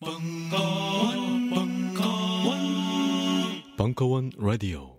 벙커원, 0.00 1.50
벙커원, 1.50 2.56
벙커원 3.76 4.30
라디오. 4.38 4.98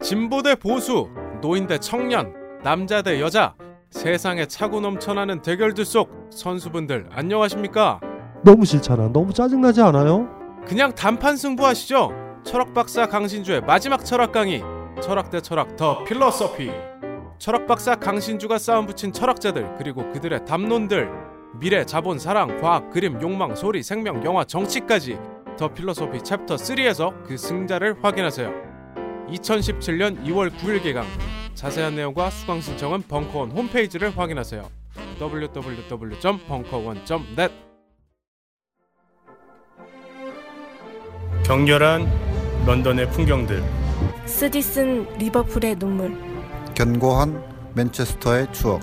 진보 0.00 0.42
대 0.42 0.54
보수, 0.54 1.10
노인 1.42 1.66
대 1.66 1.76
청년, 1.76 2.32
남자 2.64 3.02
대 3.02 3.20
여자, 3.20 3.54
세상에 3.90 4.46
차고 4.46 4.80
넘쳐나는 4.80 5.42
대결들 5.42 5.84
속 5.84 6.10
선수분들 6.30 7.10
안녕하십니까? 7.12 8.00
너무 8.42 8.64
싫잖아. 8.64 9.12
너무 9.12 9.34
짜증나지 9.34 9.82
않아요? 9.82 10.26
그냥 10.66 10.94
단판 10.94 11.36
승부하시죠. 11.36 12.40
철학 12.42 12.72
박사 12.72 13.06
강신주의 13.06 13.60
마지막 13.60 14.02
철학 14.02 14.32
강의, 14.32 14.62
철학 15.02 15.28
대 15.28 15.42
철학 15.42 15.76
더 15.76 16.04
필로소피. 16.04 16.70
철학 17.36 17.66
박사 17.66 17.96
강신주가 17.96 18.56
싸움 18.56 18.86
붙인 18.86 19.12
철학자들 19.12 19.74
그리고 19.76 20.10
그들의 20.10 20.46
담론들, 20.46 21.36
미래, 21.60 21.84
자본, 21.84 22.18
사랑, 22.18 22.60
과학, 22.60 22.90
그림, 22.90 23.20
욕망, 23.20 23.54
소리, 23.56 23.82
생명, 23.82 24.24
영화, 24.24 24.44
정치까지 24.44 25.18
The 25.58 25.72
Philosophy 25.72 26.22
Chapter 26.22 26.54
3에서 26.54 27.24
그 27.24 27.36
승자를 27.36 27.96
확인하세요. 28.02 28.52
2017년 29.28 30.24
2월 30.24 30.50
9일 30.56 30.82
개강. 30.82 31.04
자세한 31.54 31.96
내용과 31.96 32.30
수강 32.30 32.60
신청은 32.60 33.02
벙커원 33.08 33.50
홈페이지를 33.50 34.16
확인하세요. 34.16 34.70
www.bunker1.net 35.20 37.52
격렬한 41.44 42.08
런던의 42.66 43.10
풍경들 43.10 43.62
쓰디쓴 44.26 45.18
리버풀의 45.18 45.76
눈물 45.76 46.16
견고한 46.74 47.42
맨체스터의 47.74 48.52
추억 48.52 48.82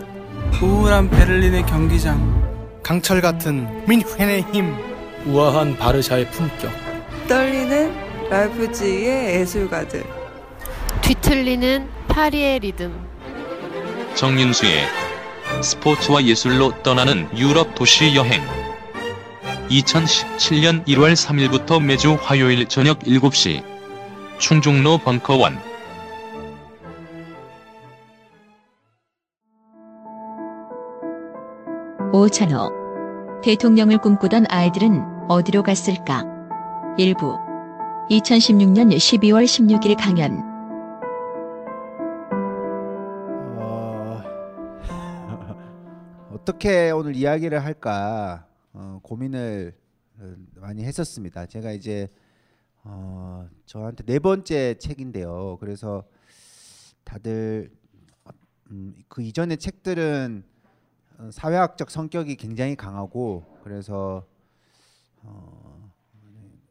우울한 0.61 1.09
베를린의 1.09 1.66
경기장 1.66 2.55
강철 2.85 3.20
같은 3.20 3.84
민헨의 3.88 4.45
힘. 4.53 4.75
우아한 5.25 5.75
바르샤의 5.75 6.30
품격. 6.30 6.71
떨리는 7.28 8.30
라이프지히의 8.30 9.39
예술가들. 9.39 10.03
뒤틀리는 11.02 11.89
파리의 12.08 12.59
리듬. 12.59 12.94
정윤수의 14.13 14.83
스포츠와 15.63 16.23
예술로 16.25 16.83
떠나는 16.83 17.28
유럽 17.36 17.73
도시 17.73 18.16
여행. 18.16 18.39
2017년 19.72 20.86
1월 20.86 21.16
3일부터 21.16 21.81
매주 21.81 22.19
화요일 22.22 22.67
저녁 22.67 23.00
7시 23.00 23.63
충중로 24.38 25.00
벙커원 25.00 25.59
오찬호 32.14 33.42
대통령을 33.44 33.98
꿈꾸던 33.98 34.45
아이들은 34.50 35.30
어디로 35.30 35.64
갔을까? 35.64 36.23
일부 36.97 37.38
2016년 38.09 38.95
12월 38.95 39.45
16일 39.45 39.97
강연 39.97 40.39
어... 43.58 44.23
어떻게 46.31 46.92
오늘 46.92 47.16
이야기를 47.16 47.64
할까 47.64 48.47
어, 48.73 49.00
고민을 49.03 49.73
많이 50.56 50.84
했었습니다. 50.84 51.45
제가 51.45 51.72
이제 51.72 52.08
어, 52.84 53.47
저한테 53.66 54.03
네 54.06 54.19
번째 54.19 54.75
책인데요. 54.75 55.58
그래서 55.59 56.03
다들 57.03 57.72
음, 58.72 58.95
그 59.08 59.22
이전의 59.22 59.58
책들은 59.58 60.44
사회학적 61.31 61.89
성격이 61.89 62.35
굉장히 62.35 62.75
강하고 62.75 63.59
그래서 63.63 64.25
어, 65.22 65.91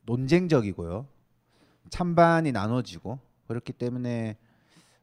논쟁적이고요. 0.06 1.06
찬반이 1.91 2.53
나눠지고 2.53 3.19
그렇기 3.47 3.73
때문에 3.73 4.36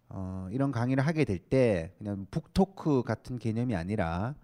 어, 0.09 0.47
이런 0.51 0.71
강의를 0.71 1.05
하게 1.05 1.25
될 1.25 1.39
때 1.39 1.91
그냥 1.97 2.27
북토크 2.31 3.03
같은 3.03 3.39
개념이 3.39 3.75
아니라 3.75 4.35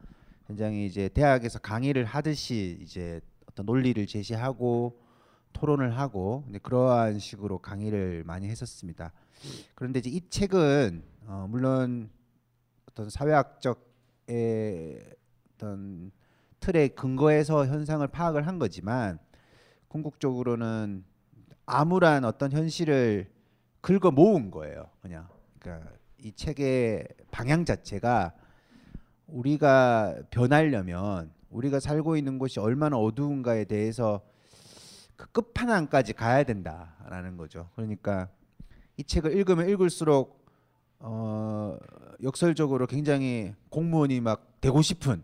굉장히 0.47 0.85
이제 0.85 1.09
대학에서 1.09 1.59
강의를 1.59 2.05
하듯이 2.05 2.79
이제 2.81 3.21
어떤 3.47 3.65
논리를 3.65 4.05
제시하고 4.05 4.99
토론을 5.53 5.97
하고 5.97 6.43
그러한 6.63 7.19
식으로 7.19 7.59
강의를 7.59 8.23
많이 8.25 8.47
했었습니다. 8.47 9.11
그런데 9.75 9.99
이제 9.99 10.09
이 10.09 10.21
책은 10.29 11.03
어, 11.25 11.47
물론 11.49 12.09
어떤 12.89 13.09
사회학적의 13.09 13.86
어떤 14.29 16.11
틀에 16.59 16.89
근거해서 16.89 17.65
현상을 17.65 18.05
파악을 18.07 18.47
한 18.47 18.59
거지만 18.59 19.19
궁극적으로는 19.87 21.05
암울한 21.65 22.25
어떤 22.25 22.51
현실을 22.51 23.29
긁어 23.81 24.11
모은 24.11 24.51
거예요. 24.51 24.89
그냥 25.01 25.27
그러니까 25.59 25.91
이 26.17 26.33
책의 26.33 27.07
방향 27.31 27.65
자체가 27.65 28.33
우리가 29.27 30.15
변하려면 30.29 31.31
우리가 31.49 31.79
살고 31.79 32.17
있는 32.17 32.39
곳이 32.39 32.59
얼마나 32.59 32.97
어두운가에 32.97 33.65
대해서 33.65 34.21
그 35.15 35.31
끝판왕까지 35.31 36.13
가야 36.13 36.43
된다라는 36.43 37.37
거죠. 37.37 37.69
그러니까 37.75 38.29
이 38.97 39.03
책을 39.03 39.35
읽으면 39.35 39.69
읽을수록 39.69 40.36
어, 40.99 41.77
역설적으로 42.23 42.87
굉장히 42.87 43.53
공무원이 43.69 44.21
막 44.21 44.59
되고 44.61 44.81
싶은 44.81 45.21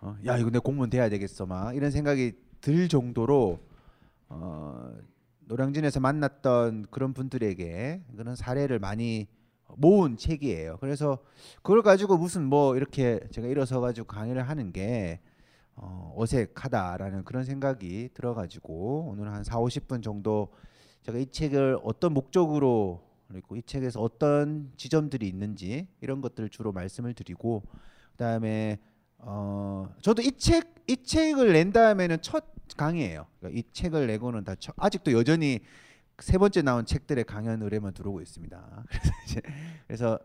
어, 0.00 0.16
야 0.26 0.36
이거 0.36 0.50
내 0.50 0.58
공무원 0.58 0.90
돼야 0.90 1.08
되겠어 1.08 1.46
막 1.46 1.74
이런 1.74 1.90
생각이 1.90 2.32
들 2.60 2.88
정도로 2.88 3.58
어, 4.28 4.92
노량진에서 5.46 6.00
만났던 6.00 6.86
그런 6.90 7.14
분들에게 7.14 8.02
그런 8.16 8.36
사례를 8.36 8.78
많이 8.78 9.28
모은 9.76 10.16
책이에요. 10.16 10.78
그래서 10.80 11.18
그걸 11.56 11.82
가지고 11.82 12.16
무슨 12.16 12.44
뭐 12.44 12.76
이렇게 12.76 13.20
제가 13.30 13.46
일어서 13.46 13.80
가지고 13.80 14.06
강의를 14.06 14.48
하는 14.48 14.72
게 14.72 15.20
어, 15.74 16.12
어색하다라는 16.16 17.24
그런 17.24 17.44
생각이 17.44 18.10
들어가지고 18.14 19.08
오늘 19.10 19.32
한 19.32 19.44
4, 19.44 19.58
50분 19.58 20.02
정도 20.02 20.48
제가 21.02 21.18
이 21.18 21.26
책을 21.26 21.78
어떤 21.82 22.14
목적으로 22.14 23.02
그리고 23.28 23.56
이 23.56 23.62
책에서 23.62 24.00
어떤 24.00 24.72
지점들이 24.76 25.28
있는지 25.28 25.88
이런 26.00 26.20
것들을 26.20 26.48
주로 26.50 26.72
말씀을 26.72 27.14
드리고 27.14 27.62
그다음에 28.12 28.78
어 29.18 29.88
저도 30.02 30.22
이 30.22 30.30
책 30.32 30.76
이 30.88 31.02
책을 31.02 31.52
낸 31.52 31.72
다음에는 31.72 32.22
첫 32.22 32.44
강의예요. 32.76 33.26
그러니까 33.40 33.58
이 33.58 33.64
책을 33.72 34.06
내고는 34.06 34.44
다 34.44 34.54
첫, 34.54 34.74
아직도 34.78 35.12
여전히 35.12 35.60
세 36.18 36.38
번째 36.38 36.62
나온 36.62 36.86
책들의 36.86 37.24
강연 37.24 37.62
의뢰만 37.62 37.92
들어오고 37.92 38.20
있습니다. 38.20 38.84
그래서 38.88 39.10
이제 39.24 39.40
그래서 39.86 40.18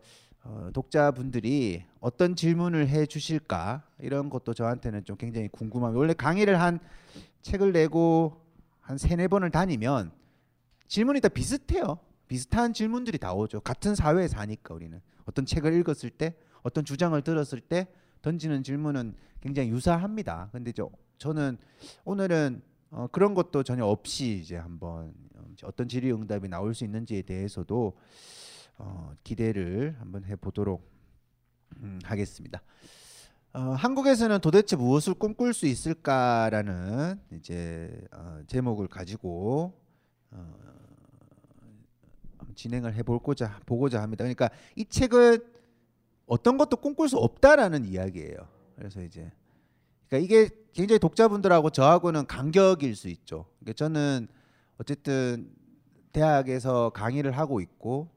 어, 0.44 0.70
독자분들이 0.72 1.84
어떤 2.00 2.34
질문을 2.36 2.88
해 2.88 3.06
주실까 3.06 3.82
이런 3.98 4.30
것도 4.30 4.54
저한테는 4.54 5.04
좀 5.04 5.16
굉장히 5.16 5.48
궁금합니다. 5.48 5.98
원래 5.98 6.14
강의를 6.14 6.60
한 6.60 6.78
책을 7.42 7.72
내고 7.72 8.40
한 8.80 8.98
세네 8.98 9.28
번을 9.28 9.50
다니면 9.50 10.12
질문이 10.86 11.20
다 11.20 11.28
비슷해요. 11.28 11.98
비슷한 12.32 12.72
질문들이 12.72 13.18
다 13.18 13.34
오죠. 13.34 13.60
같은 13.60 13.94
사회에 13.94 14.26
사니까 14.26 14.72
우리는 14.72 14.98
어떤 15.26 15.44
책을 15.44 15.74
읽었을 15.74 16.08
때 16.08 16.34
어떤 16.62 16.82
주장을 16.82 17.20
들었을 17.20 17.60
때 17.60 17.88
던지는 18.22 18.62
질문은 18.62 19.14
굉장히 19.42 19.68
유사합니다. 19.68 20.48
근데 20.50 20.72
저 20.72 20.88
저는 21.18 21.58
오늘은 22.06 22.62
어, 22.90 23.06
그런 23.12 23.34
것도 23.34 23.62
전혀 23.64 23.84
없이 23.84 24.38
이제 24.40 24.56
한번 24.56 25.12
어떤 25.62 25.88
질의응답이 25.88 26.48
나올 26.48 26.74
수 26.74 26.84
있는지에 26.84 27.20
대해서도 27.20 27.98
어, 28.78 29.12
기대를 29.24 29.96
한번 30.00 30.24
해보도록 30.24 30.90
음, 31.82 31.98
하겠습니다. 32.02 32.62
어, 33.52 33.60
한국에서는 33.60 34.40
도대체 34.40 34.76
무엇을 34.76 35.12
꿈꿀 35.12 35.52
수 35.52 35.66
있을까라는 35.66 37.20
이제 37.32 37.94
어, 38.10 38.40
제목을 38.46 38.88
가지고 38.88 39.78
어, 40.30 40.72
진행을 42.54 42.94
해볼고자 42.94 43.60
보고자 43.66 44.02
합니다. 44.02 44.24
그러니까 44.24 44.50
이 44.76 44.84
책은 44.84 45.38
어떤 46.26 46.56
것도 46.56 46.76
꿈꿀 46.78 47.08
수 47.08 47.18
없다라는 47.18 47.84
이야기예요. 47.84 48.36
그래서 48.76 49.02
이제 49.02 49.30
그러니까 50.08 50.24
이게 50.24 50.50
굉장히 50.72 50.98
독자분들하고 50.98 51.70
저하고는 51.70 52.26
간격일 52.26 52.96
수 52.96 53.08
있죠. 53.08 53.46
그러니까 53.60 53.74
저는 53.76 54.28
어쨌든 54.78 55.50
대학에서 56.12 56.90
강의를 56.90 57.32
하고 57.32 57.60
있고 57.60 58.08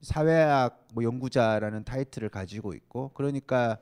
사회학 0.00 0.86
뭐 0.94 1.02
연구자라는 1.04 1.84
타이틀을 1.84 2.28
가지고 2.28 2.74
있고 2.74 3.10
그러니까 3.14 3.78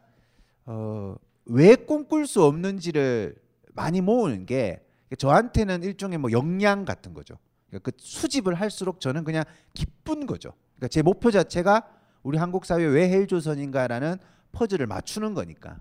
어, 0.65 1.17
왜 1.45 1.75
꿈꿀 1.77 2.27
수 2.27 2.45
없는지를 2.45 3.37
많이 3.73 4.01
모으는 4.01 4.47
게 4.47 4.83
저한테는 5.19 5.85
일종의 5.85 6.19
뭐 6.19 6.33
역량 6.33 6.85
같은 6.85 7.15
거죠. 7.15 7.37
그러니까 7.79 7.91
그 7.91 7.97
수집을 7.99 8.55
할수록 8.55 9.01
저는 9.01 9.25
그냥 9.25 9.45
기쁜 9.75 10.27
거죠. 10.27 10.53
그러니까 10.77 10.89
제 10.89 11.03
목표 11.03 11.31
자체가 11.31 11.89
우리 12.23 12.39
한국 12.39 12.65
사회 12.65 12.85
왜 12.85 13.09
헬조선인가라는 13.09 14.19
퍼즐을 14.53 14.87
맞추는 14.87 15.35
거니까. 15.35 15.81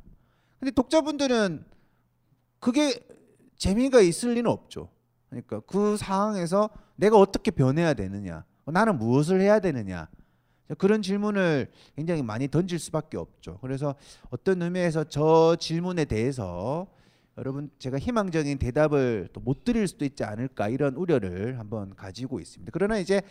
근데 0.59 0.71
독자분들은 0.71 1.65
그게 2.59 3.00
재미가 3.57 4.01
있을 4.01 4.33
리는 4.33 4.50
없죠. 4.50 4.89
그러니까 5.30 5.59
그 5.62 5.97
상황에서 5.97 6.69
내가 6.95 7.18
어떻게 7.18 7.51
변해야 7.51 7.94
되느냐, 7.94 8.45
나는 8.65 8.97
무엇을 8.97 9.42
해야 9.42 9.59
되느냐 9.59 10.07
그런 10.77 11.01
질문을 11.01 11.71
굉장히 11.95 12.24
많이 12.24 12.47
던질 12.47 12.80
수밖에 12.80 13.18
없죠. 13.18 13.59
그래서 13.62 13.95
어떤 14.30 14.62
의미에서 14.62 15.06
저 15.06 15.56
질문에 15.59 16.06
대해서 16.06 16.88
여러분 17.37 17.69
제가 17.79 17.99
희망적인 17.99 18.57
대답을 18.59 19.29
또 19.33 19.41
못 19.41 19.63
드릴 19.63 19.87
수도 19.87 20.05
있지 20.05 20.23
않을까 20.23 20.69
이런 20.69 20.95
우려를 20.95 21.59
한번 21.59 21.95
가지고 21.95 22.39
있습니다. 22.39 22.71
그러나 22.73 22.97
이제 22.97 23.21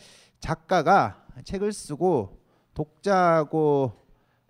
작가가 0.41 1.27
책을 1.45 1.73
쓰고 1.73 2.39
독자하고 2.75 3.93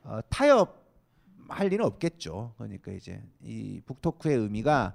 어, 0.03 0.21
타협할 0.29 1.69
리는 1.71 1.85
없겠죠. 1.85 2.53
그러니까 2.59 2.93
이제 2.93 3.23
이 3.43 3.81
북토크의 3.87 4.37
의미가 4.37 4.95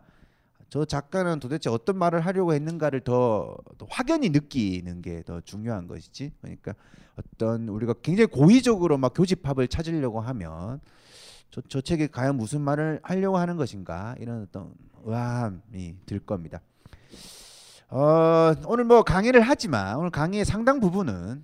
저 0.70 0.86
작가는 0.86 1.40
도대체 1.40 1.70
어떤 1.72 1.98
말을 1.98 2.20
하려고 2.20 2.54
했는가를 2.54 3.00
더, 3.02 3.58
더 3.80 3.88
확연히 3.90 4.30
느끼는 4.30 5.02
게 5.02 5.24
더 5.24 5.42
중요한 5.42 5.88
것이지. 5.88 6.32
그러니까 6.42 6.76
어떤 7.16 7.68
우리가 7.70 7.94
굉장히 8.04 8.28
고의적으로 8.28 8.98
막 9.00 9.14
교집합을 9.16 9.68
찾으려고 9.68 10.20
하면 10.22 10.80
저, 11.52 11.62
저 11.68 11.82
책에 11.82 12.08
과연 12.08 12.36
무슨 12.36 12.62
말을 12.62 13.00
하려고 13.04 13.38
하는 13.38 13.58
것인가 13.58 14.16
이런 14.20 14.44
어떤 14.44 14.72
의아함이 15.04 15.96
들 16.06 16.20
겁니다. 16.20 16.62
어, 17.90 18.54
오늘 18.68 18.84
뭐 18.84 19.04
강의를 19.04 19.42
하지만 19.42 19.98
오늘 19.98 20.12
강의의 20.12 20.46
상당 20.46 20.80
부분은 20.80 21.44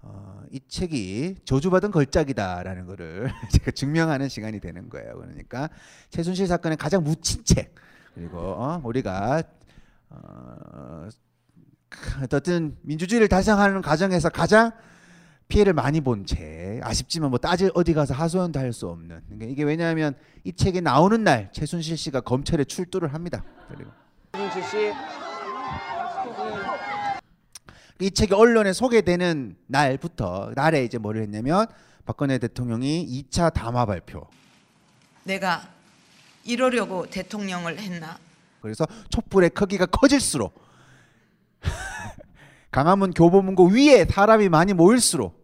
어, 0.00 0.42
이 0.50 0.60
책이 0.66 1.36
저주받은 1.44 1.90
걸작이다라는 1.90 2.86
것을 2.86 3.30
제가 3.52 3.70
증명하는 3.70 4.28
시간이 4.28 4.60
되는 4.60 4.88
거예요. 4.88 5.14
그러니까 5.16 5.68
최순실 6.10 6.46
사건의 6.46 6.78
가장 6.78 7.04
묻힌 7.04 7.44
책 7.44 7.74
그리고 8.14 8.38
어, 8.38 8.80
우리가 8.82 9.42
어, 10.08 11.08
어떤 12.32 12.76
민주주의를 12.82 13.28
달성하는 13.28 13.82
과정에서 13.82 14.30
가장 14.30 14.72
피해를 15.54 15.72
많이 15.72 16.00
본 16.00 16.26
책. 16.26 16.80
아쉽지만 16.82 17.30
뭐 17.30 17.38
따질 17.38 17.70
어디 17.74 17.94
가서 17.94 18.12
하소연도 18.12 18.58
할 18.58 18.72
수 18.72 18.88
없는. 18.88 19.20
그러니까 19.28 19.46
이게 19.52 19.62
왜냐하면 19.62 20.16
이 20.42 20.52
책이 20.52 20.80
나오는 20.80 21.22
날 21.22 21.48
최순실 21.52 21.96
씨가 21.96 22.22
검찰에 22.22 22.64
출두를 22.64 23.14
합니다. 23.14 23.44
그리고 23.68 23.92
최순실 24.32 24.64
씨. 24.64 24.92
이 28.00 28.10
책이 28.10 28.34
언론에 28.34 28.72
소개되는 28.72 29.56
날부터 29.68 30.50
날에 30.56 30.84
이제 30.84 30.98
뭐를 30.98 31.22
했냐면 31.22 31.66
박근혜 32.04 32.38
대통령이 32.38 33.06
2차 33.30 33.52
담화 33.54 33.86
발표. 33.86 34.26
내가 35.22 35.68
이러려고 36.42 37.06
대통령을 37.06 37.78
했나? 37.78 38.18
그래서 38.60 38.88
촛불의 39.08 39.50
크기가 39.50 39.86
커질수록 39.86 40.52
강화문 42.72 43.12
교보문고 43.12 43.68
위에 43.68 44.04
사람이 44.06 44.48
많이 44.48 44.72
모일수록 44.72 45.43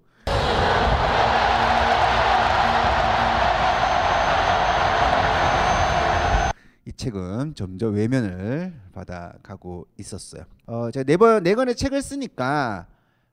책은 7.00 7.54
점점 7.54 7.94
외면을 7.94 8.74
받아가고 8.92 9.86
있었어요. 9.98 10.44
어, 10.66 10.90
제가 10.90 11.04
네번 11.04 11.42
네 11.44 11.54
권의 11.54 11.74
책을 11.74 12.02
쓰니까 12.02 12.86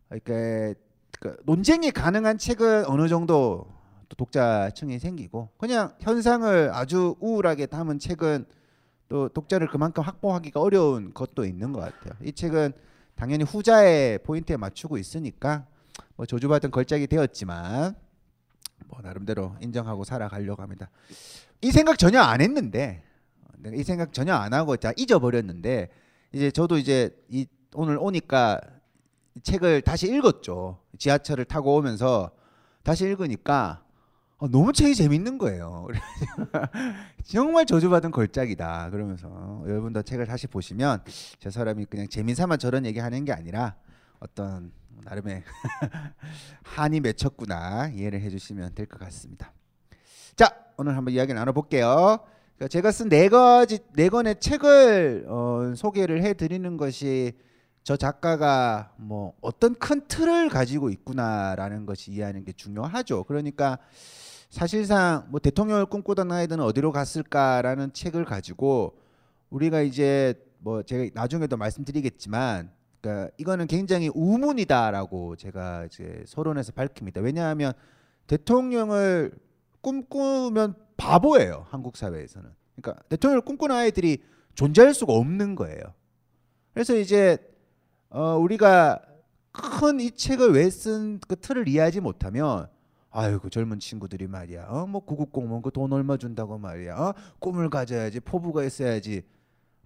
이렇게 0.10 0.74
그 1.19 1.36
논쟁이 1.44 1.92
가능한 1.92 2.38
책은 2.38 2.86
어느 2.86 3.10
정도 3.10 3.68
독자층이 4.16 5.00
생기고 5.00 5.50
그냥 5.58 5.94
현상을 6.00 6.72
아주 6.74 7.18
우울하게 7.19 7.66
담은 7.66 8.00
책은 8.00 8.46
또 9.10 9.28
독자를 9.28 9.68
그만큼 9.68 10.02
확보하기가 10.02 10.62
어려운 10.62 11.13
것도 11.13 11.44
있는 11.44 11.74
것 11.74 11.81
같아요. 11.81 12.13
이 12.24 12.31
책은 12.31 12.72
당연히 13.16 13.44
후자의 13.44 14.20
포인트에 14.20 14.56
맞추고 14.56 14.98
있으니까 14.98 15.66
뭐 16.16 16.25
저주받은 16.25 16.72
걸작이 16.72 17.08
되었지만 17.08 17.96
뭐 18.88 19.02
나름대로 19.04 19.58
인정하고 19.60 20.06
살아가려고 20.06 20.62
합니다. 20.62 20.90
이 21.60 21.72
생각 21.72 21.98
전혀 21.98 22.22
안 22.22 22.40
했는데 22.40 23.04
이 23.74 23.83
생각 23.83 24.13
전혀 24.13 24.33
안 24.33 24.54
하고 24.54 24.75
다 24.77 24.92
잊어버렸는데 24.95 25.89
이제 26.33 26.51
저도 26.51 26.77
이제 26.77 27.09
이 27.30 27.45
오늘 27.74 27.98
오니까 28.00 28.59
책을 29.44 29.81
다시 29.81 30.07
읽었죠. 30.07 30.80
지하철을 30.98 31.45
타고 31.45 31.75
오면서 31.75 32.31
다시 32.83 33.06
읽으니까 33.06 33.83
어, 34.38 34.48
너무 34.48 34.71
책이 34.71 34.95
재밌는 34.95 35.38
거예요. 35.39 35.88
정말 37.25 37.65
저주받은 37.65 38.12
걸작이다. 38.12 38.89
그러면서 38.92 39.63
여러분도 39.68 40.03
책을 40.03 40.25
다시 40.27 40.48
보시면 40.48 41.03
저 41.39 41.50
사람이 41.50 41.86
그냥 41.86 42.07
재미삼아 42.07 42.57
저런 42.57 42.86
얘기하는 42.86 43.25
게 43.25 43.33
아니라 43.33 43.75
어떤 44.19 44.71
나름의 45.03 45.44
한이 46.63 47.00
맺혔구나 47.01 47.89
이해를 47.89 48.21
해주시면 48.21 48.75
될 48.75 48.86
것 48.88 49.00
같습니다. 49.00 49.51
자 50.36 50.50
오늘 50.77 50.95
한번 50.95 51.13
이야기 51.13 51.33
나눠볼게요. 51.33 52.19
그러니까 52.57 52.68
제가 52.69 52.92
쓴 52.92 53.07
네 53.09 53.30
가지 53.30 53.80
네 53.94 54.09
권의 54.09 54.39
책을 54.39 55.25
어, 55.27 55.74
소개를 55.75 56.24
해드리는 56.24 56.75
것이 56.77 57.33
저 57.83 57.95
작가가 57.95 58.92
뭐 58.98 59.33
어떤 59.42 59.75
큰 59.75 60.01
틀을 60.07 60.50
가지고 60.50 60.89
있구나라는 60.89 61.86
것이 61.86 62.12
이해하는 62.12 62.44
게 62.44 62.51
중요하죠. 62.51 63.25
그러니까 63.25 63.77
사실상 64.50 65.27
뭐 65.30 65.39
대통령을 65.39 65.86
꿈꾸던 65.86 66.31
아이들은 66.31 66.63
어디로 66.63 66.92
갔을까라는 66.92 67.94
책을 67.94 68.25
가지고 68.25 68.98
우리가 69.51 69.81
이제 69.81 70.33
뭐 70.57 70.81
제가 70.81 71.12
나중에도 71.13 71.57
말씀드리겠지만 71.57 72.71
그러니까 73.00 73.30
이거는 73.38 73.68
굉장히 73.68 74.10
우문이다라고 74.13 75.36
제가 75.36 75.86
이제 75.86 76.24
서론에서 76.25 76.71
밝힙니다. 76.71 77.21
왜냐하면 77.21 77.74
대통령을 78.25 79.31
꿈꾸면 79.81 80.87
바보예요 80.98 81.66
한국 81.70 81.96
사회에서는. 81.98 82.50
그러니까 82.76 83.04
대통령을 83.10 83.42
꿈꾸는 83.42 83.76
아이들이 83.76 84.24
존재할 84.56 84.94
수가 84.94 85.14
없는 85.14 85.56
거예요. 85.56 85.82
그래서 86.74 86.96
이제 86.96 87.38
어 88.10 88.38
우리가 88.38 89.02
큰 89.52 90.00
이 90.00 90.12
책을 90.12 90.52
왜 90.54 90.70
쓴 90.70 91.20
그 91.28 91.36
틀을 91.36 91.68
이해하지 91.68 92.00
못하면 92.02 92.68
아이고 93.10 93.50
젊은 93.50 93.80
친구들이 93.80 94.28
말이야. 94.28 94.68
어? 94.70 94.86
뭐 94.86 95.02
공무원 95.04 95.62
그 95.64 95.72
돈 95.72 95.92
얼마 95.94 96.18
준다고 96.18 96.58
말이야. 96.60 96.96
어? 96.96 97.14
꿈을 97.40 97.70
가져야지. 97.70 98.20
포부가 98.20 98.64
있어야지. 98.64 99.24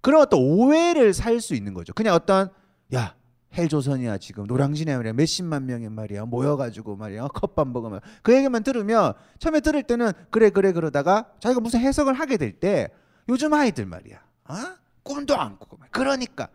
그런 0.01 0.21
어떤 0.21 0.39
오해를 0.41 1.13
살 1.13 1.39
수 1.39 1.53
있는 1.55 1.73
거죠. 1.73 1.93
그냥 1.93 2.15
어떤 2.15 2.49
야 2.93 3.15
헬조선이야 3.57 4.17
지금. 4.17 4.45
노량진에 4.47 4.95
말이야. 4.95 5.13
몇십만 5.13 5.65
명이 5.65 5.89
말이야. 5.89 6.25
모여가지고 6.25 6.95
말이야. 6.95 7.27
컵밥 7.27 7.67
먹으면. 7.67 7.99
그 8.23 8.35
얘기만 8.35 8.63
들으면 8.63 9.13
처음에 9.39 9.59
들을 9.59 9.83
때는 9.83 10.11
그래 10.29 10.49
그래 10.49 10.71
그러다가 10.71 11.31
자기가 11.39 11.59
무슨 11.61 11.79
해석을 11.81 12.13
하게 12.13 12.37
될 12.37 12.59
때 12.59 12.89
요즘 13.29 13.53
아이들 13.53 13.85
말이야. 13.85 14.21
어? 14.49 14.55
꿈도 15.03 15.35
안 15.37 15.57
꾸고 15.57 15.79
그러니까. 15.91 16.49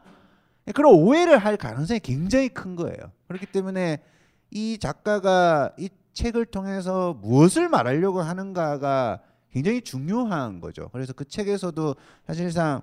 그런 0.75 0.95
오해를 0.95 1.39
할 1.39 1.57
가능성이 1.57 2.01
굉장히 2.01 2.49
큰 2.49 2.77
거예요. 2.77 3.13
그렇기 3.29 3.47
때문에 3.47 4.03
이 4.51 4.79
작가가 4.79 5.73
이 5.79 5.89
책을 6.13 6.47
통해서 6.47 7.15
무엇을 7.21 7.69
말하려고 7.69 8.21
하는가가 8.21 9.21
굉장히 9.51 9.81
중요한 9.83 10.61
거죠. 10.61 10.89
그래서 10.93 11.13
그 11.13 11.25
책에서도 11.25 11.95
사실상 12.27 12.83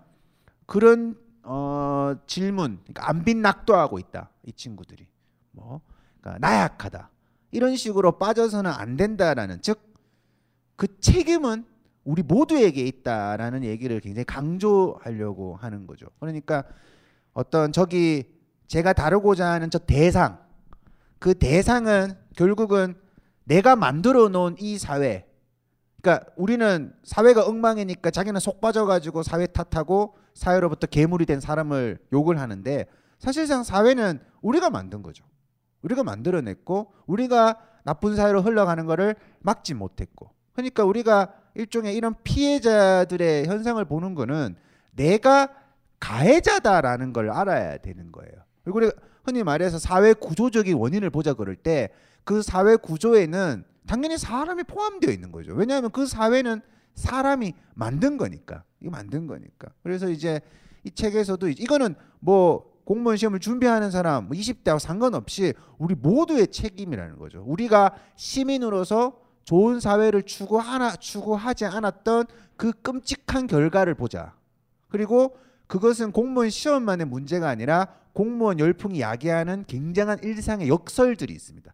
그런 0.65 1.15
어, 1.43 2.15
질문, 2.27 2.79
그러니까 2.83 3.09
안빈 3.09 3.41
낙도하고 3.41 3.99
있다. 3.99 4.29
이 4.43 4.53
친구들이 4.53 5.07
뭐 5.51 5.81
그러니까 6.21 6.45
나약하다 6.47 7.09
이런 7.51 7.75
식으로 7.75 8.17
빠져서는 8.17 8.71
안 8.71 8.97
된다라는 8.97 9.61
즉 9.61 9.93
그 10.75 10.99
책임은 10.99 11.65
우리 12.03 12.23
모두에게 12.23 12.81
있다라는 12.85 13.63
얘기를 13.63 13.99
굉장히 13.99 14.25
강조하려고 14.25 15.55
하는 15.55 15.87
거죠. 15.87 16.07
그러니까 16.19 16.63
어떤 17.33 17.71
저기 17.71 18.25
제가 18.67 18.93
다루고자 18.93 19.49
하는 19.49 19.69
저 19.69 19.79
대상 19.79 20.39
그 21.19 21.33
대상은 21.33 22.13
결국은 22.35 22.95
내가 23.45 23.75
만들어 23.75 24.27
놓은 24.29 24.55
이 24.59 24.77
사회 24.77 25.25
그러니까 26.03 26.29
우리는 26.35 26.93
사회가 27.03 27.45
엉망이니까 27.45 28.11
자기는 28.11 28.37
속 28.41 28.59
빠져가지고 28.59 29.23
사회 29.23 29.47
탓하고 29.47 30.15
사회로부터 30.33 30.85
괴물이 30.87 31.25
된 31.25 31.39
사람을 31.39 31.97
욕을 32.11 32.41
하는데 32.41 32.85
사실상 33.19 33.63
사회는 33.63 34.19
우리가 34.41 34.69
만든 34.69 35.01
거죠. 35.01 35.23
우리가 35.81 36.03
만들어냈고 36.03 36.93
우리가 37.07 37.57
나쁜 37.85 38.17
사회로 38.17 38.41
흘러가는 38.41 38.85
것을 38.85 39.15
막지 39.39 39.73
못했고 39.73 40.31
그러니까 40.51 40.83
우리가 40.83 41.33
일종의 41.55 41.95
이런 41.95 42.15
피해자들의 42.23 43.47
현상을 43.47 43.83
보는 43.85 44.13
거는 44.13 44.55
내가 44.91 45.47
가해자다라는 46.01 47.13
걸 47.13 47.29
알아야 47.31 47.77
되는 47.77 48.11
거예요. 48.11 48.33
그리고 48.65 48.91
흔히 49.23 49.41
말해서 49.43 49.79
사회 49.79 50.11
구조적인 50.11 50.75
원인을 50.75 51.09
보자 51.11 51.33
그럴 51.33 51.55
때 51.55 51.89
그 52.23 52.41
사회 52.41 52.75
구조에는 52.75 53.63
당연히 53.87 54.17
사람이 54.17 54.63
포함되어 54.63 55.11
있는 55.11 55.31
거죠. 55.31 55.53
왜냐하면 55.53 55.91
그 55.91 56.05
사회는 56.05 56.61
사람이 56.95 57.53
만든 57.73 58.17
거니까. 58.17 58.63
이거 58.81 58.91
만든 58.91 59.27
거니까. 59.27 59.69
그래서 59.83 60.09
이제 60.09 60.41
이 60.83 60.91
책에서도 60.91 61.49
이거는 61.49 61.95
뭐 62.19 62.71
공무원 62.85 63.17
시험을 63.17 63.39
준비하는 63.39 63.91
사람 63.91 64.27
뭐 64.27 64.37
20대하고 64.37 64.79
상관없이 64.79 65.53
우리 65.77 65.95
모두의 65.95 66.47
책임이라는 66.47 67.17
거죠. 67.17 67.43
우리가 67.45 67.95
시민으로서 68.15 69.19
좋은 69.45 69.79
사회를 69.79 70.23
추구하나 70.23 70.95
추구하지 70.95 71.65
않았던 71.65 72.25
그 72.55 72.71
끔찍한 72.81 73.47
결과를 73.47 73.95
보자. 73.95 74.33
그리고 74.89 75.35
그것은 75.67 76.11
공무원 76.11 76.49
시험만의 76.49 77.07
문제가 77.07 77.49
아니라 77.49 77.87
공무원 78.13 78.59
열풍이 78.59 79.01
야기하는 79.01 79.65
굉장한 79.67 80.19
일상의 80.23 80.69
역설들이 80.69 81.33
있습니다. 81.33 81.73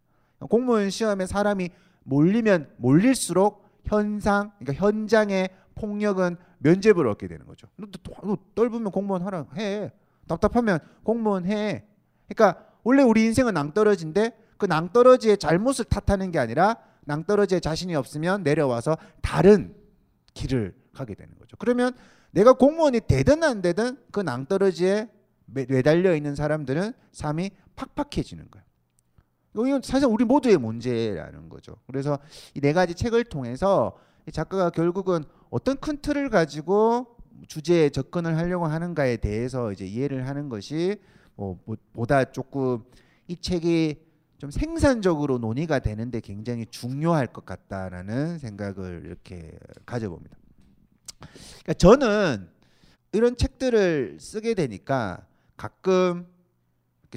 공무원 0.49 0.89
시험에 0.89 1.25
사람이 1.25 1.69
몰리면 2.03 2.69
몰릴수록 2.77 3.67
현상, 3.83 4.51
그러니까 4.59 4.85
현장의 4.85 5.49
폭력은 5.75 6.37
면죄부를 6.59 7.09
얻게 7.09 7.27
되는 7.27 7.45
거죠. 7.45 7.67
너, 7.77 7.87
너, 8.03 8.13
너 8.23 8.37
떨면 8.55 8.91
공무원 8.91 9.23
하라 9.23 9.45
해. 9.55 9.91
답답하면 10.27 10.79
공무원 11.03 11.45
해. 11.45 11.85
그러니까 12.27 12.65
원래 12.83 13.01
우리 13.03 13.25
인생은 13.25 13.53
낭떠러지인데 13.53 14.37
그 14.57 14.65
낭떠러지의 14.65 15.37
잘못을 15.37 15.85
탓하는 15.85 16.31
게 16.31 16.39
아니라 16.39 16.77
낭떠러지에 17.05 17.59
자신이 17.59 17.95
없으면 17.95 18.43
내려와서 18.43 18.97
다른 19.21 19.75
길을 20.33 20.75
가게 20.93 21.15
되는 21.15 21.33
거죠. 21.39 21.55
그러면 21.57 21.93
내가 22.31 22.53
공무원이 22.53 23.01
되든 23.07 23.43
안 23.43 23.61
되든 23.61 23.97
그 24.11 24.19
낭떠러지에 24.19 25.09
매달려 25.45 26.15
있는 26.15 26.35
사람들은 26.35 26.93
삶이 27.11 27.51
팍팍해지는 27.75 28.51
거예요. 28.51 28.68
이건 29.53 29.81
사실 29.81 30.07
우리 30.07 30.23
모두의 30.25 30.57
문제라는 30.57 31.49
거죠. 31.49 31.75
그래서 31.87 32.19
이 32.55 32.61
네 32.61 32.73
가지 32.73 32.93
책을 32.93 33.23
통해서 33.25 33.97
작가가 34.31 34.69
결국은 34.69 35.23
어떤 35.49 35.77
큰 35.77 35.97
틀을 36.01 36.29
가지고 36.29 37.15
주제에 37.47 37.89
접근을 37.89 38.37
하려고 38.37 38.67
하는가에 38.67 39.17
대해서 39.17 39.71
이제 39.71 39.85
이해를 39.85 40.27
하는 40.27 40.49
것이 40.49 41.01
뭐 41.35 41.57
보다 41.93 42.25
조금 42.25 42.83
이 43.27 43.35
책이 43.37 44.07
좀 44.37 44.51
생산적으로 44.51 45.37
논의가 45.37 45.79
되는데 45.79 46.19
굉장히 46.19 46.65
중요할 46.67 47.27
것 47.27 47.45
같다라는 47.45 48.37
생각을 48.39 49.03
이렇게 49.05 49.57
가져봅니다. 49.85 50.37
그러니까 51.63 51.73
저는 51.73 52.49
이런 53.11 53.35
책들을 53.35 54.17
쓰게 54.19 54.53
되니까 54.53 55.25
가끔 55.57 56.27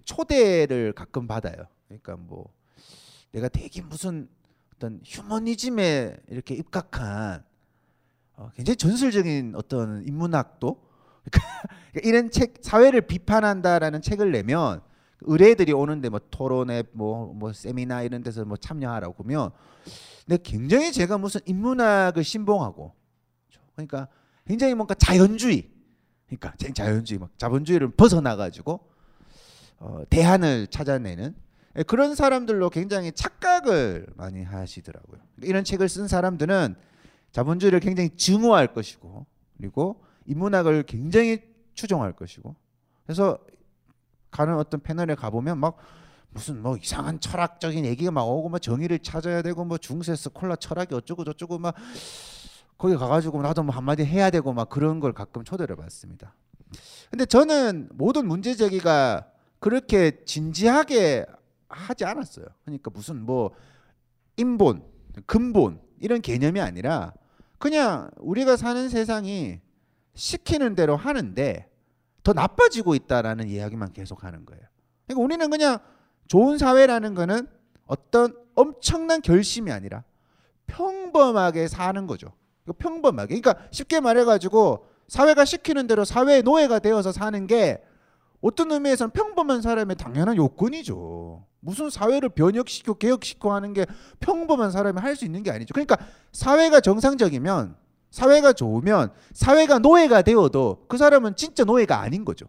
초대를 0.05 0.95
가끔 0.95 1.27
받아요. 1.27 1.67
그러니까 2.01 2.17
뭐 2.17 2.53
내가 3.33 3.49
되게 3.49 3.83
무슨 3.83 4.29
어떤 4.75 5.01
휴머니즘에 5.05 6.17
이렇게 6.29 6.55
입각한 6.55 7.45
어, 8.35 8.51
굉장히 8.55 8.77
전술적인 8.77 9.55
어떤 9.57 10.07
인문학도? 10.07 10.81
그러니까 11.31 12.09
이런 12.09 12.31
책 12.31 12.55
사회를 12.63 13.03
비판한다라는 13.03 14.03
책을 14.03 14.33
내면 14.33 14.81
의뢰들이 15.21 15.73
오는데 15.73 16.09
뭐 16.09 16.21
토론회 16.31 16.85
뭐, 16.93 17.33
뭐 17.35 17.53
세미나 17.53 18.03
이런 18.03 18.23
데서 18.23 18.45
뭐 18.45 18.57
참여하라고 18.57 19.15
그러면 19.15 19.51
근데 20.27 20.43
굉장히 20.43 20.93
제가 20.93 21.19
무슨 21.19 21.41
인문학을 21.45 22.25
신봉하고 22.25 22.93
그러니까 23.75 24.09
굉장히 24.47 24.75
뭔가 24.75 24.95
자연주의 24.95 25.71
그러니까 26.27 26.55
자연주의 26.75 27.21
막 27.21 27.39
자본주의를 27.39 27.93
벗어나 27.93 28.35
가지고 28.35 28.89
어, 29.79 30.03
대안을 30.09 30.69
찾아내는 30.69 31.35
예, 31.35 31.35
그런 31.87 32.15
사람들로 32.15 32.71
굉장히 32.71 33.13
착각을 33.13 34.07
많이 34.17 34.43
하시더라고요. 34.43 35.21
이런 35.43 35.65
책을 35.65 35.89
쓴 35.89 36.07
사람들은 36.07 36.75
자본주의를 37.33 37.81
굉장히 37.81 38.11
증오할 38.11 38.75
것이고 38.75 39.27
그리고 39.57 40.05
인문학을 40.27 40.83
굉장히 40.85 41.41
추종할 41.75 42.13
것이고 42.13 42.55
그래서 43.05 43.39
가는 44.31 44.57
어떤 44.57 44.81
패널에 44.81 45.15
가보면 45.15 45.59
막 45.59 45.77
무슨 46.31 46.63
뭐 46.63 46.77
이상한 46.77 47.21
철학적인 47.21 47.85
얘기가 47.85 48.11
막 48.11 48.25
오고 48.25 48.49
막 48.49 48.61
정의를 48.61 48.99
찾아야 48.99 49.43
되고 49.43 49.65
뭐 49.65 49.79
중세 49.79 50.15
스 50.15 50.31
콜라 50.31 50.57
철학이 50.57 50.95
어쩌고 50.95 51.25
저쩌고 51.25 51.59
막 51.59 51.75
거기 52.79 52.97
가가지고 52.97 53.43
나도 53.43 53.63
뭐 53.63 53.75
한마디 53.75 54.05
해야 54.05 54.31
되고 54.31 54.53
막 54.53 54.69
그런 54.69 54.99
걸 55.01 55.13
가끔 55.13 55.45
초대를 55.45 55.77
받습니다. 55.77 56.35
근데 57.11 57.27
저는 57.27 57.91
모든 57.93 58.27
문제 58.27 58.55
제기가 58.55 59.27
그렇게 59.59 60.25
진지하게 60.25 61.27
하지 61.73 62.05
않았어요. 62.05 62.47
그러니까 62.65 62.91
무슨 62.93 63.25
뭐 63.25 63.53
인본, 64.37 64.85
근본 65.27 65.81
이런 66.01 66.21
개념이 66.21 66.61
아니라 66.61 67.13
그냥 67.59 68.11
우리가 68.19 68.57
사는 68.57 68.89
세상이 68.89 69.61
시키는 70.15 70.75
대로 70.75 70.97
하는데 70.97 71.71
더 72.23 72.33
나빠지고 72.33 72.95
있다라는 72.95 73.49
이야기만 73.49 73.93
계속 73.93 74.25
하는 74.25 74.45
거예요. 74.45 74.63
그러니까 75.07 75.25
우리는 75.25 75.51
그냥 75.51 75.79
좋은 76.29 76.59
사회라는 76.59 77.15
거는 77.15 77.47
어떤 77.87 78.37
엄청난 78.55 79.21
결심이 79.23 79.71
아니라 79.73 80.05
평범하게 80.67 81.69
사는 81.69 82.07
거죠. 82.07 82.33
평범하게. 82.79 83.41
그러니까 83.41 83.67
쉽게 83.71 84.01
말해가지고 84.01 84.87
사회가 85.09 85.45
시키는 85.45 85.87
대로 85.87 86.05
사회의 86.05 86.43
노예가 86.43 86.79
되어서 86.79 87.13
사는 87.13 87.47
게 87.47 87.83
어떤 88.41 88.73
의미에서는 88.73 89.11
평범한 89.11 89.63
사람의 89.63 89.97
당연한 89.97 90.37
요건이죠. 90.37 91.45
무슨 91.65 91.91
사회를 91.91 92.29
변혁시키고 92.31 92.95
개혁시키고 92.95 93.53
하는 93.53 93.73
게 93.73 93.87
평범한 94.21 94.71
사람이 94.73 95.01
할 95.01 95.17
수 95.17 95.25
있는 95.25 95.43
게 95.43 95.51
아니죠. 95.51 95.73
그러니까 95.73 95.97
사회가 96.33 96.81
정상적이면 96.81 97.77
사회가 98.11 98.53
좋으면 98.53 99.13
사회가 99.33 99.79
노예가 99.79 100.23
되어도 100.23 100.85
그 100.89 100.97
사람은 100.99 101.37
진짜 101.37 101.65
노예가 101.65 102.01
아닌 102.01 102.25
거죠. 102.25 102.47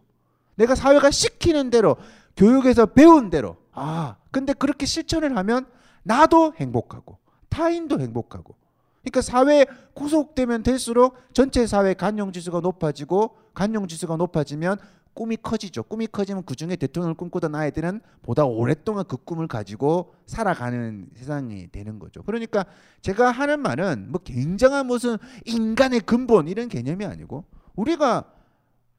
내가 0.56 0.74
사회가 0.74 1.10
시키는 1.10 1.70
대로 1.70 1.96
교육에서 2.36 2.86
배운 2.86 3.30
대로 3.30 3.56
아 3.72 4.16
근데 4.32 4.52
그렇게 4.52 4.84
실천을 4.84 5.36
하면 5.36 5.66
나도 6.02 6.54
행복하고 6.56 7.18
타인도 7.48 8.00
행복하고 8.00 8.56
그러니까 9.02 9.20
사회에 9.20 9.66
구속되면 9.94 10.62
될수록 10.64 11.16
전체 11.32 11.66
사회 11.66 11.94
간용 11.94 12.32
지수가 12.32 12.60
높아지고 12.60 13.36
간용 13.54 13.86
지수가 13.86 14.16
높아지면 14.16 14.78
꿈이 15.14 15.36
커지죠. 15.36 15.84
꿈이 15.84 16.06
커지면 16.06 16.42
그 16.44 16.54
중에 16.54 16.76
대통령을 16.76 17.14
꿈꾸던 17.14 17.54
아이들은 17.54 18.00
보다 18.22 18.44
오랫동안 18.44 19.04
그 19.06 19.16
꿈을 19.16 19.46
가지고 19.46 20.14
살아가는 20.26 21.08
세상이 21.14 21.68
되는 21.70 21.98
거죠. 21.98 22.22
그러니까 22.24 22.66
제가 23.00 23.30
하는 23.30 23.60
말은 23.60 24.10
뭐 24.10 24.20
굉장한 24.22 24.86
무슨 24.86 25.16
인간의 25.44 26.00
근본 26.00 26.48
이런 26.48 26.68
개념이 26.68 27.04
아니고 27.04 27.44
우리가 27.76 28.24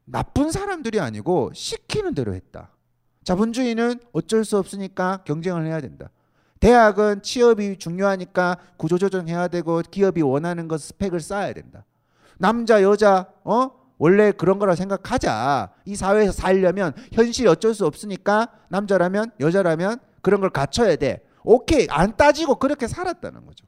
나쁜 0.06 0.52
사람들이 0.52 1.00
아니고 1.00 1.52
시키는 1.54 2.14
대로 2.16 2.34
했다. 2.34 2.72
자본주의는 3.24 4.00
어쩔 4.14 4.46
수 4.46 4.58
없으니까 4.58 5.24
경쟁을 5.26 5.66
해야 5.66 5.82
된다. 5.82 6.10
대학은 6.60 7.22
취업이 7.22 7.78
중요하니까 7.78 8.58
구조조정해야 8.78 9.50
되고 9.50 9.82
기업이 9.82 10.22
원하는 10.22 10.68
것 10.68 10.80
스펙을 10.80 11.20
쌓아야 11.20 11.54
된다. 11.54 11.86
남자 12.38 12.82
여자 12.84 13.28
어 13.44 13.85
원래 13.98 14.32
그런 14.32 14.60
거라 14.60 14.76
생각하자. 14.76 15.74
이 15.86 15.96
사회에서 15.96 16.32
살려면 16.32 16.94
현실이 17.14 17.48
어쩔 17.48 17.74
수 17.74 17.86
없으니까 17.86 18.50
남자라면 18.70 19.32
여자라면 19.40 20.00
그런 20.22 20.42
걸 20.42 20.50
갖춰야 20.50 20.96
돼. 20.96 21.24
오케이. 21.44 21.88
안 21.90 22.16
따지고 22.18 22.56
그렇게 22.56 22.88
살았다는 22.88 23.46
거죠. 23.46 23.66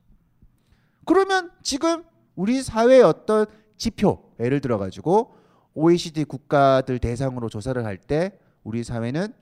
그러면 1.06 1.52
지금 1.64 2.04
우리 2.36 2.62
사회의 2.62 3.02
어떤 3.04 3.46
지표 3.78 4.32
예를 4.40 4.60
들어 4.60 4.78
가지고 4.78 5.36
OECD 5.74 6.26
국가들 6.26 7.00
대상으로 7.00 7.50
조사를 7.50 7.84
할 7.86 7.98
때 7.98 8.38
우리 8.64 8.84
사회는 8.84 9.34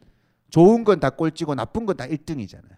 좋은 0.49 0.83
건 0.83 0.99
다 0.99 1.09
꼴찌고 1.09 1.55
나쁜 1.55 1.85
건 1.85 1.97
다 1.97 2.05
1등이잖아요. 2.05 2.75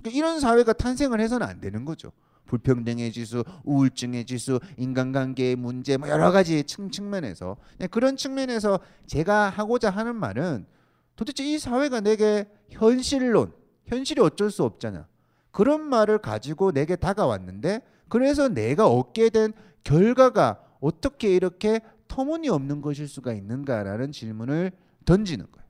그러니까 0.00 0.10
이런 0.18 0.40
사회가 0.40 0.72
탄생을 0.74 1.20
해서는 1.20 1.46
안 1.46 1.60
되는 1.60 1.84
거죠. 1.84 2.12
불평등의 2.48 3.12
지수, 3.12 3.44
우울증의 3.62 4.24
지수, 4.24 4.58
인간관계의 4.76 5.54
문제 5.54 5.96
뭐 5.96 6.08
여러 6.08 6.32
가지 6.32 6.64
측, 6.64 6.88
면에서 7.04 7.56
그런 7.90 8.16
측면에서 8.16 8.80
제가 9.06 9.50
하고자 9.50 9.90
하는 9.90 10.16
말은 10.16 10.66
도대체 11.14 11.44
이 11.44 11.58
사회가 11.58 12.00
내게 12.00 12.46
현실론, 12.70 13.52
현실이 13.84 14.20
어쩔 14.20 14.50
수 14.50 14.64
없잖아. 14.64 15.06
그런 15.50 15.82
말을 15.82 16.18
가지고 16.18 16.72
내게 16.72 16.96
다가왔는데 16.96 17.82
그래서 18.08 18.48
내가 18.48 18.88
얻게 18.88 19.28
된 19.28 19.52
결과가 19.84 20.60
어떻게 20.80 21.34
이렇게 21.34 21.80
터무니없는 22.08 22.80
것일 22.80 23.08
수가 23.08 23.32
있는가라는 23.32 24.12
질문을 24.12 24.72
던지는 25.04 25.46
거예요. 25.50 25.68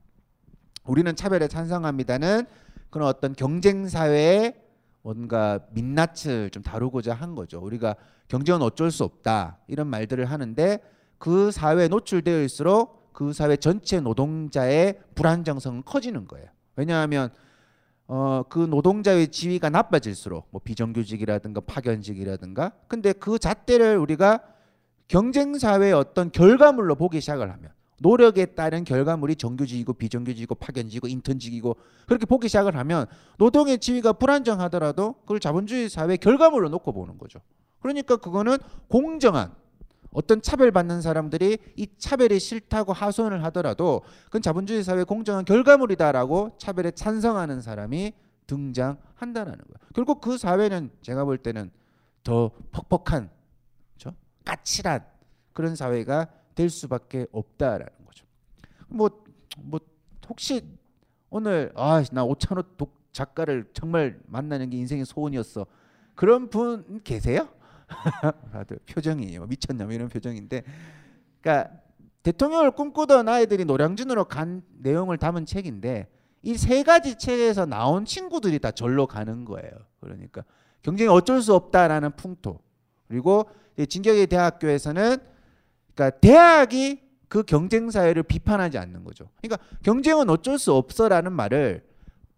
우리는 0.85 1.15
차별에 1.15 1.47
찬성합니다는 1.47 2.45
그런 2.89 3.07
어떤 3.07 3.33
경쟁 3.33 3.87
사회의 3.87 4.55
뭔가 5.01 5.59
민낯을 5.71 6.49
좀 6.51 6.63
다루고자 6.63 7.13
한 7.13 7.35
거죠. 7.35 7.59
우리가 7.59 7.95
경쟁은 8.27 8.61
어쩔 8.61 8.91
수 8.91 9.03
없다 9.03 9.59
이런 9.67 9.87
말들을 9.87 10.25
하는데 10.25 10.79
그 11.17 11.51
사회에 11.51 11.87
노출되어있을수록 11.87 13.13
그 13.13 13.33
사회 13.33 13.57
전체 13.57 13.99
노동자의 13.99 14.99
불안정성은 15.15 15.83
커지는 15.83 16.27
거예요. 16.27 16.47
왜냐하면 16.75 17.29
어, 18.07 18.43
그 18.49 18.59
노동자의 18.59 19.27
지위가 19.27 19.69
나빠질수록 19.69 20.47
뭐 20.51 20.61
비정규직이라든가 20.63 21.61
파견직이라든가 21.61 22.71
근데 22.87 23.13
그 23.13 23.37
잣대를 23.37 23.97
우리가 23.97 24.41
경쟁 25.07 25.57
사회의 25.57 25.93
어떤 25.93 26.31
결과물로 26.31 26.95
보기 26.95 27.21
시작을 27.21 27.51
하면 27.51 27.71
노력에 28.01 28.45
따른 28.47 28.83
결과물이 28.83 29.35
정규직이고 29.35 29.93
비정규직이고 29.93 30.55
파견직이고 30.55 31.07
인턴직이고 31.07 31.75
그렇게 32.07 32.25
보기 32.25 32.47
시작을 32.47 32.75
하면 32.77 33.05
노동의 33.37 33.79
지위가 33.79 34.13
불안정하더라도 34.13 35.15
그걸 35.21 35.39
자본주의 35.39 35.89
사회 35.89 36.17
결과물로 36.17 36.69
놓고 36.69 36.91
보는 36.93 37.17
거죠. 37.17 37.39
그러니까 37.79 38.17
그거는 38.17 38.57
공정한 38.87 39.53
어떤 40.11 40.41
차별받는 40.41 41.01
사람들이 41.01 41.57
이 41.75 41.87
차별이 41.97 42.39
싫다고 42.39 42.93
하소연을 42.93 43.43
하더라도 43.45 44.01
그건 44.25 44.41
자본주의 44.41 44.83
사회 44.83 45.03
공정한 45.03 45.45
결과물이다라고 45.45 46.55
차별에 46.57 46.91
찬성하는 46.91 47.61
사람이 47.61 48.13
등장한다라는 48.47 49.57
거예요. 49.59 49.89
결국 49.93 50.21
그 50.21 50.37
사회는 50.37 50.89
제가 51.01 51.25
볼 51.25 51.37
때는 51.37 51.69
더 52.23 52.51
퍽퍽한, 52.71 53.29
그렇죠? 53.93 54.17
까칠한 54.45 55.05
그런 55.53 55.75
사회가 55.75 56.27
될 56.59 56.69
수밖에 56.69 57.25
없다라는 57.31 58.05
거죠. 58.05 58.25
뭐, 58.89 59.09
뭐 59.59 59.79
혹시 60.27 60.61
오늘 61.29 61.71
아나 61.73 62.25
오찬호 62.25 62.75
독 62.75 62.99
작가를 63.13 63.69
정말 63.71 64.19
만나는 64.27 64.69
게 64.69 64.75
인생의 64.77 65.05
소원이었어. 65.05 65.65
그런 66.15 66.49
분 66.49 66.99
계세요? 67.05 67.47
다들 68.51 68.77
표정이 68.85 69.37
뭐 69.37 69.47
미쳤냐 69.47 69.85
뭐 69.85 69.93
이런 69.93 70.09
표정인데, 70.09 70.63
그러니까 71.39 71.79
대통령을 72.23 72.71
꿈꾸던 72.71 73.29
아이들이 73.29 73.63
노량진으로 73.63 74.25
간 74.25 74.61
내용을 74.79 75.17
담은 75.17 75.45
책인데 75.45 76.09
이 76.43 76.55
세 76.57 76.83
가지 76.83 77.17
책에서 77.17 77.65
나온 77.67 78.03
친구들이 78.03 78.59
다 78.59 78.71
절로 78.71 79.07
가는 79.07 79.45
거예요. 79.45 79.71
그러니까 80.01 80.43
경쟁이 80.81 81.09
어쩔 81.09 81.41
수 81.41 81.55
없다라는 81.55 82.17
풍토 82.17 82.59
그리고 83.07 83.49
진격의 83.87 84.27
대학교에서는 84.27 85.38
그러니까 85.99 86.17
대학이 86.19 87.01
그 87.27 87.43
경쟁 87.43 87.91
사회를 87.91 88.23
비판하지 88.23 88.77
않는 88.77 89.03
거죠. 89.03 89.29
그러니까 89.41 89.63
경쟁은 89.83 90.29
어쩔 90.29 90.57
수 90.57 90.73
없어라는 90.73 91.33
말을 91.33 91.83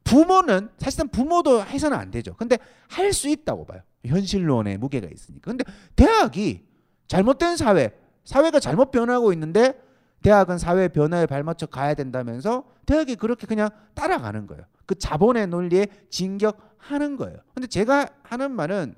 부모는 0.03 0.69
사실상 0.79 1.07
부모도 1.07 1.63
해서는 1.63 1.95
안 1.95 2.09
되죠. 2.09 2.35
근데 2.35 2.57
할 2.89 3.13
수 3.13 3.29
있다고 3.29 3.65
봐요. 3.65 3.81
현실론의 4.03 4.79
무게가 4.79 5.07
있으니까. 5.07 5.51
근데 5.51 5.63
대학이 5.95 6.65
잘못된 7.07 7.55
사회, 7.55 7.91
사회가 8.25 8.59
잘못 8.59 8.89
변하고 8.89 9.31
있는데 9.33 9.79
대학은 10.23 10.57
사회 10.57 10.87
변화에 10.87 11.27
발맞춰 11.27 11.67
가야 11.67 11.93
된다면서 11.93 12.65
대학이 12.87 13.15
그렇게 13.15 13.45
그냥 13.45 13.69
따라가는 13.93 14.47
거예요. 14.47 14.63
그 14.87 14.95
자본의 14.95 15.47
논리에 15.47 15.87
진격하는 16.09 17.15
거예요. 17.15 17.37
근데 17.53 17.67
제가 17.67 18.07
하는 18.23 18.51
말은 18.51 18.95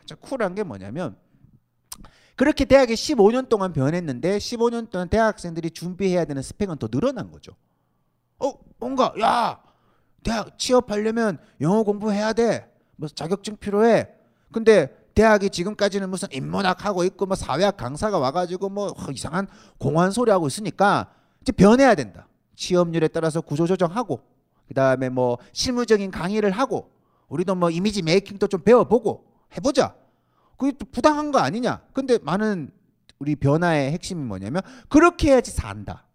진짜 0.00 0.14
쿨한 0.16 0.54
게 0.54 0.62
뭐냐면 0.62 1.16
그렇게 2.36 2.66
대학이 2.66 2.94
15년 2.94 3.48
동안 3.48 3.72
변했는데 3.72 4.38
15년 4.38 4.90
동안 4.90 5.08
대학생들이 5.08 5.70
준비해야 5.70 6.26
되는 6.26 6.42
스펙은 6.42 6.76
더 6.76 6.86
늘어난 6.88 7.32
거죠. 7.32 7.52
어, 8.38 8.52
뭔가 8.78 9.14
야 9.20 9.62
대학 10.22 10.58
취업하려면 10.58 11.38
영어 11.62 11.82
공부해야 11.82 12.34
돼. 12.34 12.70
뭐 12.96 13.08
자격증 13.08 13.56
필요해. 13.56 14.08
근데 14.52 14.94
대학이 15.14 15.48
지금까지는 15.48 16.10
무슨 16.10 16.28
인문학 16.30 16.84
하고 16.84 17.02
있고 17.04 17.24
뭐 17.24 17.36
사회학 17.36 17.78
강사가 17.78 18.18
와가지고 18.18 18.68
뭐 18.68 18.94
이상한 19.14 19.48
공안 19.78 20.10
소리 20.10 20.30
하고 20.30 20.46
있으니까 20.46 21.10
이제 21.40 21.52
변해야 21.52 21.94
된다. 21.94 22.28
취업률에 22.54 23.08
따라서 23.08 23.40
구조 23.40 23.66
조정하고 23.66 24.20
그 24.68 24.74
다음에 24.74 25.08
뭐 25.08 25.38
실무적인 25.52 26.10
강의를 26.10 26.50
하고 26.50 26.90
우리도 27.28 27.54
뭐 27.54 27.70
이미지 27.70 28.02
메이킹도 28.02 28.48
좀 28.48 28.60
배워보고 28.62 29.24
해보자. 29.56 29.94
그게 30.56 30.72
또 30.78 30.86
부당한 30.86 31.32
거 31.32 31.38
아니냐? 31.38 31.82
근데 31.92 32.18
많은 32.22 32.70
우리 33.18 33.36
변화의 33.36 33.92
핵심이 33.92 34.22
뭐냐면 34.22 34.62
그렇게 34.88 35.30
해야지 35.30 35.50
산다. 35.50 36.06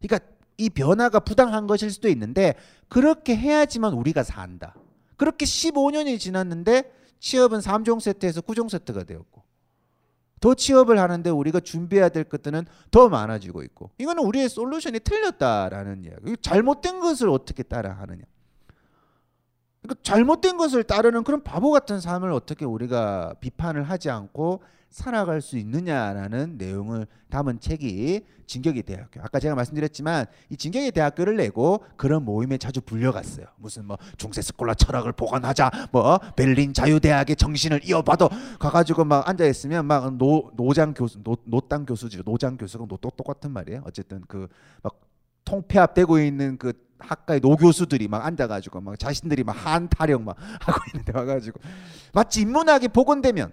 그러니까 0.00 0.26
이 0.56 0.70
변화가 0.70 1.20
부당한 1.20 1.66
것일 1.66 1.90
수도 1.90 2.08
있는데 2.08 2.54
그렇게 2.88 3.36
해야지만 3.36 3.92
우리가 3.94 4.22
산다. 4.22 4.74
그렇게 5.16 5.44
15년이 5.44 6.18
지났는데 6.18 6.92
취업은 7.20 7.60
3종 7.60 8.00
세트에서 8.00 8.40
9종 8.40 8.68
세트가 8.68 9.04
되었고 9.04 9.42
더 10.40 10.54
취업을 10.54 10.98
하는데 10.98 11.30
우리가 11.30 11.60
준비해야 11.60 12.08
될 12.08 12.24
것들은 12.24 12.66
더 12.90 13.08
많아지고 13.08 13.62
있고 13.62 13.90
이거는 13.98 14.22
우리의 14.24 14.48
솔루션이 14.48 15.00
틀렸다라는 15.00 16.04
이야기. 16.04 16.36
잘못된 16.40 17.00
것을 17.00 17.28
어떻게 17.28 17.62
따라하느냐. 17.62 18.22
그러니까 19.82 20.02
잘못된 20.02 20.56
것을 20.56 20.82
따르는 20.84 21.24
그런 21.24 21.42
바보 21.42 21.70
같은 21.70 22.00
삶을 22.00 22.32
어떻게 22.32 22.64
우리가 22.64 23.34
비판을 23.40 23.84
하지 23.84 24.10
않고 24.10 24.62
살아갈 24.90 25.42
수 25.42 25.58
있느냐라는 25.58 26.56
내용을 26.56 27.06
담은 27.28 27.60
책이 27.60 28.24
진격의 28.46 28.84
대학교. 28.84 29.20
아까 29.20 29.38
제가 29.38 29.54
말씀드렸지만 29.54 30.24
이 30.48 30.56
진격의 30.56 30.92
대학교를 30.92 31.36
내고 31.36 31.84
그런 31.96 32.24
모임에 32.24 32.56
자주 32.56 32.80
불려갔어요. 32.80 33.44
무슨 33.56 33.84
뭐 33.84 33.98
중세 34.16 34.40
스콜라 34.40 34.72
철학을 34.72 35.12
보관하자, 35.12 35.70
뭐 35.92 36.18
베를린 36.34 36.72
자유대학의 36.72 37.36
정신을 37.36 37.84
이어받아 37.84 38.30
가가지고 38.58 39.04
막 39.04 39.28
앉아 39.28 39.44
있으면 39.44 39.84
막 39.84 40.10
노 40.16 40.50
노장 40.56 40.94
교수, 40.94 41.22
노 41.22 41.36
노땅 41.44 41.84
교수지, 41.84 42.22
노장 42.24 42.56
교수가 42.56 42.86
노 42.86 42.96
똑같은 42.96 43.50
말이에요. 43.50 43.82
어쨌든 43.84 44.22
그 44.26 44.48
막 44.82 44.98
통폐합되고 45.44 46.18
있는 46.18 46.58
그 46.58 46.72
학과의 46.98 47.40
노교수들이 47.40 48.08
막 48.08 48.24
앉아가지고 48.24 48.80
막 48.80 48.98
자신들이 48.98 49.44
막 49.44 49.52
한타령 49.52 50.24
막 50.24 50.36
하고 50.60 50.80
있는데 50.92 51.12
와가지고 51.16 51.60
마치 52.12 52.42
인문학이 52.42 52.88
복원되면 52.88 53.52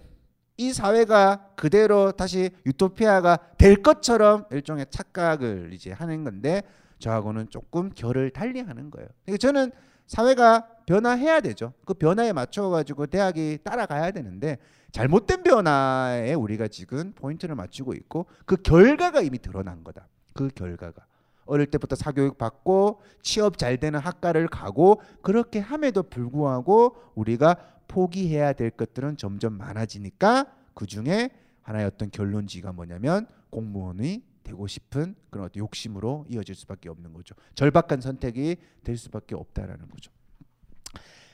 이 0.58 0.72
사회가 0.72 1.50
그대로 1.56 2.12
다시 2.12 2.50
유토피아가 2.66 3.40
될 3.58 3.82
것처럼 3.82 4.46
일종의 4.52 4.88
착각을 4.90 5.72
이제 5.74 5.92
하는 5.92 6.24
건데 6.24 6.64
저하고는 7.00 7.50
조금 7.50 7.90
결을 7.90 8.32
달리하는 8.32 8.90
거예요. 8.90 9.10
그러니까 9.26 9.38
저는 9.38 9.72
사회가 10.08 10.68
변화해야 10.86 11.42
되죠. 11.42 11.74
그 11.86 11.94
변화에 11.94 12.32
맞춰 12.32 12.70
가지고 12.70 13.08
대학이 13.08 13.60
따라가야 13.64 14.12
되는데 14.12 14.58
잘못된 14.92 15.44
변화에 15.44 16.34
우리가 16.36 16.68
지금 16.68 17.12
포인트를 17.14 17.56
맞추고 17.56 17.94
있고 17.96 18.28
그 18.46 18.56
결과가 18.56 19.22
이미 19.22 19.40
드러난 19.40 19.84
거다. 19.84 20.08
그 20.34 20.48
결과가 20.50 21.06
어릴 21.46 21.68
때부터 21.68 21.96
사교육 21.96 22.38
받고 22.38 23.02
취업 23.22 23.58
잘 23.58 23.78
되는 23.78 24.00
학과를 24.00 24.48
가고 24.48 25.02
그렇게 25.22 25.60
함에도 25.60 26.04
불구하고 26.04 26.96
우리가 27.16 27.56
포기해야 27.88 28.54
될 28.54 28.72
것들은 28.72 29.18
점점 29.18 29.54
많아지니까 29.54 30.48
그 30.74 30.86
중에 30.86 31.30
하나의 31.62 31.86
어떤 31.86 32.12
결론지가 32.12 32.74
뭐냐면 32.74 33.28
공무원이 33.50 34.24
되고 34.44 34.68
싶은 34.68 35.16
그런 35.30 35.46
어떤 35.48 35.60
욕심으로 35.62 36.26
이어질 36.30 36.56
수밖에 36.56 36.90
없는 36.90 37.14
거죠. 37.14 37.36
절박한 37.56 38.02
선택이 38.02 38.58
될 38.84 38.98
수밖에 38.98 39.36
없다라는 39.36 39.90
거죠. 39.90 40.12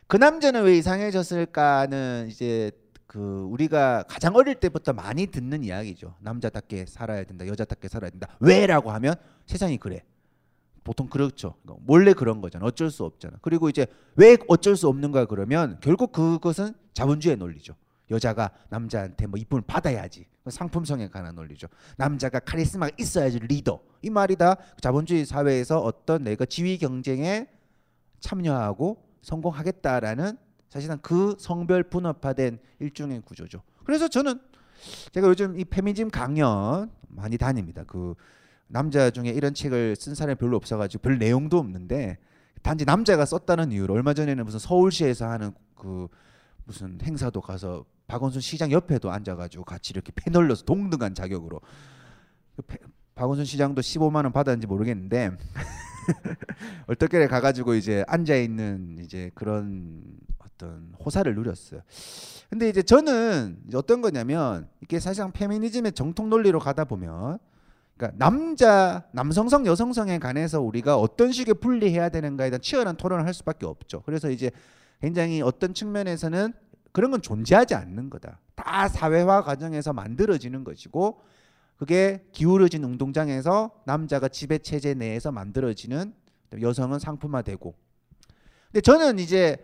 그 0.08 0.18
남자는 0.18 0.64
왜 0.64 0.78
이상해졌을까는 0.78 2.28
이제 2.30 2.72
그 3.08 3.46
우리가 3.50 4.04
가장 4.08 4.36
어릴 4.36 4.56
때부터 4.56 4.94
많이 4.94 5.28
듣는 5.28 5.66
이야기죠. 5.66 6.16
남자답게 6.22 6.86
살아야 6.86 7.26
된다, 7.26 7.46
여자답게 7.46 7.90
살아야 7.90 8.10
된다. 8.10 8.30
왜라고 8.40 8.92
하면 8.92 9.16
세상이 9.52 9.78
그래. 9.78 10.04
보통 10.84 11.08
그렇죠. 11.08 11.56
몰래 11.82 12.14
그런 12.14 12.40
거잖아. 12.40 12.66
어쩔 12.66 12.90
수 12.90 13.04
없잖아. 13.04 13.38
그리고 13.42 13.70
이제 13.70 13.86
왜 14.16 14.38
어쩔 14.48 14.78
수 14.78 14.88
없는가 14.88 15.26
그러면 15.26 15.78
결국 15.82 16.14
그것은 16.14 16.74
자본주의 16.94 17.36
논리죠. 17.36 17.76
여자가 18.10 18.52
남자한테 18.70 19.28
뭐 19.28 19.38
이쁨을 19.38 19.64
받아야지. 19.68 20.26
상품성에 20.50 21.10
관한 21.10 21.36
논리죠. 21.36 21.68
남자가 21.98 22.40
카리스마가 22.40 22.94
있어야지 22.98 23.40
리더. 23.40 23.82
이 24.02 24.10
말이 24.10 24.38
다 24.38 24.56
자본주의 24.80 25.26
사회에서 25.26 25.80
어떤 25.80 26.24
내가 26.24 26.46
지위 26.46 26.78
경쟁에 26.78 27.48
참여하고 28.22 29.04
성공하겠다라는 29.22 30.38
사실상 30.70 30.98
그 31.02 31.36
성별 31.38 31.84
분업화된 31.84 32.60
일종의 32.80 33.22
구조죠. 33.22 33.62
그래서 33.84 34.08
저는 34.08 34.40
제가 35.12 35.28
요즘 35.28 35.60
이 35.60 35.66
페미니즘 35.66 36.10
강연 36.10 36.90
많이 37.10 37.38
다닙니다. 37.38 37.84
그 37.86 38.16
남자 38.72 39.12
중에 39.12 39.30
이런 39.30 39.54
책을 39.54 39.96
쓴 39.96 40.16
사람이 40.16 40.38
별로 40.38 40.56
없어가지고 40.58 41.02
별 41.02 41.18
내용도 41.18 41.58
없는데 41.58 42.18
단지 42.62 42.86
남자가 42.86 43.26
썼다는 43.26 43.72
이유로 43.72 43.94
얼마 43.94 44.14
전에는 44.14 44.44
무슨 44.46 44.60
서울시에서 44.60 45.28
하는 45.28 45.52
그 45.76 46.08
무슨 46.66 47.00
행사도 47.02 47.42
가서 47.42 47.86
박원순 48.08 48.42
시장 48.42 48.72
옆에도 48.72 49.12
앉아가지고 49.12 49.64
같이 49.64 49.92
이렇게 49.94 50.12
패널러서 50.16 50.66
동등한 50.66 51.16
자격으로 51.16 51.60
그 52.56 52.64
박원순 53.16 53.46
시장도 53.46 53.82
15만 53.82 54.24
원 54.24 54.32
받았는지 54.32 54.68
모르겠는데 54.68 55.32
얼떨결에 56.88 57.28
가가지고 57.28 57.76
이제 57.76 58.04
앉아 58.08 58.36
있는 58.36 59.00
이제 59.04 59.32
그런 59.36 60.04
어떤 60.40 60.94
호사를 61.04 61.34
누렸어요. 61.34 61.82
근데 62.50 62.70
이제 62.70 62.82
저는 62.82 63.58
어떤 63.74 64.02
거냐면 64.02 64.68
이게 64.82 65.00
사실상 65.00 65.32
페미니즘의 65.32 65.94
정통 65.94 66.30
논리로 66.30 66.60
가다 66.60 66.86
보면 66.86 67.40
그러니까 68.02 68.18
남자 68.18 69.04
남성성 69.12 69.68
여성성에 69.68 70.18
관해서 70.18 70.60
우리가 70.60 70.98
어떤 70.98 71.32
식의 71.32 71.56
분리해야 71.56 72.10
되는가에 72.10 72.50
대한 72.50 72.60
치열한 72.60 72.98
토론을 72.98 73.28
할 73.28 73.34
수밖에 73.36 73.68
없죠. 73.68 74.02
그래서 74.02 74.32
이제 74.32 74.50
굉장히 75.02 75.42
어떤 75.42 75.76
측면에서는 75.76 76.54
그런 76.92 77.12
건 77.12 77.22
존재하지 77.22 77.76
않는 77.76 78.10
거다. 78.10 78.40
다 78.56 78.88
사회화 78.88 79.44
과정에서 79.44 79.94
만들어지는 79.94 80.64
것이고 80.64 81.22
그게 81.78 82.26
기울어진 82.32 82.84
운동장에서 82.84 83.72
남자가 83.86 84.28
지배 84.28 84.58
체제 84.58 84.96
내에서 84.96 85.32
만들어지는 85.32 86.14
여성은 86.60 87.00
상품화되고. 87.00 87.76
근데 88.72 88.82
저는 88.82 89.20
이제 89.20 89.58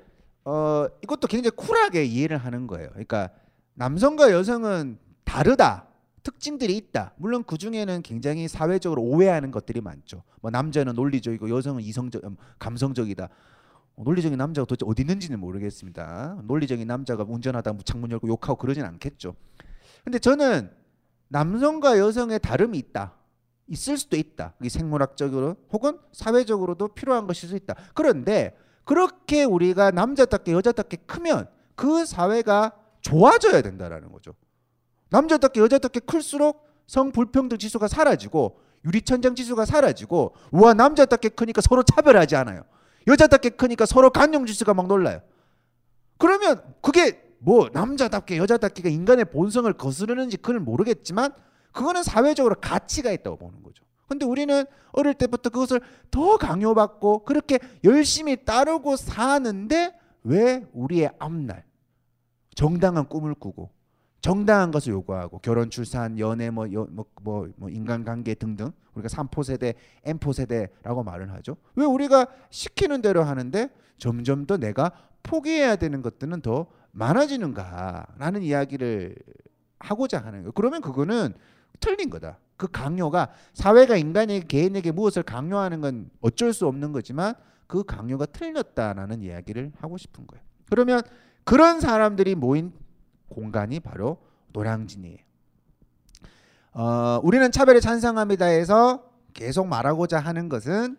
어 0.45 0.87
이것도 1.03 1.27
굉장히 1.27 1.55
쿨하게 1.55 2.05
이해를 2.05 2.37
하는 2.37 2.67
거예요. 2.67 2.89
그러니까 2.89 3.31
남성과 3.73 4.31
여성은 4.31 4.99
다르다. 5.23 5.86
특징들이 6.27 6.75
있다. 6.75 7.13
물론 7.15 7.45
그 7.45 7.57
중에는 7.57 8.01
굉장히 8.01 8.49
사회적으로 8.49 9.01
오해하는 9.01 9.49
것들이 9.49 9.79
많죠. 9.79 10.23
뭐 10.41 10.51
남자는 10.51 10.93
논리적이고 10.93 11.49
여성은 11.49 11.81
이성적, 11.81 12.25
음, 12.25 12.35
감성적이다. 12.59 13.29
어, 13.95 14.03
논리적인 14.03 14.37
남자가 14.37 14.65
도대체 14.65 14.85
어디 14.89 15.03
있는지는 15.03 15.39
모르겠습니다. 15.39 16.41
논리적인 16.43 16.85
남자가 16.85 17.23
운전하다 17.25 17.77
창문 17.85 18.11
열고 18.11 18.27
욕하고 18.27 18.57
그러진 18.57 18.83
않겠죠. 18.83 19.35
근데 20.03 20.19
저는 20.19 20.69
남성과 21.29 21.97
여성의 21.97 22.39
다름이 22.39 22.77
있다. 22.77 23.13
있을 23.67 23.97
수도 23.97 24.17
있다. 24.17 24.53
이 24.61 24.67
생물학적으로 24.67 25.55
혹은 25.71 25.97
사회적으로도 26.11 26.89
필요한 26.89 27.25
것일 27.25 27.47
수 27.47 27.55
있다. 27.55 27.73
그런데 27.93 28.57
그렇게 28.83 29.45
우리가 29.45 29.91
남자답게 29.91 30.51
여자답게 30.51 30.97
크면 31.05 31.47
그 31.75 32.05
사회가 32.05 32.73
좋아져야 32.99 33.61
된다라는 33.61 34.11
거죠. 34.11 34.33
남자답게 35.09 35.59
여자답게 35.61 36.01
클수록 36.01 36.67
성불평등 36.87 37.57
지수가 37.57 37.87
사라지고 37.87 38.59
유리천장 38.85 39.35
지수가 39.35 39.65
사라지고 39.65 40.33
와 40.51 40.73
남자답게 40.73 41.29
크니까 41.29 41.61
서로 41.61 41.83
차별하지 41.83 42.35
않아요. 42.35 42.63
여자답게 43.07 43.51
크니까 43.51 43.85
서로 43.85 44.09
강령 44.09 44.45
지수가 44.45 44.73
막 44.73 44.87
놀라요. 44.87 45.21
그러면 46.17 46.61
그게 46.81 47.23
뭐 47.39 47.69
남자답게 47.71 48.37
여자답게가 48.37 48.89
인간의 48.89 49.25
본성을 49.25 49.71
거스르는지 49.73 50.37
그는 50.37 50.63
모르겠지만 50.65 51.33
그거는 51.71 52.03
사회적으로 52.03 52.55
가치가 52.55 53.11
있다고 53.11 53.37
보는 53.37 53.63
거죠. 53.63 53.83
근데 54.07 54.25
우리는 54.25 54.65
어릴 54.93 55.13
때부터 55.13 55.49
그것을 55.49 55.81
더 56.09 56.37
강요받고 56.37 57.25
그렇게 57.25 57.59
열심히 57.83 58.45
따르고 58.45 58.95
사는데 58.95 59.97
왜 60.23 60.65
우리의 60.73 61.11
앞날 61.19 61.65
정당한 62.55 63.07
꿈을 63.07 63.35
꾸고 63.35 63.69
정당한 64.21 64.71
것을 64.71 64.93
요구하고 64.93 65.39
결혼, 65.39 65.69
출산, 65.69 66.17
연애, 66.19 66.49
뭐, 66.49 66.67
뭐, 66.67 67.05
뭐, 67.21 67.47
뭐 67.55 67.69
인간관계 67.69 68.35
등등 68.35 68.71
우리가 68.95 69.07
3포 69.09 69.43
세대, 69.43 69.75
M포 70.03 70.33
세대라고 70.33 71.03
말을 71.03 71.31
하죠. 71.33 71.57
왜 71.75 71.85
우리가 71.85 72.27
시키는 72.49 73.01
대로 73.01 73.23
하는데 73.23 73.69
점점 73.97 74.45
더 74.45 74.57
내가 74.57 74.91
포기해야 75.23 75.75
되는 75.75 76.01
것들은 76.01 76.41
더 76.41 76.67
많아지는가라는 76.91 78.41
이야기를 78.41 79.15
하고자 79.79 80.19
하는 80.19 80.39
거예요. 80.39 80.51
그러면 80.53 80.81
그거는 80.81 81.33
틀린 81.79 82.09
거다. 82.09 82.39
그 82.57 82.67
강요가 82.71 83.29
사회가 83.53 83.97
인간에게 83.97 84.47
개인에게 84.47 84.91
무엇을 84.91 85.21
강요하는 85.21 85.79
건 85.79 86.09
어쩔 86.21 86.53
수 86.53 86.65
없는 86.65 86.91
거지만 86.91 87.35
그 87.67 87.83
강요가 87.83 88.25
틀렸다라는 88.25 89.21
이야기를 89.21 89.73
하고 89.79 89.97
싶은 89.97 90.25
거예요. 90.25 90.43
그러면 90.69 91.01
그런 91.43 91.79
사람들이 91.79 92.33
모인 92.33 92.73
공간이 93.29 93.79
바로 93.79 94.17
노량진이에요. 94.53 95.17
어, 96.73 97.19
우리는 97.23 97.51
차별에 97.51 97.79
찬성합니다에서 97.79 99.03
계속 99.33 99.67
말하고자 99.67 100.19
하는 100.19 100.49
것은 100.49 100.97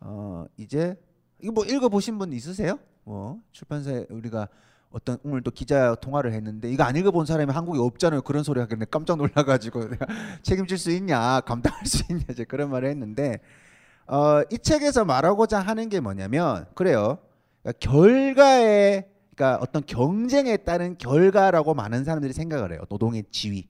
어, 0.00 0.46
이제 0.56 0.96
이거 1.40 1.52
뭐 1.52 1.64
읽어 1.64 1.88
보신 1.88 2.18
분 2.18 2.32
있으세요? 2.32 2.78
뭐 3.04 3.40
출판사에 3.52 4.06
우리가 4.10 4.48
어떤 4.90 5.18
오늘 5.24 5.42
또 5.42 5.50
기자 5.50 5.94
통화를 5.96 6.32
했는데 6.32 6.70
이거 6.70 6.84
안 6.84 6.96
읽어본 6.96 7.26
사람이 7.26 7.52
한국에 7.52 7.78
없잖아요. 7.78 8.22
그런 8.22 8.42
소리 8.42 8.60
하길래 8.60 8.84
깜짝 8.90 9.16
놀라가지고 9.16 9.88
내가 9.90 10.06
책임질 10.42 10.78
수 10.78 10.90
있냐, 10.90 11.40
감당할 11.40 11.86
수 11.86 12.04
있냐 12.10 12.24
이제 12.30 12.44
그런 12.44 12.70
말을 12.70 12.88
했는데 12.88 13.40
어, 14.06 14.42
이 14.50 14.58
책에서 14.58 15.04
말하고자 15.04 15.60
하는 15.60 15.88
게 15.88 16.00
뭐냐면 16.00 16.66
그래요. 16.74 17.18
그러니까 17.62 17.78
결과에 17.80 19.11
그러니까 19.34 19.58
어떤 19.62 19.84
경쟁에 19.84 20.58
따른 20.58 20.96
결과라고 20.98 21.74
많은 21.74 22.04
사람들이 22.04 22.32
생각을 22.32 22.72
해요. 22.72 22.82
노동의 22.88 23.24
지위. 23.30 23.68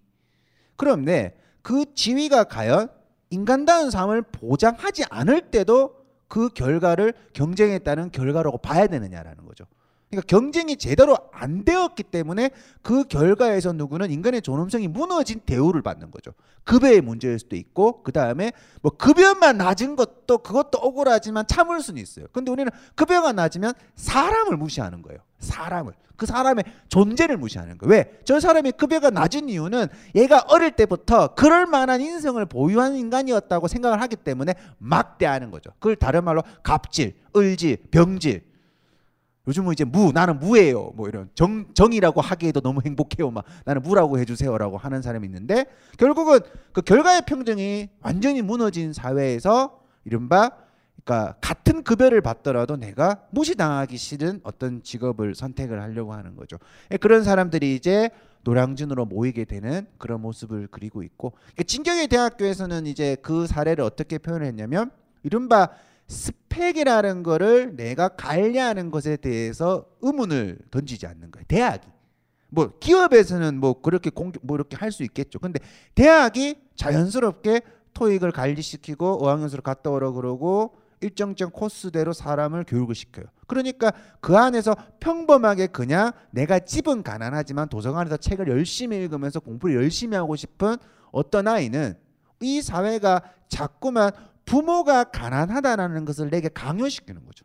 그런데 0.76 1.36
그 1.62 1.94
지위가 1.94 2.44
과연 2.44 2.88
인간다운 3.30 3.90
삶을 3.90 4.22
보장하지 4.22 5.04
않을 5.08 5.50
때도 5.50 5.94
그 6.28 6.48
결과를 6.48 7.14
경쟁에 7.32 7.78
따른 7.78 8.10
결과라고 8.10 8.58
봐야 8.58 8.86
되느냐라는 8.86 9.44
거죠. 9.44 9.64
그러니까 10.12 10.26
경쟁이 10.26 10.76
제대로 10.76 11.16
안 11.32 11.64
되었기 11.64 12.02
때문에 12.02 12.50
그 12.82 13.04
결과에서 13.04 13.72
누구는 13.72 14.10
인간의 14.10 14.42
존엄성이 14.42 14.86
무너진 14.86 15.40
대우를 15.40 15.80
받는 15.80 16.10
거죠. 16.10 16.32
급여의 16.64 17.00
문제일 17.00 17.38
수도 17.38 17.56
있고 17.56 18.02
그 18.02 18.12
다음에 18.12 18.52
뭐 18.82 18.92
급여만 18.92 19.56
낮은 19.56 19.96
것도 19.96 20.38
그것도 20.38 20.78
억울하지만 20.78 21.46
참을 21.46 21.80
수는 21.80 22.00
있어요. 22.00 22.26
근데 22.30 22.52
우리는 22.52 22.70
급여가 22.94 23.32
낮으면 23.32 23.72
사람을 23.96 24.58
무시하는 24.58 25.00
거예요. 25.00 25.20
사람을 25.38 25.94
그 26.16 26.26
사람의 26.26 26.64
존재를 26.88 27.38
무시하는 27.38 27.78
거예요. 27.78 27.90
왜? 27.90 28.20
저 28.24 28.38
사람이 28.38 28.72
급여가 28.72 29.08
낮은 29.08 29.48
이유는 29.48 29.86
얘가 30.14 30.44
어릴 30.48 30.72
때부터 30.72 31.28
그럴 31.34 31.64
만한 31.64 32.02
인성을 32.02 32.44
보유한 32.46 32.96
인간이었다고 32.96 33.66
생각을 33.66 34.02
하기 34.02 34.16
때문에 34.16 34.54
막대하는 34.76 35.50
거죠. 35.50 35.70
그걸 35.78 35.96
다른 35.96 36.22
말로 36.22 36.42
갑질, 36.62 37.14
을질, 37.34 37.78
병질 37.90 38.51
요즘은 39.48 39.72
이제 39.72 39.84
무 39.84 40.12
나는 40.12 40.38
무예요 40.38 40.92
뭐 40.94 41.08
이런 41.08 41.28
정 41.34 41.66
정이라고 41.74 42.20
하기에도 42.20 42.60
너무 42.60 42.80
행복해요 42.84 43.30
막 43.30 43.44
나는 43.64 43.82
무라고 43.82 44.18
해주세요라고 44.18 44.76
하는 44.76 45.02
사람이 45.02 45.26
있는데 45.26 45.66
결국은 45.98 46.40
그 46.72 46.82
결과의 46.82 47.22
평등이 47.26 47.88
완전히 48.00 48.42
무너진 48.42 48.92
사회에서 48.92 49.80
이른바 50.04 50.50
그러니까 51.04 51.34
같은 51.40 51.82
급여를 51.82 52.20
받더라도 52.20 52.76
내가 52.76 53.22
무시당하기 53.30 53.96
싫은 53.96 54.40
어떤 54.44 54.82
직업을 54.82 55.34
선택을 55.34 55.82
하려고 55.82 56.12
하는 56.12 56.36
거죠. 56.36 56.58
예, 56.92 56.96
그런 56.96 57.24
사람들이 57.24 57.74
이제 57.74 58.10
노량진으로 58.44 59.04
모이게 59.06 59.44
되는 59.44 59.86
그런 59.98 60.20
모습을 60.20 60.68
그리고 60.70 61.02
있고 61.02 61.32
진경의 61.66 62.08
대학교에서는 62.08 62.86
이제 62.86 63.16
그 63.22 63.46
사례를 63.46 63.84
어떻게 63.84 64.18
표현을 64.18 64.46
했냐면 64.46 64.90
이른바 65.22 65.70
스펙이라는 66.08 67.22
거를 67.22 67.76
내가 67.76 68.08
관리하는 68.08 68.90
것에 68.90 69.16
대해서 69.16 69.86
의문을 70.02 70.58
던지지 70.70 71.06
않는 71.06 71.30
거예요. 71.30 71.44
대학이. 71.48 71.88
뭐 72.50 72.70
기업에서는 72.78 73.58
뭐 73.58 73.80
그렇게 73.80 74.10
공격 74.10 74.44
뭐 74.44 74.56
이렇게 74.56 74.76
할 74.76 74.92
수 74.92 75.02
있겠죠. 75.04 75.38
근데 75.38 75.58
대학이 75.94 76.56
자연스럽게 76.76 77.62
토익을 77.94 78.30
관리시키고 78.32 79.24
어학연수를 79.24 79.62
갔다 79.62 79.90
오라 79.90 80.12
그러고 80.12 80.76
일정적 81.00 81.52
코스대로 81.52 82.12
사람을 82.12 82.64
교육을 82.64 82.94
시켜요. 82.94 83.26
그러니까 83.46 83.92
그 84.20 84.36
안에서 84.36 84.74
평범하게 85.00 85.68
그냥 85.68 86.12
내가 86.30 86.58
집은 86.58 87.02
가난하지만 87.02 87.68
도서관에서 87.68 88.18
책을 88.18 88.48
열심히 88.48 88.98
읽으면서 88.98 89.40
공부를 89.40 89.74
열심히 89.76 90.16
하고 90.16 90.36
싶은 90.36 90.76
어떤 91.10 91.48
아이는 91.48 91.94
이 92.40 92.62
사회가 92.62 93.22
자꾸만 93.48 94.10
부모가 94.44 95.04
가난하다라는 95.04 96.04
것을 96.04 96.30
내게 96.30 96.48
강요시키는 96.48 97.24
거죠. 97.24 97.44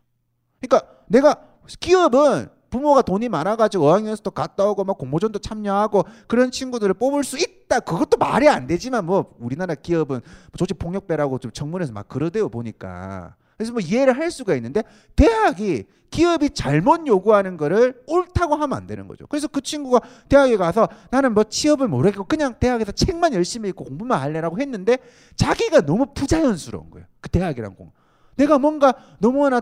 그러니까 0.60 0.90
내가 1.06 1.36
기업은 1.80 2.48
부모가 2.70 3.02
돈이 3.02 3.28
많아가지고 3.28 3.86
어학연수도 3.86 4.30
갔다 4.30 4.64
오고 4.66 4.84
막 4.84 4.98
공모전도 4.98 5.38
참여하고 5.38 6.04
그런 6.26 6.50
친구들을 6.50 6.94
뽑을 6.94 7.24
수 7.24 7.38
있다. 7.38 7.80
그것도 7.80 8.18
말이 8.18 8.48
안 8.48 8.66
되지만 8.66 9.06
뭐 9.06 9.34
우리나라 9.38 9.74
기업은 9.74 10.20
조직 10.56 10.78
폭력배라고 10.78 11.38
좀 11.38 11.50
청문회에서 11.50 11.92
막 11.92 12.08
그러대요 12.08 12.48
보니까. 12.48 13.36
그래서 13.58 13.72
뭐 13.72 13.80
이해를 13.80 14.16
할 14.16 14.30
수가 14.30 14.54
있는데 14.54 14.84
대학이 15.16 15.84
기업이 16.10 16.50
잘못 16.50 17.06
요구하는 17.06 17.56
거를 17.56 18.02
옳다고 18.06 18.54
하면 18.54 18.78
안 18.78 18.86
되는 18.86 19.08
거죠. 19.08 19.26
그래서 19.26 19.48
그 19.48 19.60
친구가 19.60 20.00
대학에 20.28 20.56
가서 20.56 20.88
나는 21.10 21.34
뭐 21.34 21.44
취업을 21.44 21.88
모르겠고 21.88 22.24
그냥 22.24 22.54
대학에서 22.58 22.92
책만 22.92 23.34
열심히 23.34 23.68
읽고 23.70 23.84
공부만 23.84 24.20
할래라고 24.20 24.58
했는데 24.60 24.98
자기가 25.36 25.82
너무 25.82 26.06
부자연스러운 26.14 26.88
거예요. 26.90 27.06
그 27.20 27.28
대학이란 27.28 27.74
공. 27.74 27.90
내가 28.36 28.58
뭔가 28.58 28.94
너무나 29.18 29.60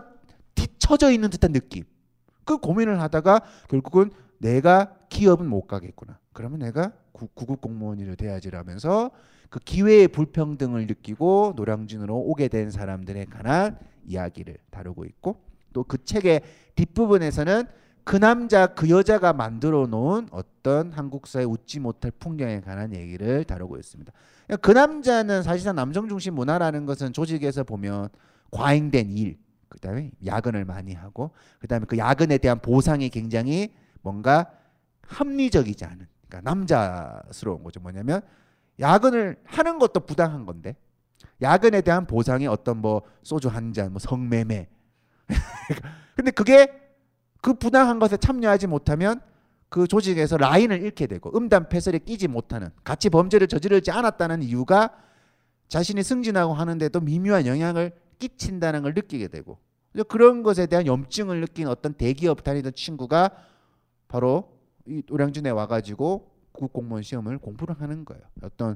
뒤처져 0.53 1.11
있는 1.11 1.31
듯한 1.31 1.51
느낌. 1.51 1.83
그 2.45 2.57
고민을 2.57 3.01
하다가 3.01 3.41
결국은 3.67 4.11
내가 4.37 4.93
기업은 5.09 5.47
못 5.47 5.67
가겠구나. 5.67 6.19
그러면 6.33 6.59
내가 6.59 6.93
구, 7.11 7.27
급 7.27 7.59
공무원이 7.59 8.15
돼야지라면서 8.15 9.09
그 9.49 9.59
기회의 9.59 10.07
불평등을 10.07 10.87
느끼고 10.87 11.53
노량진으로 11.55 12.15
오게 12.15 12.47
된 12.47 12.71
사람들에 12.71 13.25
관한 13.25 13.77
이야기를 14.05 14.57
다루고 14.69 15.05
있고 15.05 15.41
또 15.73 15.83
그 15.83 16.03
책의 16.03 16.41
뒷부분에서는 16.75 17.65
그 18.03 18.15
남자 18.15 18.67
그 18.67 18.89
여자가 18.89 19.33
만들어 19.33 19.85
놓은 19.85 20.29
어떤 20.31 20.91
한국 20.93 21.27
사회 21.27 21.43
웃지 21.43 21.79
못할 21.79 22.11
풍경에 22.11 22.61
관한 22.61 22.95
얘기를 22.95 23.43
다루고 23.43 23.77
있습니다. 23.77 24.13
그 24.61 24.71
남자는 24.71 25.43
사실상 25.43 25.75
남성 25.75 26.07
중심 26.07 26.35
문화라는 26.35 26.85
것은 26.85 27.11
조직에서 27.11 27.65
보면 27.65 28.07
과잉된 28.51 29.11
일, 29.11 29.37
그다음에 29.67 30.11
야근을 30.25 30.63
많이 30.63 30.93
하고 30.93 31.31
그다음에 31.59 31.85
그 31.85 31.97
야근에 31.97 32.37
대한 32.37 32.59
보상이 32.59 33.09
굉장히 33.09 33.73
뭔가 34.01 34.51
합리적이지 35.01 35.83
않은 35.83 36.07
그러니까 36.29 36.49
남자스러운 36.49 37.61
거죠. 37.61 37.81
뭐냐면 37.81 38.21
야근을 38.79 39.37
하는 39.45 39.79
것도 39.79 40.01
부당한 40.01 40.45
건데 40.45 40.75
야근에 41.41 41.81
대한 41.81 42.05
보상이 42.05 42.47
어떤 42.47 42.77
뭐 42.77 43.03
소주 43.23 43.47
한 43.47 43.73
잔, 43.73 43.91
뭐 43.91 43.99
성매매. 43.99 44.67
근데 46.15 46.31
그게 46.31 46.67
그 47.41 47.53
부당한 47.53 47.99
것에 47.99 48.17
참여하지 48.17 48.67
못하면 48.67 49.21
그 49.69 49.87
조직에서 49.87 50.37
라인을 50.37 50.81
잃게 50.81 51.07
되고 51.07 51.35
음담 51.35 51.69
패설에 51.69 51.99
끼지 51.99 52.27
못하는 52.27 52.69
같이 52.83 53.09
범죄를 53.09 53.47
저지르지 53.47 53.91
않았다는 53.91 54.41
이유가 54.41 54.91
자신이 55.67 56.01
승진하고 56.03 56.53
하는데도 56.53 57.01
미묘한 57.01 57.45
영향을 57.45 57.91
끼친다는 58.19 58.81
걸 58.83 58.93
느끼게 58.93 59.27
되고 59.27 59.59
그런 60.07 60.43
것에 60.43 60.67
대한 60.67 60.85
염증을 60.85 61.41
느낀 61.41 61.67
어떤 61.67 61.93
대기업 61.93 62.43
다니던 62.43 62.73
친구가 62.73 63.31
바로 64.07 64.57
이 64.85 65.03
노량진에 65.05 65.49
와가지고 65.49 66.31
국 66.57 66.73
공무원 66.73 67.03
시험을 67.03 67.37
공부를 67.37 67.79
하는 67.79 68.03
거예요. 68.03 68.23
어떤 68.41 68.75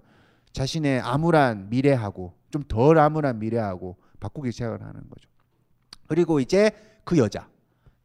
자신의 0.54 1.02
암울한 1.02 1.70
미래하고 1.70 2.34
좀 2.52 2.64
덜 2.68 3.00
암울한 3.00 3.40
미래하고 3.40 3.98
바꾸기 4.20 4.52
시작을 4.52 4.82
하는 4.82 5.02
거죠. 5.10 5.28
그리고 6.08 6.40
이제 6.40 6.72
그 7.04 7.18
여자 7.18 7.50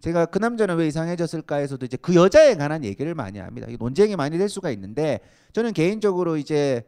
제가 0.00 0.26
그 0.26 0.38
남자는 0.38 0.76
왜 0.76 0.86
이상해졌을까에서도 0.86 1.84
이제 1.84 1.96
그 1.96 2.14
여자에 2.14 2.54
관한 2.54 2.84
얘기를 2.84 3.14
많이 3.14 3.38
합니다. 3.38 3.66
논쟁이 3.78 4.16
많이 4.16 4.38
될 4.38 4.48
수가 4.48 4.70
있는데 4.70 5.20
저는 5.52 5.72
개인적으로 5.72 6.36
이제 6.36 6.84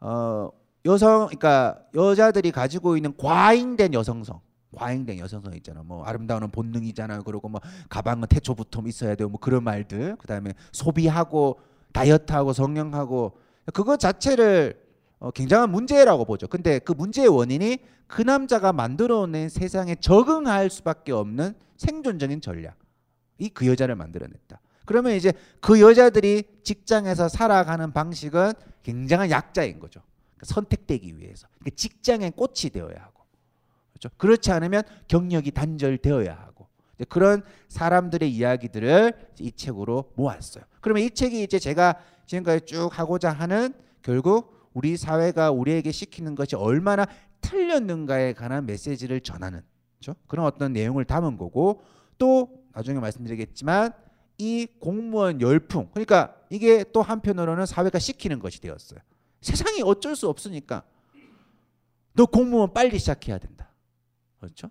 어 0.00 0.50
여성 0.84 1.26
그러니까 1.26 1.80
여자들이 1.94 2.50
가지고 2.50 2.96
있는 2.96 3.16
과잉된 3.16 3.94
여성성 3.94 4.40
과잉된 4.74 5.18
여성성 5.18 5.54
있잖아. 5.56 5.82
뭐 5.82 6.04
아름다운 6.04 6.48
본능이잖아. 6.50 7.22
그리고 7.22 7.48
뭐 7.48 7.60
가방은 7.88 8.28
태초부터 8.28 8.82
있어야 8.86 9.14
되고 9.14 9.30
뭐 9.30 9.40
그런 9.40 9.64
말들. 9.64 10.16
그다음에 10.16 10.52
소비하고 10.72 11.58
다이어트하고 11.96 12.52
성형하고 12.52 13.38
그거 13.72 13.96
자체를 13.96 14.84
어, 15.18 15.30
굉장한 15.30 15.70
문제라고 15.70 16.24
보죠. 16.26 16.46
근데 16.46 16.78
그 16.78 16.92
문제의 16.92 17.28
원인이 17.28 17.78
그 18.06 18.22
남자가 18.22 18.72
만들어낸 18.72 19.48
세상에 19.48 19.94
적응할 19.96 20.68
수밖에 20.70 21.12
없는 21.12 21.54
생존적인 21.76 22.40
전략. 22.40 22.76
이 23.38 23.48
그 23.50 23.66
여자를 23.66 23.96
만들어냈다. 23.96 24.60
그러면 24.86 25.12
이제 25.12 25.32
그 25.60 25.80
여자들이 25.80 26.44
직장에서 26.62 27.28
살아가는 27.28 27.92
방식은 27.92 28.52
굉장한 28.82 29.30
약자인 29.30 29.78
거죠. 29.80 30.00
그러니까 30.36 30.54
선택되기 30.54 31.18
위해서. 31.18 31.48
그러니까 31.58 31.76
직장에 31.76 32.30
꽃이 32.30 32.70
되어야 32.72 32.96
하고. 32.98 33.24
그렇죠? 33.92 34.08
그렇지 34.16 34.52
않으면 34.52 34.84
경력이 35.08 35.50
단절되어야 35.50 36.32
하고. 36.32 36.55
그런 37.08 37.42
사람들의 37.68 38.30
이야기들을 38.30 39.12
이 39.40 39.52
책으로 39.52 40.12
모았어요. 40.14 40.64
그러면 40.80 41.02
이 41.02 41.10
책이 41.10 41.42
이제 41.42 41.58
제가 41.58 42.00
지금까지 42.26 42.66
쭉 42.66 42.88
하고자 42.92 43.30
하는 43.30 43.74
결국 44.02 44.70
우리 44.72 44.96
사회가 44.96 45.50
우리에게 45.50 45.92
시키는 45.92 46.34
것이 46.34 46.56
얼마나 46.56 47.06
틀렸는가에 47.40 48.32
관한 48.32 48.66
메시지를 48.66 49.20
전하는 49.20 49.62
그렇죠? 49.98 50.18
그런 50.26 50.46
어떤 50.46 50.72
내용을 50.72 51.04
담은 51.04 51.36
거고 51.36 51.82
또 52.18 52.64
나중에 52.72 52.98
말씀드리겠지만 53.00 53.92
이 54.38 54.66
공무원 54.78 55.40
열풍 55.40 55.88
그러니까 55.92 56.36
이게 56.50 56.84
또 56.92 57.02
한편으로는 57.02 57.66
사회가 57.66 57.98
시키는 57.98 58.38
것이 58.38 58.60
되었어요. 58.60 59.00
세상이 59.40 59.82
어쩔 59.82 60.16
수 60.16 60.28
없으니까 60.28 60.82
너 62.14 62.26
공무원 62.26 62.72
빨리 62.72 62.98
시작해야 62.98 63.38
된다. 63.38 63.70
그렇죠? 64.38 64.70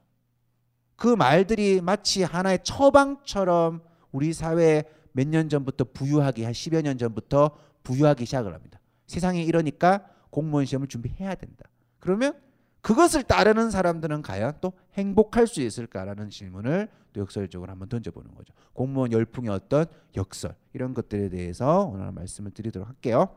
그 0.96 1.08
말들이 1.08 1.82
마치 1.82 2.24
하나의 2.24 2.60
처방처럼 2.64 3.82
우리 4.12 4.34
사회에 4.34 4.84
몇 5.12 5.28
년 5.28 5.50
전부터 5.50 5.86
부유하기 5.94 6.44
한 6.44 6.54
10여 6.54 6.82
년 6.82 6.98
전부터 6.98 7.52
부유하기 7.84 8.26
시작을 8.26 8.54
합니다. 8.54 8.80
세상이 9.08 9.44
이러니까 9.46 10.06
공무원 10.30 10.66
시험을 10.66 10.88
준비해야 10.88 11.36
된다. 11.36 11.66
그러면 12.00 12.34
그것을 12.82 13.24
따르는 13.24 13.72
사람들은 13.72 14.22
과연 14.22 14.56
또 14.62 14.74
행복할 14.94 15.48
수 15.48 15.62
있을까라는 15.62 16.30
질문을 16.30 16.90
또 17.14 17.22
역설적으로 17.22 17.72
한번 17.72 17.90
던져보는 17.90 18.36
거죠. 18.36 18.54
공무원 18.74 19.12
열풍의 19.12 19.50
어떤 19.52 19.86
역설 20.16 20.56
이런 20.74 20.94
것들에 20.94 21.30
대해서 21.30 21.86
오늘 21.86 22.12
말씀을 22.12 22.52
드리도록 22.52 22.88
할게요. 22.88 23.36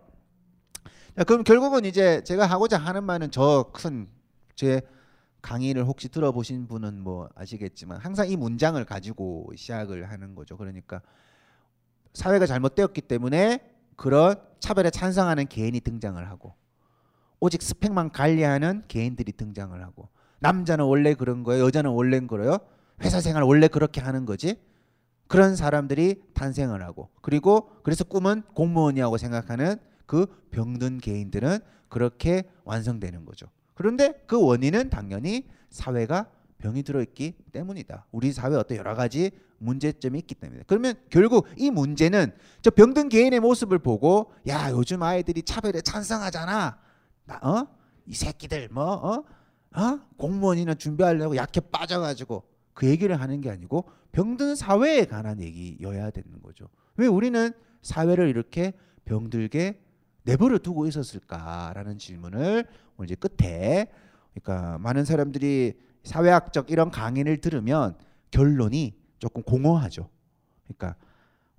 자, 1.16 1.24
그럼 1.24 1.44
결국은 1.44 1.84
이제 1.84 2.22
제가 2.24 2.46
하고자 2.46 2.76
하는 2.78 3.04
말은 3.04 3.30
저 3.30 3.70
큰 3.72 4.08
제 4.54 4.82
강의를 5.42 5.84
혹시 5.84 6.08
들어보신 6.08 6.66
분은 6.68 7.00
뭐 7.00 7.28
아시겠지만 7.34 7.98
항상 8.00 8.28
이 8.28 8.36
문장을 8.36 8.82
가지고 8.84 9.50
시작을 9.56 10.10
하는 10.10 10.34
거죠. 10.34 10.56
그러니까 10.56 11.00
사회가 12.14 12.46
잘못되었기 12.46 13.02
때문에 13.02 13.60
그런 13.96 14.36
차별에 14.60 14.90
찬성하는 14.90 15.46
개인이 15.46 15.78
등장을 15.80 16.28
하고 16.28 16.54
오직 17.40 17.62
스펙만 17.62 18.10
관리하는 18.12 18.82
개인들이 18.88 19.32
등장을 19.32 19.80
하고 19.82 20.08
남자는 20.40 20.84
원래 20.84 21.14
그런 21.14 21.42
거예요. 21.44 21.64
여자는 21.64 21.90
원래 21.90 22.18
그래요. 22.20 22.58
회사 23.02 23.20
생활 23.20 23.42
원래 23.44 23.68
그렇게 23.68 24.00
하는 24.00 24.26
거지. 24.26 24.60
그런 25.28 25.56
사람들이 25.56 26.22
탄생을 26.34 26.82
하고 26.82 27.10
그리고 27.20 27.70
그래서 27.82 28.02
꿈은 28.02 28.42
공무원이라고 28.54 29.18
생각하는 29.18 29.76
그 30.06 30.26
병든 30.50 30.98
개인들은 30.98 31.58
그렇게 31.88 32.44
완성되는 32.64 33.24
거죠. 33.24 33.46
그런데 33.78 34.20
그 34.26 34.44
원인은 34.44 34.90
당연히 34.90 35.46
사회가 35.70 36.26
병이 36.58 36.82
들어있기 36.82 37.36
때문이다. 37.52 38.06
우리 38.10 38.32
사회 38.32 38.56
어떤 38.56 38.76
여러 38.76 38.96
가지 38.96 39.30
문제점이 39.58 40.18
있기 40.18 40.34
때문에. 40.34 40.64
그러면 40.66 40.94
결국 41.10 41.46
이 41.56 41.70
문제는 41.70 42.32
저 42.60 42.70
병든 42.70 43.08
개인의 43.08 43.38
모습을 43.38 43.78
보고 43.78 44.32
야 44.48 44.72
요즘 44.72 45.00
아이들이 45.04 45.44
차별에 45.44 45.80
찬성하잖아. 45.80 46.76
나, 47.26 47.36
어? 47.36 47.68
이 48.04 48.14
새끼들 48.14 48.68
뭐 48.72 48.84
어? 48.84 49.24
어? 49.80 50.00
공무원이나 50.16 50.74
준비하려고 50.74 51.36
약해 51.36 51.60
빠져가지고 51.60 52.42
그 52.74 52.88
얘기를 52.88 53.20
하는 53.20 53.40
게 53.40 53.48
아니고 53.48 53.88
병든 54.10 54.56
사회에 54.56 55.04
관한 55.04 55.40
얘기여야 55.40 56.10
되는 56.10 56.42
거죠. 56.42 56.68
왜 56.96 57.06
우리는 57.06 57.52
사회를 57.82 58.28
이렇게 58.28 58.72
병들게 59.04 59.80
내버려 60.28 60.58
두고 60.58 60.86
있었을까라는 60.86 61.96
질문을 61.98 62.66
오늘 62.98 63.10
이제 63.10 63.14
끝에 63.14 63.86
그러니까 64.34 64.76
많은 64.78 65.06
사람들이 65.06 65.72
사회학적 66.04 66.70
이런 66.70 66.90
강의를 66.90 67.38
들으면 67.38 67.96
결론이 68.30 68.94
조금 69.18 69.42
공허하죠. 69.42 70.10
그러니까 70.64 70.96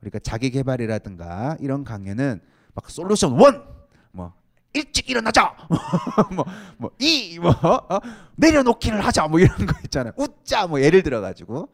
우리가 0.01 0.19
자기 0.19 0.51
개발이라든가 0.51 1.57
이런 1.59 1.83
강의는 1.83 2.41
막 2.75 2.89
솔루션 2.91 3.39
원, 3.39 3.65
뭐 4.11 4.33
일찍 4.73 5.09
일어나자, 5.09 5.55
뭐뭐 6.77 6.91
이 6.99 7.39
뭐 7.39 7.51
뭐, 7.61 7.73
어? 7.89 7.99
내려놓기를 8.35 9.03
하자, 9.03 9.27
뭐 9.27 9.39
이런 9.39 9.57
거 9.65 9.73
있잖아요. 9.85 10.13
웃자, 10.15 10.67
뭐 10.67 10.79
예를 10.79 11.01
들어 11.01 11.21
가지고. 11.21 11.69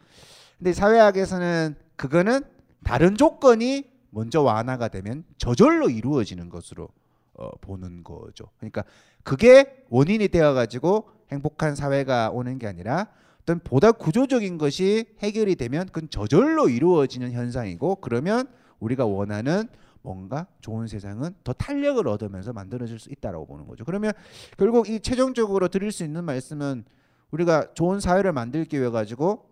근데 0.57 0.71
사회학에서는 0.71 1.75
그거는 1.97 2.41
다른 2.85 3.17
조건이 3.17 3.83
먼저 4.15 4.41
완화가 4.41 4.87
되면 4.87 5.25
저절로 5.37 5.89
이루어지는 5.89 6.47
것으로 6.47 6.87
어, 7.33 7.49
보는 7.59 8.05
거죠. 8.05 8.45
그러니까 8.57 8.85
그게 9.23 9.83
원인이 9.89 10.29
되어 10.29 10.53
가지고 10.53 11.09
행복한 11.33 11.75
사회가 11.75 12.29
오는 12.31 12.57
게 12.57 12.65
아니라 12.65 13.09
어떤 13.41 13.59
보다 13.59 13.91
구조적인 13.91 14.57
것이 14.57 15.05
해결이 15.19 15.57
되면 15.57 15.85
그건 15.87 16.09
저절로 16.09 16.69
이루어지는 16.69 17.33
현상이고 17.33 17.97
그러면 17.97 18.47
우리가 18.79 19.05
원하는 19.05 19.67
뭔가 20.01 20.47
좋은 20.61 20.87
세상은 20.87 21.35
더 21.43 21.51
탄력을 21.51 22.07
얻으면서 22.07 22.53
만들어질 22.53 22.99
수 22.99 23.11
있다라고 23.11 23.45
보는 23.47 23.67
거죠. 23.67 23.83
그러면 23.83 24.13
결국 24.57 24.87
이 24.87 25.01
최종적으로 25.01 25.67
드릴 25.67 25.91
수 25.91 26.05
있는 26.05 26.23
말씀은 26.23 26.85
우리가 27.31 27.73
좋은 27.73 27.99
사회를 27.99 28.31
만들기 28.31 28.79
위해 28.79 28.89
가지고 28.89 29.49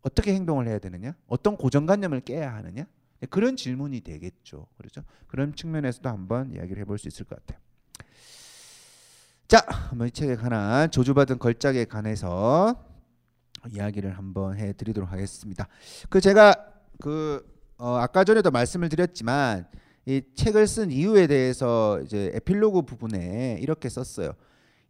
어떻게 0.00 0.32
행동을 0.32 0.68
해야 0.68 0.78
되느냐? 0.78 1.14
어떤 1.26 1.56
고정관념을 1.58 2.20
깨야 2.20 2.54
하느냐? 2.54 2.86
그런 3.30 3.56
질문이 3.56 4.00
되겠죠. 4.00 4.66
그렇죠? 4.76 5.02
그런 5.26 5.54
측면에서도 5.54 6.08
한번 6.08 6.52
이야기를 6.52 6.82
해볼 6.82 6.98
수 6.98 7.08
있을 7.08 7.24
것 7.24 7.38
같아요. 7.38 7.60
자, 9.48 9.64
한번 9.68 10.08
이 10.08 10.10
책에 10.10 10.34
관한 10.36 10.90
조주받은 10.90 11.38
걸작에 11.38 11.84
관해서 11.84 12.84
이야기를 13.70 14.18
한번 14.18 14.56
해드리도록 14.56 15.10
하겠습니다. 15.10 15.68
그 16.08 16.20
제가 16.20 16.54
그 17.00 17.44
어, 17.78 17.96
아까 17.96 18.24
전에도 18.24 18.50
말씀을 18.50 18.88
드렸지만 18.88 19.66
이 20.06 20.22
책을 20.34 20.66
쓴 20.66 20.90
이유에 20.90 21.26
대해서 21.26 22.00
이제 22.02 22.30
에필로그 22.34 22.82
부분에 22.82 23.58
이렇게 23.60 23.88
썼어요. 23.88 24.32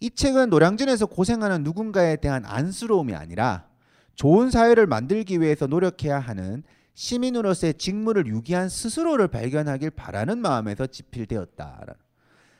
이 0.00 0.10
책은 0.10 0.50
노량진에서 0.50 1.06
고생하는 1.06 1.62
누군가에 1.62 2.16
대한 2.16 2.44
안쓰러움이 2.44 3.14
아니라 3.14 3.66
좋은 4.14 4.50
사회를 4.50 4.86
만들기 4.86 5.40
위해서 5.40 5.66
노력해야 5.66 6.18
하는 6.18 6.62
시민으로서의 6.96 7.74
직무를 7.74 8.26
유기한 8.26 8.68
스스로를 8.70 9.28
발견하길 9.28 9.90
바라는 9.90 10.38
마음에서 10.38 10.86
집필되었다라는 10.86 11.94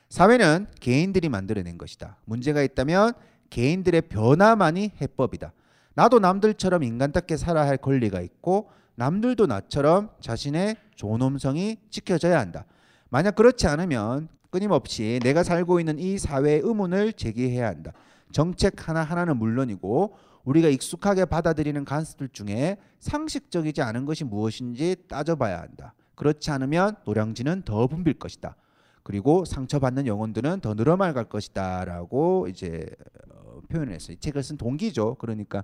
사회는 0.09 0.67
개인들이 0.79 1.27
만들어낸 1.27 1.77
것이다. 1.77 2.17
문제가 2.23 2.61
있다면 2.61 3.13
개인들의 3.49 4.03
변화만이 4.03 4.91
해법이다. 5.01 5.51
나도 5.95 6.19
남들처럼 6.19 6.83
인간답게 6.83 7.35
살아야 7.35 7.67
할 7.67 7.77
권리가 7.77 8.21
있고 8.21 8.69
남들도 8.95 9.47
나처럼 9.47 10.11
자신의 10.21 10.77
존엄성이 10.95 11.77
지켜져야 11.89 12.39
한다. 12.39 12.65
만약 13.09 13.35
그렇지 13.35 13.67
않으면 13.67 14.27
끊임없이 14.51 15.19
내가 15.23 15.43
살고 15.43 15.79
있는 15.79 15.97
이 15.97 16.19
사회의 16.19 16.61
의문을 16.63 17.13
제기해야 17.13 17.67
한다. 17.67 17.91
정책 18.31 18.87
하나하나는 18.87 19.37
물론이고 19.37 20.15
우리가 20.47 20.69
익숙하게 20.69 21.25
받아들이는 21.25 21.83
간섭들 21.83 22.29
중에 22.29 22.77
상식적이지 23.01 23.81
않은 23.81 24.05
것이 24.05 24.23
무엇인지 24.23 24.95
따져봐야 25.09 25.59
한다. 25.59 25.93
그렇지 26.15 26.51
않으면 26.51 26.95
노량진은 27.05 27.63
더 27.63 27.87
붐빌 27.87 28.17
것이다. 28.17 28.55
그리고 29.03 29.43
상처받는 29.43 30.07
영혼들은 30.07 30.61
더 30.61 30.73
늘어날 30.73 31.13
갈 31.13 31.25
것이다라고 31.25 32.47
이제 32.47 32.89
어, 33.29 33.59
표현을 33.69 33.93
했어요. 33.93 34.15
이 34.15 34.19
책을 34.19 34.41
쓴 34.41 34.55
동기죠. 34.55 35.15
그러니까 35.15 35.63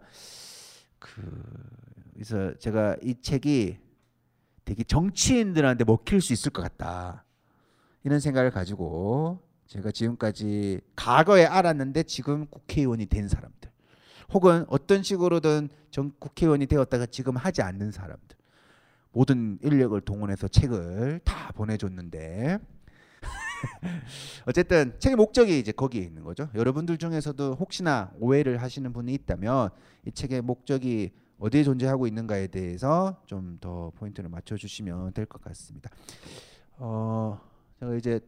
그 1.00 1.22
그래서 2.14 2.54
제가 2.58 2.98
이 3.02 3.16
책이 3.22 3.78
되게 4.66 4.84
정치인들한테 4.84 5.86
먹힐 5.86 6.22
수 6.22 6.34
있을 6.34 6.52
것 6.52 6.62
같다. 6.62 7.24
이런 8.04 8.20
생각을 8.20 8.52
가지고 8.52 9.40
제가 9.68 9.92
지금까지 9.92 10.82
과거에 10.98 11.46
알았는데 11.46 12.04
지금 12.04 12.48
국회의원이 12.48 13.06
된 13.06 13.30
사람들 13.30 13.63
혹은 14.34 14.66
어떤 14.68 15.04
식으로든 15.04 15.70
정 15.92 16.12
국회의원이 16.20 16.66
되었다가 16.66 17.06
지금 17.06 17.36
하지 17.38 17.62
않는 17.62 17.92
사람들 17.92 18.38
모든 19.12 19.60
인력을 19.62 20.00
동원해서 20.02 20.48
책을 20.48 21.22
다 21.24 21.52
보내줬는데 21.54 22.58
어쨌든 24.46 24.94
책의 25.00 25.16
목적이 25.16 25.60
이제 25.60 25.72
거기에 25.72 26.02
있는 26.02 26.24
거죠. 26.24 26.50
여러분들 26.56 26.98
중에서도 26.98 27.54
혹시나 27.60 28.12
오해를 28.20 28.62
하시는 28.62 28.92
분이 28.92 29.14
있다면 29.14 29.70
이 30.06 30.12
책의 30.12 30.42
목적이 30.42 31.12
어디에 31.40 31.64
존재하고 31.64 32.08
있는가에 32.08 32.48
대해서 32.48 33.22
좀 33.26 33.58
더 33.62 33.92
포인트를 33.96 34.30
맞춰주시면 34.30 35.14
될 35.14 35.26
것 35.26 35.42
같습니다. 35.42 35.90
어, 36.78 37.40
제가 37.80 37.96
이제 37.96 38.20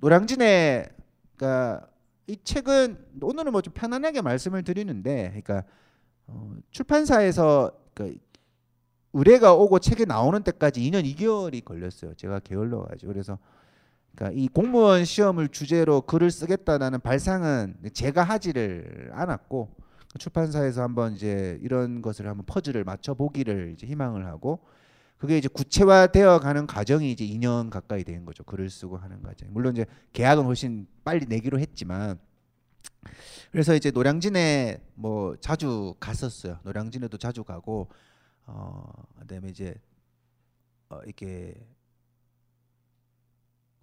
노량진에 0.00 0.88
그러니까 1.36 1.89
이 2.30 2.36
책은 2.44 3.20
오늘은 3.22 3.52
뭐 3.52 3.60
좀 3.60 3.72
편안하게 3.74 4.22
말씀을 4.22 4.62
드리는데, 4.62 5.28
그러니까 5.42 5.64
어, 6.26 6.54
출판사에서 6.70 7.72
그러니까 7.94 8.20
의뢰가 9.12 9.54
오고 9.54 9.80
책이 9.80 10.06
나오는 10.06 10.42
때까지 10.42 10.80
2년 10.80 11.04
2개월이 11.04 11.64
걸렸어요. 11.64 12.14
제가 12.14 12.38
게을러 12.40 12.82
가지고 12.84 13.12
그래서 13.12 13.38
그러니까 14.14 14.38
이 14.40 14.48
공무원 14.48 15.04
시험을 15.04 15.48
주제로 15.48 16.00
글을 16.02 16.30
쓰겠다라는 16.30 17.00
발상은 17.00 17.76
제가 17.92 18.22
하지를 18.22 19.10
않았고 19.12 19.74
출판사에서 20.18 20.82
한번 20.82 21.14
이제 21.14 21.58
이런 21.62 22.02
것을 22.02 22.28
한번 22.28 22.44
퍼즐을 22.46 22.84
맞춰 22.84 23.14
보기를 23.14 23.76
희망을 23.80 24.26
하고 24.26 24.60
그게 25.20 25.36
이제 25.36 25.48
구체화되어 25.48 26.40
가는 26.40 26.66
과정이 26.66 27.12
이제 27.12 27.26
2년 27.26 27.68
가까이 27.68 28.04
된 28.04 28.24
거죠. 28.24 28.42
글을 28.42 28.70
쓰고 28.70 28.96
하는 28.96 29.22
과정. 29.22 29.52
물론 29.52 29.74
이제 29.74 29.84
계약은 30.14 30.44
훨씬 30.44 30.88
빨리 31.04 31.26
내기로 31.26 31.60
했지만 31.60 32.18
그래서 33.52 33.74
이제 33.74 33.90
노량진에 33.90 34.82
뭐 34.94 35.36
자주 35.36 35.94
갔었어요. 36.00 36.58
노량진에도 36.62 37.18
자주 37.18 37.44
가고 37.44 37.90
어 38.46 38.90
그다음에 39.18 39.50
이제 39.50 39.74
어 40.88 40.98
이게 41.06 41.54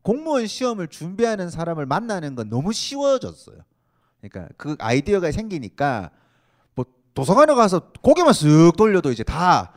공무원 0.02 0.48
시험을 0.48 0.88
준비하는 0.88 1.52
사람을 1.52 1.86
만나는 1.86 2.34
건 2.34 2.50
너무 2.50 2.74
쉬워졌어요. 2.74 3.62
그러니까 4.22 4.52
그 4.58 4.76
아이디어가 4.80 5.32
생기니까 5.32 6.10
뭐 6.74 6.84
도서관에 7.14 7.54
가서 7.54 7.92
고개만 8.02 8.34
쓱 8.34 8.76
돌려도 8.76 9.12
이제 9.12 9.24
다 9.24 9.77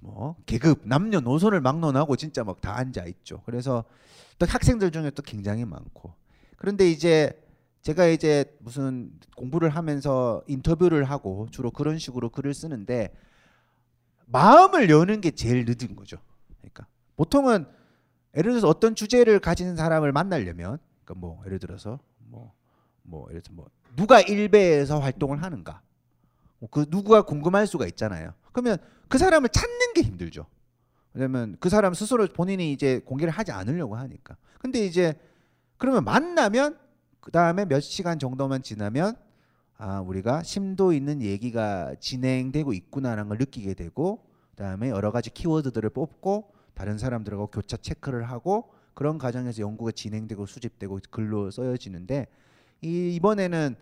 뭐 0.00 0.36
계급 0.46 0.82
남녀 0.84 1.20
노선을 1.20 1.60
막론하고 1.60 2.16
진짜 2.16 2.42
막 2.44 2.60
다 2.60 2.76
앉아 2.76 3.04
있죠. 3.06 3.42
그래서 3.46 3.84
또 4.38 4.46
학생들 4.46 4.90
중에 4.90 5.10
또 5.10 5.22
굉장히 5.22 5.64
많고 5.64 6.12
그런데 6.56 6.90
이제 6.90 7.32
제가 7.82 8.06
이제 8.06 8.44
무슨 8.60 9.12
공부를 9.36 9.70
하면서 9.70 10.42
인터뷰를 10.46 11.04
하고 11.04 11.48
주로 11.50 11.70
그런 11.70 11.98
식으로 11.98 12.30
글을 12.30 12.52
쓰는데 12.52 13.14
마음을 14.26 14.90
여는 14.90 15.20
게 15.20 15.30
제일 15.30 15.64
늦은 15.66 15.96
거죠. 15.96 16.18
그러니까 16.58 16.86
보통은 17.16 17.66
예를 18.36 18.52
들어서 18.52 18.68
어떤 18.68 18.94
주제를 18.94 19.40
가진 19.40 19.76
사람을 19.76 20.12
만나려면 20.12 20.78
그러니까 21.04 21.14
뭐 21.26 21.42
예를 21.46 21.58
들어서 21.58 21.98
뭐뭐 22.28 23.26
예를 23.30 23.40
들어서 23.40 23.52
뭐 23.54 23.66
누가 23.96 24.20
일베에서 24.20 25.00
활동을 25.00 25.42
하는가 25.42 25.82
그 26.70 26.86
누구가 26.90 27.22
궁금할 27.22 27.66
수가 27.66 27.86
있잖아요. 27.86 28.34
그러면 28.52 28.76
그 29.10 29.18
사람을 29.18 29.48
찾는 29.48 29.92
게 29.94 30.02
힘들죠. 30.02 30.46
왜냐면 31.12 31.56
그 31.58 31.68
사람 31.68 31.92
스스로 31.92 32.26
본인이 32.28 32.72
이제 32.72 33.00
공개를 33.00 33.32
하지 33.32 33.50
않으려고 33.50 33.96
하니까. 33.96 34.36
근데 34.60 34.86
이제 34.86 35.14
그러면 35.78 36.04
만나면 36.04 36.78
그 37.20 37.32
다음에 37.32 37.64
몇 37.64 37.80
시간 37.80 38.20
정도만 38.20 38.62
지나면 38.62 39.16
아 39.76 40.00
우리가 40.00 40.44
심도 40.44 40.92
있는 40.92 41.22
얘기가 41.22 41.96
진행되고 41.98 42.72
있구나라는 42.72 43.28
걸 43.28 43.38
느끼게 43.38 43.74
되고 43.74 44.24
그다음에 44.52 44.90
여러 44.90 45.10
가지 45.10 45.30
키워드들을 45.30 45.90
뽑고 45.90 46.52
다른 46.74 46.96
사람들하고 46.96 47.48
교차 47.48 47.78
체크를 47.78 48.30
하고 48.30 48.72
그런 48.94 49.18
과정에서 49.18 49.62
연구가 49.62 49.90
진행되고 49.90 50.46
수집되고 50.46 51.00
글로 51.10 51.50
써여지는데 51.50 52.28
이 52.82 53.16
이번에는 53.16 53.74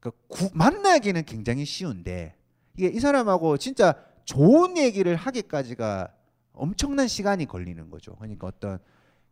그러니까 0.00 0.22
구, 0.28 0.48
만나기는 0.54 1.24
굉장히 1.24 1.66
쉬운데 1.66 2.34
이게 2.74 2.86
이 2.86 3.00
사람하고 3.00 3.58
진짜 3.58 3.94
좋은 4.26 4.76
얘기를 4.76 5.16
하기까지가 5.16 6.12
엄청난 6.52 7.08
시간이 7.08 7.46
걸리는 7.46 7.88
거죠. 7.90 8.14
그러니까 8.16 8.48
어떤 8.48 8.78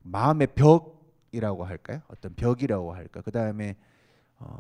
마음의 0.02 0.48
벽이라고 0.54 1.64
할까요? 1.64 2.00
어떤 2.08 2.34
벽이라고 2.34 2.94
할까? 2.94 3.20
그 3.20 3.30
다음에 3.30 3.76
어, 4.38 4.56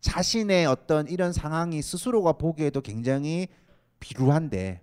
자신의 0.00 0.66
어떤 0.66 1.08
이런 1.08 1.32
상황이 1.32 1.82
스스로가 1.82 2.32
보기에도 2.32 2.80
굉장히 2.80 3.48
비루한데 4.00 4.80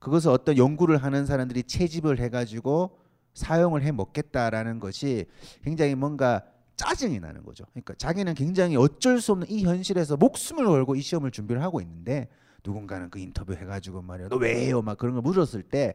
그것을 0.00 0.30
어떤 0.30 0.58
연구를 0.58 0.98
하는 0.98 1.24
사람들이 1.24 1.62
채집을 1.62 2.18
해가지고 2.18 2.98
사용을 3.34 3.82
해 3.82 3.92
먹겠다라는 3.92 4.80
것이 4.80 5.26
굉장히 5.62 5.94
뭔가 5.94 6.42
짜증이 6.76 7.20
나는 7.20 7.44
거죠. 7.44 7.64
그러니까 7.70 7.94
자기는 7.94 8.34
굉장히 8.34 8.76
어쩔 8.76 9.20
수 9.20 9.32
없는 9.32 9.48
이 9.48 9.64
현실에서 9.64 10.16
목숨을 10.16 10.66
걸고 10.66 10.96
이 10.96 11.00
시험을 11.00 11.30
준비를 11.30 11.62
하고 11.62 11.80
있는데 11.80 12.28
누군가는 12.64 13.10
그 13.10 13.18
인터뷰 13.18 13.54
해가지고 13.54 14.02
말이야 14.02 14.28
너 14.28 14.36
왜 14.38 14.66
해요 14.66 14.82
막 14.82 14.96
그런 14.98 15.14
걸 15.14 15.22
물었을 15.22 15.62
때 15.62 15.94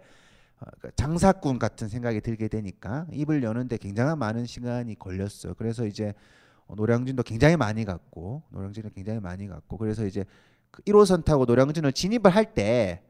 어, 0.60 0.65
그러니까 0.77 0.91
장사꾼 0.95 1.58
같은 1.60 1.88
생각이 1.88 2.21
들게 2.21 2.47
되니까 2.47 3.08
입을 3.12 3.43
여는데 3.43 3.77
굉장히 3.77 4.15
많은 4.17 4.45
시간이 4.45 4.97
걸렸어요. 4.99 5.53
그래서 5.55 5.86
이제 5.86 6.13
어, 6.67 6.75
노량진도 6.75 7.23
굉장히 7.23 7.55
많이 7.58 7.86
갔고 7.86 8.43
노량진을 8.51 8.91
굉장히 8.91 9.19
많이 9.19 9.47
갔고 9.47 9.77
그래서 9.77 10.05
이제 10.05 10.25
그 10.71 10.82
1호선 10.84 11.25
타고 11.25 11.45
노량진을 11.45 11.93
진입을 11.93 12.29
할 12.29 12.53
때 12.53 13.01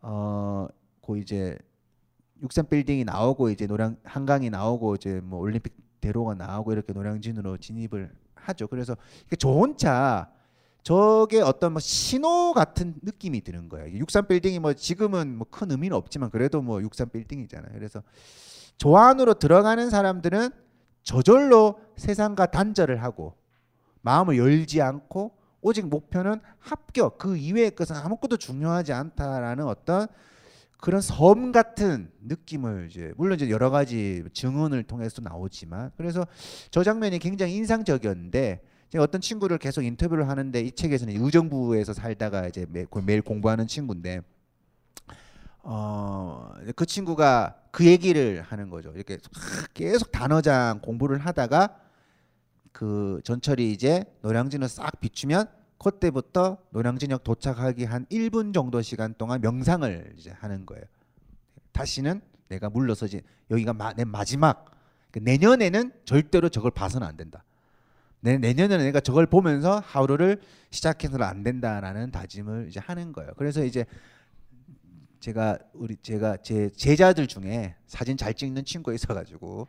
어, 0.00 0.66
그 1.04 1.18
이제 1.18 1.58
육삼 2.42 2.66
빌딩이 2.68 3.04
나오고 3.04 3.50
이제 3.50 3.66
노량 3.66 3.96
한강이 4.04 4.50
나오고 4.50 4.96
이제 4.96 5.20
뭐 5.22 5.38
올림픽 5.40 5.74
대로가 6.00 6.34
나오고 6.34 6.72
이렇게 6.72 6.92
노량진으로 6.92 7.58
진입을 7.58 8.10
하죠. 8.34 8.66
그래서 8.66 8.96
좋은 9.38 9.76
차 9.76 10.28
저게 10.82 11.40
어떤 11.40 11.72
뭐 11.72 11.80
신호 11.80 12.52
같은 12.52 12.94
느낌이 13.02 13.42
드는 13.42 13.68
거예요. 13.68 13.96
육삼 13.98 14.26
빌딩이 14.26 14.58
뭐 14.58 14.72
지금은 14.74 15.36
뭐 15.36 15.46
큰 15.50 15.70
의미는 15.70 15.96
없지만 15.96 16.30
그래도 16.30 16.60
뭐 16.62 16.82
육삼 16.82 17.10
빌딩이잖아요. 17.10 17.72
그래서 17.74 18.02
조 18.78 18.96
안으로 18.96 19.34
들어가는 19.34 19.90
사람들은 19.90 20.50
저절로 21.02 21.80
세상과 21.96 22.46
단절을 22.46 23.02
하고 23.02 23.34
마음을 24.00 24.38
열지 24.38 24.82
않고 24.82 25.36
오직 25.60 25.86
목표는 25.86 26.40
합격 26.58 27.18
그 27.18 27.36
이외의 27.36 27.72
것은 27.76 27.94
아무것도 27.96 28.36
중요하지 28.36 28.92
않다라는 28.92 29.66
어떤 29.66 30.08
그런 30.80 31.00
섬 31.00 31.52
같은 31.52 32.10
느낌을 32.22 32.88
이제 32.90 33.12
물론 33.16 33.36
이제 33.36 33.48
여러 33.50 33.70
가지 33.70 34.24
증언을 34.32 34.82
통해서 34.82 35.22
나오지만 35.22 35.92
그래서 35.96 36.26
저 36.72 36.82
장면이 36.82 37.20
굉장히 37.20 37.54
인상적이었는데 37.54 38.62
제가 38.92 39.02
어떤 39.04 39.20
친구를 39.20 39.58
계속 39.58 39.82
인터뷰를 39.82 40.28
하는데 40.28 40.60
이 40.60 40.70
책에서는 40.70 41.24
의정부에서 41.24 41.94
살다가 41.94 42.46
이제 42.46 42.66
매, 42.68 42.86
매일 43.04 43.22
공부하는 43.22 43.66
친구인데 43.66 44.20
어 45.62 46.42
그 46.76 46.86
친구가 46.86 47.56
그 47.70 47.86
얘기를 47.86 48.42
하는 48.42 48.70
거죠. 48.70 48.92
이렇게 48.94 49.18
계속 49.74 50.12
단어장 50.12 50.80
공부를 50.80 51.18
하다가 51.18 51.78
그 52.70 53.20
전철이 53.24 53.72
이제 53.72 54.04
노량진을 54.22 54.68
싹 54.68 55.00
비추면 55.00 55.48
그때부터 55.78 56.58
노량진역 56.70 57.24
도착하기 57.24 57.84
한 57.84 58.06
1분 58.06 58.54
정도 58.54 58.80
시간 58.82 59.14
동안 59.18 59.40
명상을 59.40 60.14
이제 60.16 60.30
하는 60.30 60.64
거예요. 60.64 60.84
다시는 61.72 62.20
내가 62.48 62.70
물러서지 62.70 63.22
여기가 63.50 63.72
마, 63.72 63.92
내 63.92 64.04
마지막 64.04 64.70
그 65.10 65.18
내년에는 65.18 65.92
절대로 66.04 66.48
저걸 66.48 66.70
봐서는 66.70 67.06
안 67.06 67.16
된다. 67.16 67.42
내, 68.22 68.38
내년에는 68.38 68.84
내가 68.84 69.00
저걸 69.00 69.26
보면서 69.26 69.80
하루를 69.84 70.40
시작해서는 70.70 71.26
안 71.26 71.42
된다라는 71.42 72.12
다짐을 72.12 72.68
이제 72.68 72.78
하는 72.80 73.12
거예요. 73.12 73.32
그래서 73.36 73.64
이제 73.64 73.84
제가 75.18 75.58
우리 75.74 75.96
제가 75.96 76.36
제 76.38 76.70
제자들 76.70 77.26
중에 77.26 77.74
사진 77.86 78.16
잘 78.16 78.32
찍는 78.34 78.64
친구가 78.64 78.94
있어가지고 78.94 79.66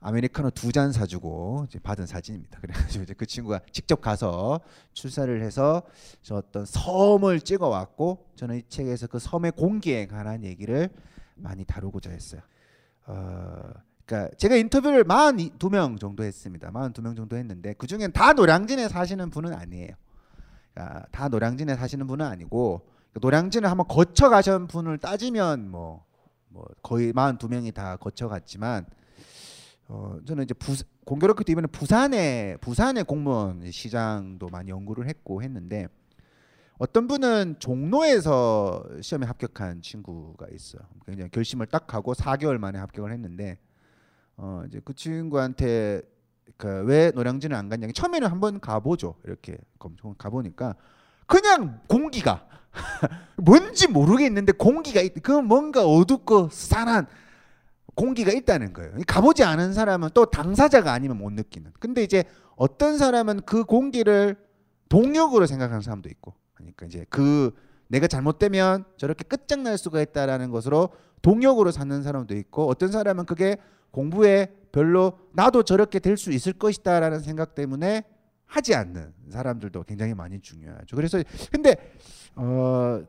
아메리카노 0.00 0.50
두 0.50 0.72
잔 0.72 0.90
사주고 0.92 1.66
이제 1.68 1.78
받은 1.80 2.06
사진입니다. 2.06 2.60
그래가지고 2.60 3.02
이제 3.04 3.14
그 3.14 3.26
친구가 3.26 3.60
직접 3.72 4.00
가서 4.00 4.60
출사를 4.92 5.42
해서 5.42 5.82
저 6.22 6.36
어떤 6.36 6.64
섬을 6.64 7.40
찍어 7.40 7.68
왔고 7.68 8.26
저는 8.36 8.58
이 8.58 8.62
책에서 8.68 9.08
그 9.08 9.18
섬의 9.18 9.52
공기에 9.52 10.06
관한 10.06 10.44
얘기를 10.44 10.88
많이 11.34 11.64
다루고자 11.64 12.10
했어요. 12.10 12.40
어, 13.06 13.70
그러니까 14.04 14.34
제가 14.36 14.56
인터뷰를 14.56 15.04
42명 15.04 15.98
정도 15.98 16.24
했습니다. 16.24 16.70
42명 16.70 17.16
정도 17.16 17.36
했는데 17.36 17.74
그 17.74 17.86
중엔 17.86 18.12
다 18.12 18.32
노량진에 18.32 18.88
사시는 18.88 19.30
분은 19.30 19.54
아니에요. 19.54 19.94
그러니까 20.74 21.06
다 21.10 21.28
노량진에 21.28 21.76
사시는 21.76 22.06
분은 22.06 22.24
아니고 22.26 22.86
노량진을 23.20 23.70
한번 23.70 23.86
거쳐 23.88 24.28
가신 24.28 24.66
분을 24.66 24.98
따지면 24.98 25.70
뭐, 25.70 26.04
뭐 26.48 26.66
거의 26.82 27.12
42명이 27.12 27.74
다 27.74 27.96
거쳐 27.96 28.28
갔지만 28.28 28.86
어, 29.88 30.18
저는 30.26 30.44
이제 30.44 30.54
부, 30.54 30.74
공교롭게도 31.04 31.52
이번에 31.52 31.66
부산에 31.66 32.56
부산의 32.60 33.04
공무원 33.04 33.70
시장도 33.70 34.48
많이 34.48 34.70
연구를 34.70 35.06
했고 35.08 35.42
했는데 35.42 35.88
어떤 36.78 37.06
분은 37.06 37.56
종로에서 37.58 38.84
시험에 39.02 39.26
합격한 39.26 39.82
친구가 39.82 40.46
있어요. 40.52 40.82
그냥 41.04 41.28
결심을 41.30 41.66
딱 41.66 41.92
하고 41.94 42.14
4개월 42.14 42.58
만에 42.58 42.78
합격을 42.78 43.12
했는데 43.12 43.58
어 44.36 44.62
이제 44.66 44.80
그 44.84 44.94
친구한테 44.94 46.02
그 46.56 46.84
왜 46.84 47.10
노량진을 47.14 47.56
안 47.56 47.68
갔냐? 47.68 47.88
처음에는 47.92 48.28
한번 48.28 48.60
가보죠. 48.60 49.14
이렇게 49.24 49.56
가보니까 50.18 50.76
그냥 51.26 51.80
공기가 51.88 52.46
뭔지 53.36 53.88
모르겠는데 53.88 54.52
공기가 54.52 55.00
있, 55.00 55.12
그 55.22 55.32
뭔가 55.32 55.84
어둡고 55.84 56.48
싼한 56.50 57.06
공기가 57.94 58.32
있다는 58.32 58.72
거예요. 58.72 58.92
가보지 59.06 59.44
않은 59.44 59.72
사람은 59.74 60.10
또 60.14 60.26
당사자가 60.26 60.92
아니면 60.92 61.18
못 61.18 61.32
느끼는. 61.32 61.72
근데 61.78 62.02
이제 62.02 62.24
어떤 62.56 62.96
사람은 62.96 63.42
그 63.44 63.64
공기를 63.64 64.36
동력으로 64.88 65.46
생각하는 65.46 65.82
사람도 65.82 66.08
있고. 66.08 66.34
그러니까 66.54 66.86
이제 66.86 67.04
그 67.10 67.50
내가 67.88 68.06
잘못되면 68.06 68.84
저렇게 68.96 69.24
끝장날 69.24 69.76
수가 69.76 70.00
있다라는 70.00 70.50
것으로 70.50 70.90
동력으로 71.20 71.70
사는 71.70 72.02
사람도 72.02 72.34
있고 72.36 72.68
어떤 72.68 72.90
사람은 72.90 73.26
그게 73.26 73.58
공부에 73.92 74.48
별로 74.72 75.18
나도 75.32 75.62
저렇게 75.62 76.00
될 76.00 76.16
수 76.16 76.32
있을 76.32 76.52
것이다라는 76.54 77.20
생각 77.20 77.54
때문에 77.54 78.02
하지 78.46 78.74
않는 78.74 79.12
사람들도 79.30 79.84
굉장히 79.84 80.14
많이 80.14 80.40
중요하죠. 80.40 80.96
그래서 80.96 81.22
근데 81.52 81.76
어 82.34 83.02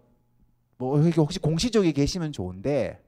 뭐 0.77 0.99
혹시 0.99 1.39
공시적이 1.39 1.93
계시면 1.93 2.33
좋은데 2.33 2.99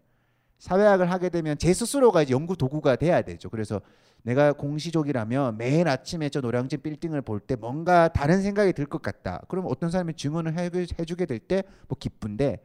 사회학을 0.60 1.12
하게 1.12 1.30
되면 1.30 1.58
제 1.58 1.74
스스로가 1.74 2.22
이제 2.22 2.34
연구 2.34 2.56
도구가 2.56 2.96
돼야 2.96 3.22
되죠. 3.22 3.50
그래서 3.50 3.82
내가 4.24 4.54
공시족이라면 4.54 5.58
매일 5.58 5.88
아침에 5.90 6.30
저 6.30 6.40
노량진 6.42 6.82
빌딩을 6.82 7.22
볼 7.22 7.40
때 7.42 7.56
뭔가 7.56 8.08
다른 8.08 8.42
생각이 8.42 8.72
들 8.74 8.86
것 8.86 9.02
같다. 9.02 9.42
그럼 9.50 9.66
어떤 9.68 9.90
사람이 9.92 10.14
증언을 10.14 10.58
해주게 10.58 11.26
될 11.26 11.40
때 11.40 11.64
뭐 11.90 11.98
기쁜데 12.00 12.64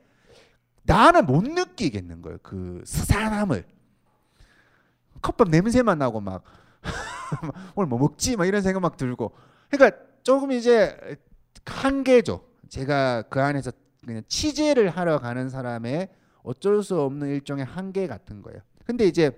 나는 0.85 1.27
못 1.27 1.43
느끼겠는 1.43 2.23
거예요. 2.23 2.39
그 2.43 2.83
스산함을 2.85 3.65
컵밥 5.23 5.49
냄새만 5.49 5.99
나고 5.99 6.21
막 6.21 6.43
오늘 7.75 7.89
뭐 7.89 7.99
먹지? 7.99 8.37
막 8.37 8.47
이런 8.47 8.63
생각 8.63 8.81
막 8.81 8.97
들고 8.97 9.33
그러니까 9.71 9.99
조금 10.23 10.53
이제 10.53 10.97
한계죠. 11.65 12.45
제가 12.69 13.23
그 13.23 13.41
안에서 13.41 13.73
그냥 14.05 14.23
취재를 14.29 14.91
하러 14.91 15.19
가는 15.19 15.49
사람의 15.49 16.09
어쩔 16.43 16.83
수 16.83 17.01
없는 17.01 17.29
일종의 17.29 17.65
한계 17.65 18.07
같은 18.07 18.43
거예요. 18.43 18.61
근데 18.85 19.07
이제 19.07 19.31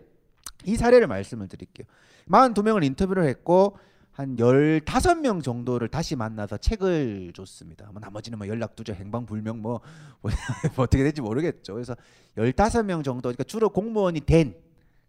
이 0.65 0.77
사례를 0.77 1.07
말씀을 1.07 1.49
드릴게요. 1.49 1.87
42명을 2.29 2.85
인터뷰를 2.85 3.25
했고 3.25 3.77
한 4.13 4.37
15명 4.37 5.43
정도를 5.43 5.89
다시 5.89 6.17
만나서 6.17 6.59
책을 6.59 7.33
줬습니다. 7.35 7.89
뭐 7.93 8.01
나머지는 8.01 8.39
뭐 8.39 8.47
연락 8.47 8.77
두죠. 8.77 8.93
행방불명 8.93 9.61
뭐, 9.61 9.81
뭐, 10.21 10.31
뭐 10.77 10.85
어떻게 10.85 11.03
될지 11.03 11.23
모르겠죠. 11.23 11.75
그래서 11.75 11.97
15명 12.37 13.03
정도 13.03 13.23
그러니까 13.23 13.45
주로 13.45 13.71
공무원이 13.71 14.21
된 14.21 14.55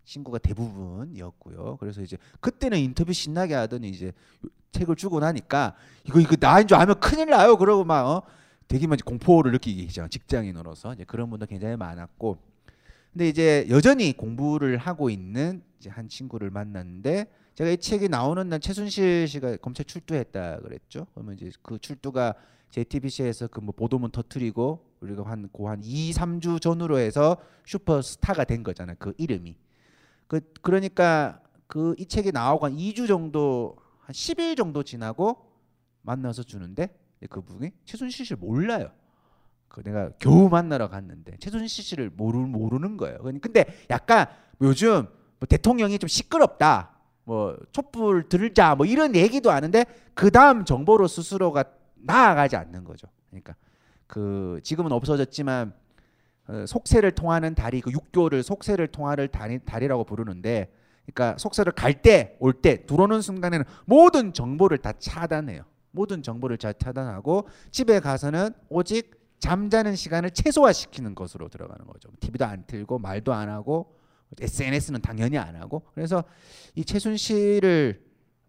친구가 0.06 0.40
대부분이었고요. 0.40 1.78
그래서 1.80 2.02
이제 2.02 2.18
그때는 2.40 2.80
인터뷰 2.80 3.14
신나게 3.14 3.54
하더니 3.54 3.90
이제 3.90 4.12
책을 4.72 4.96
주고 4.96 5.20
나니까 5.20 5.76
이거 6.06 6.20
이거 6.20 6.36
나인 6.36 6.68
줄 6.68 6.78
알면 6.78 7.00
큰일 7.00 7.30
나요. 7.30 7.58
그러고 7.58 7.84
막 7.84 8.06
어? 8.06 8.24
되게 8.68 8.88
막 8.88 8.98
공포를 9.04 9.52
느끼기 9.52 9.88
시작 9.88 10.10
직장인으로서 10.10 10.94
이제 10.94 11.04
그런 11.04 11.30
분도 11.30 11.46
굉장히 11.46 11.76
많았고 11.76 12.38
근데 13.12 13.30
이제 13.30 13.68
여전히 13.70 14.14
공부를 14.14 14.78
하고 14.78 15.10
있는 15.10 15.62
이제 15.80 15.90
한 15.90 16.10
친구를 16.10 16.50
만났는데 16.50 17.28
제가 17.54 17.70
이 17.70 17.78
책이 17.78 18.10
나오는 18.10 18.50
날 18.50 18.60
최순실 18.60 19.28
씨가 19.28 19.58
검찰 19.58 19.86
출두했다 19.86 20.62
그랬죠. 20.62 21.06
그러면 21.14 21.36
이제 21.36 21.52
그 21.62 21.78
출두가 21.78 22.34
JTBC에서 22.72 23.48
그 23.48 23.62
뭐 23.62 23.72
보도문 23.78 24.10
터트리고 24.10 24.84
우리가 25.02 25.24
한 25.30 25.48
고한 25.50 25.82
2, 25.84 26.12
3주 26.12 26.60
전후로 26.60 26.98
해서 26.98 27.38
슈퍼스타가 27.66 28.46
된 28.46 28.64
거잖아요. 28.64 28.96
그 28.98 29.14
이름이. 29.18 29.56
그 30.34 30.42
그러니까 30.64 31.40
그 31.68 31.94
이 31.98 32.06
책이 32.06 32.32
나오고 32.32 32.66
한 32.66 32.76
2주 32.76 33.08
정도 33.08 33.76
한 34.00 34.14
10일 34.14 34.58
정도 34.58 34.84
지나고 34.84 35.52
만나서 36.02 36.44
주는데 36.44 36.90
그분이 37.30 37.72
최순실 37.86 38.26
씨를 38.26 38.38
몰라요. 38.38 38.92
그 39.68 39.82
내가 39.82 40.12
겨우 40.20 40.50
만나러 40.50 40.90
갔는데 40.90 41.38
최순실 41.38 41.84
씨를 41.84 42.12
모르, 42.16 42.38
모르는 42.38 42.98
거예요. 42.98 43.20
근데 43.42 43.66
약간 43.90 44.28
요즘 44.62 45.08
뭐 45.40 45.48
대통령이 45.48 46.00
좀 46.00 46.08
시끄럽다. 46.08 46.92
뭐 47.26 47.58
촛불 47.72 48.28
들자 48.28 48.76
뭐 48.76 48.86
이런 48.86 49.16
얘기도 49.16 49.52
하는데 49.52 49.86
그 50.14 50.30
다음 50.32 50.66
정보로 50.66 51.08
스스로가 51.08 51.64
나아가지 51.96 52.56
않는 52.56 52.84
거죠. 52.84 53.08
그러니까 53.30 53.56
그 54.08 54.60
지금은 54.64 54.92
없어졌지만 54.92 55.70
어, 55.70 55.83
속세를 56.68 57.12
통하는 57.12 57.56
다리 57.56 57.82
그 57.82 57.92
육교를 57.92 58.44
속세를 58.44 58.88
통하는 58.88 59.28
다리, 59.32 59.60
다리라고 59.60 60.04
부르는데 60.04 60.72
그러니까 61.06 61.38
속세를 61.38 61.74
갈 61.74 62.02
때 62.02 62.38
올 62.40 62.54
때 62.54 62.86
들어오는 62.86 63.22
순간에는 63.22 63.66
모든 63.86 64.34
정보를 64.34 64.78
다 64.80 64.94
차단해요. 64.98 65.64
모든 65.92 66.24
정보를 66.24 66.58
잘 66.58 66.74
차단하고 66.74 67.48
집에 67.72 68.00
가서는 68.00 68.50
오직 68.70 69.22
잠자는 69.40 69.96
시간을 69.96 70.32
최소화시키는 70.32 71.16
것으로 71.16 71.50
들어가는 71.50 71.86
거죠. 71.86 72.10
TV도 72.20 72.46
안 72.46 72.64
틀고 72.66 73.00
말도 73.00 73.34
안 73.34 73.50
하고 73.50 73.94
SNS는 74.40 75.02
당연히 75.02 75.38
안 75.38 75.56
하고 75.56 75.84
그래서 75.94 76.24
이 76.76 76.84
최순실을 76.84 78.02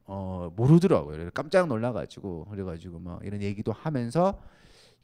어, 0.06 0.50
모르더라고요. 0.56 1.30
깜짝 1.34 1.66
놀라가지고 1.66 2.46
그래가지고 2.46 2.98
뭐 3.00 3.18
이런 3.24 3.42
얘기도 3.42 3.72
하면서 3.72 4.40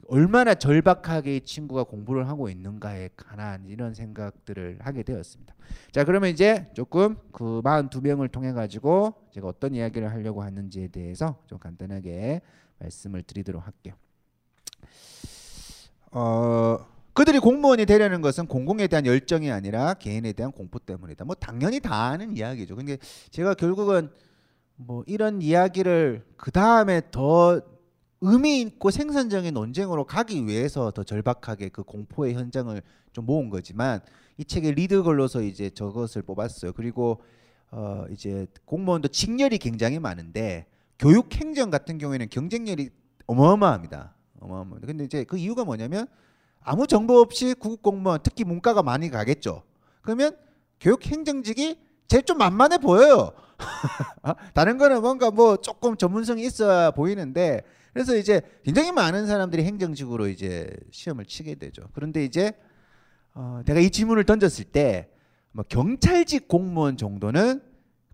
얼마나 0.08 0.54
절박하게 0.54 1.36
이 1.36 1.40
친구가 1.42 1.84
공부를 1.84 2.28
하고 2.28 2.48
있는가에 2.48 3.10
관한 3.16 3.64
이런 3.66 3.94
생각들을 3.94 4.78
하게 4.80 5.02
되었습니다. 5.02 5.54
자, 5.92 6.04
그러면 6.04 6.30
이제 6.30 6.68
조금 6.74 7.16
그 7.32 7.60
42명을 7.62 8.30
통해 8.32 8.52
가지고 8.52 9.14
제가 9.32 9.48
어떤 9.48 9.74
이야기를 9.74 10.10
하려고 10.10 10.42
하는지에 10.42 10.88
대해서 10.88 11.40
좀 11.46 11.58
간단하게 11.58 12.40
말씀을 12.78 13.22
드리도록 13.22 13.64
할게요. 13.64 13.94
어, 16.12 16.78
그들이 17.12 17.38
공무원이 17.38 17.86
되려는 17.86 18.20
것은 18.20 18.46
공공에 18.46 18.86
대한 18.86 19.06
열정이 19.06 19.50
아니라 19.50 19.94
개인에 19.94 20.32
대한 20.32 20.52
공포 20.52 20.78
때문이다. 20.78 21.24
뭐 21.24 21.34
당연히 21.34 21.80
다 21.80 22.06
아는 22.06 22.36
이야기죠. 22.36 22.76
근데 22.76 22.96
제가 23.30 23.54
결국은 23.54 24.10
뭐 24.76 25.04
이런 25.06 25.42
이야기를 25.42 26.24
그 26.36 26.50
다음에 26.50 27.02
더 27.10 27.60
의미 28.20 28.60
있고 28.60 28.90
생산적인 28.90 29.54
논쟁으로 29.54 30.04
가기 30.04 30.46
위해서 30.46 30.90
더 30.90 31.02
절박하게 31.02 31.70
그 31.70 31.82
공포의 31.82 32.34
현장을 32.34 32.80
좀 33.12 33.26
모은 33.26 33.48
거지만 33.48 34.00
이 34.36 34.44
책의 34.44 34.72
리드걸로서 34.72 35.42
이제 35.42 35.70
저것을 35.70 36.22
뽑았어요. 36.22 36.72
그리고 36.72 37.22
어 37.70 38.04
이제 38.10 38.46
공무원도 38.64 39.08
직렬이 39.08 39.58
굉장히 39.58 39.98
많은데 39.98 40.66
교육 40.98 41.34
행정 41.34 41.70
같은 41.70 41.98
경우에는 41.98 42.28
경쟁률이 42.28 42.90
어마어마합니다. 43.26 44.14
어마어마합니다. 44.40 44.86
근데 44.86 45.04
이제 45.04 45.24
그 45.24 45.38
이유가 45.38 45.64
뭐냐면 45.64 46.06
아무 46.62 46.86
정보 46.86 47.20
없이 47.20 47.54
구급 47.54 47.82
공무원 47.82 48.20
특히 48.22 48.44
문과가 48.44 48.82
많이 48.82 49.08
가겠죠. 49.08 49.62
그러면 50.02 50.36
교육 50.78 51.06
행정직이 51.06 51.78
제일 52.06 52.22
좀 52.24 52.38
만만해 52.38 52.78
보여요. 52.78 53.32
어? 54.22 54.32
다른 54.52 54.78
거는 54.78 55.00
뭔가 55.00 55.30
뭐 55.30 55.56
조금 55.56 55.96
전문성이 55.96 56.44
있어 56.44 56.90
보이는데 56.90 57.62
그래서 57.92 58.16
이제 58.16 58.40
굉장히 58.64 58.92
많은 58.92 59.26
사람들이 59.26 59.64
행정직으로 59.64 60.28
이제 60.28 60.74
시험을 60.90 61.24
치게 61.26 61.56
되죠. 61.56 61.88
그런데 61.92 62.24
이제 62.24 62.52
어, 63.34 63.62
내가 63.64 63.80
이 63.80 63.90
질문을 63.90 64.24
던졌을 64.24 64.64
때 64.64 65.10
뭐 65.52 65.64
경찰직 65.68 66.48
공무원 66.48 66.96
정도는 66.96 67.60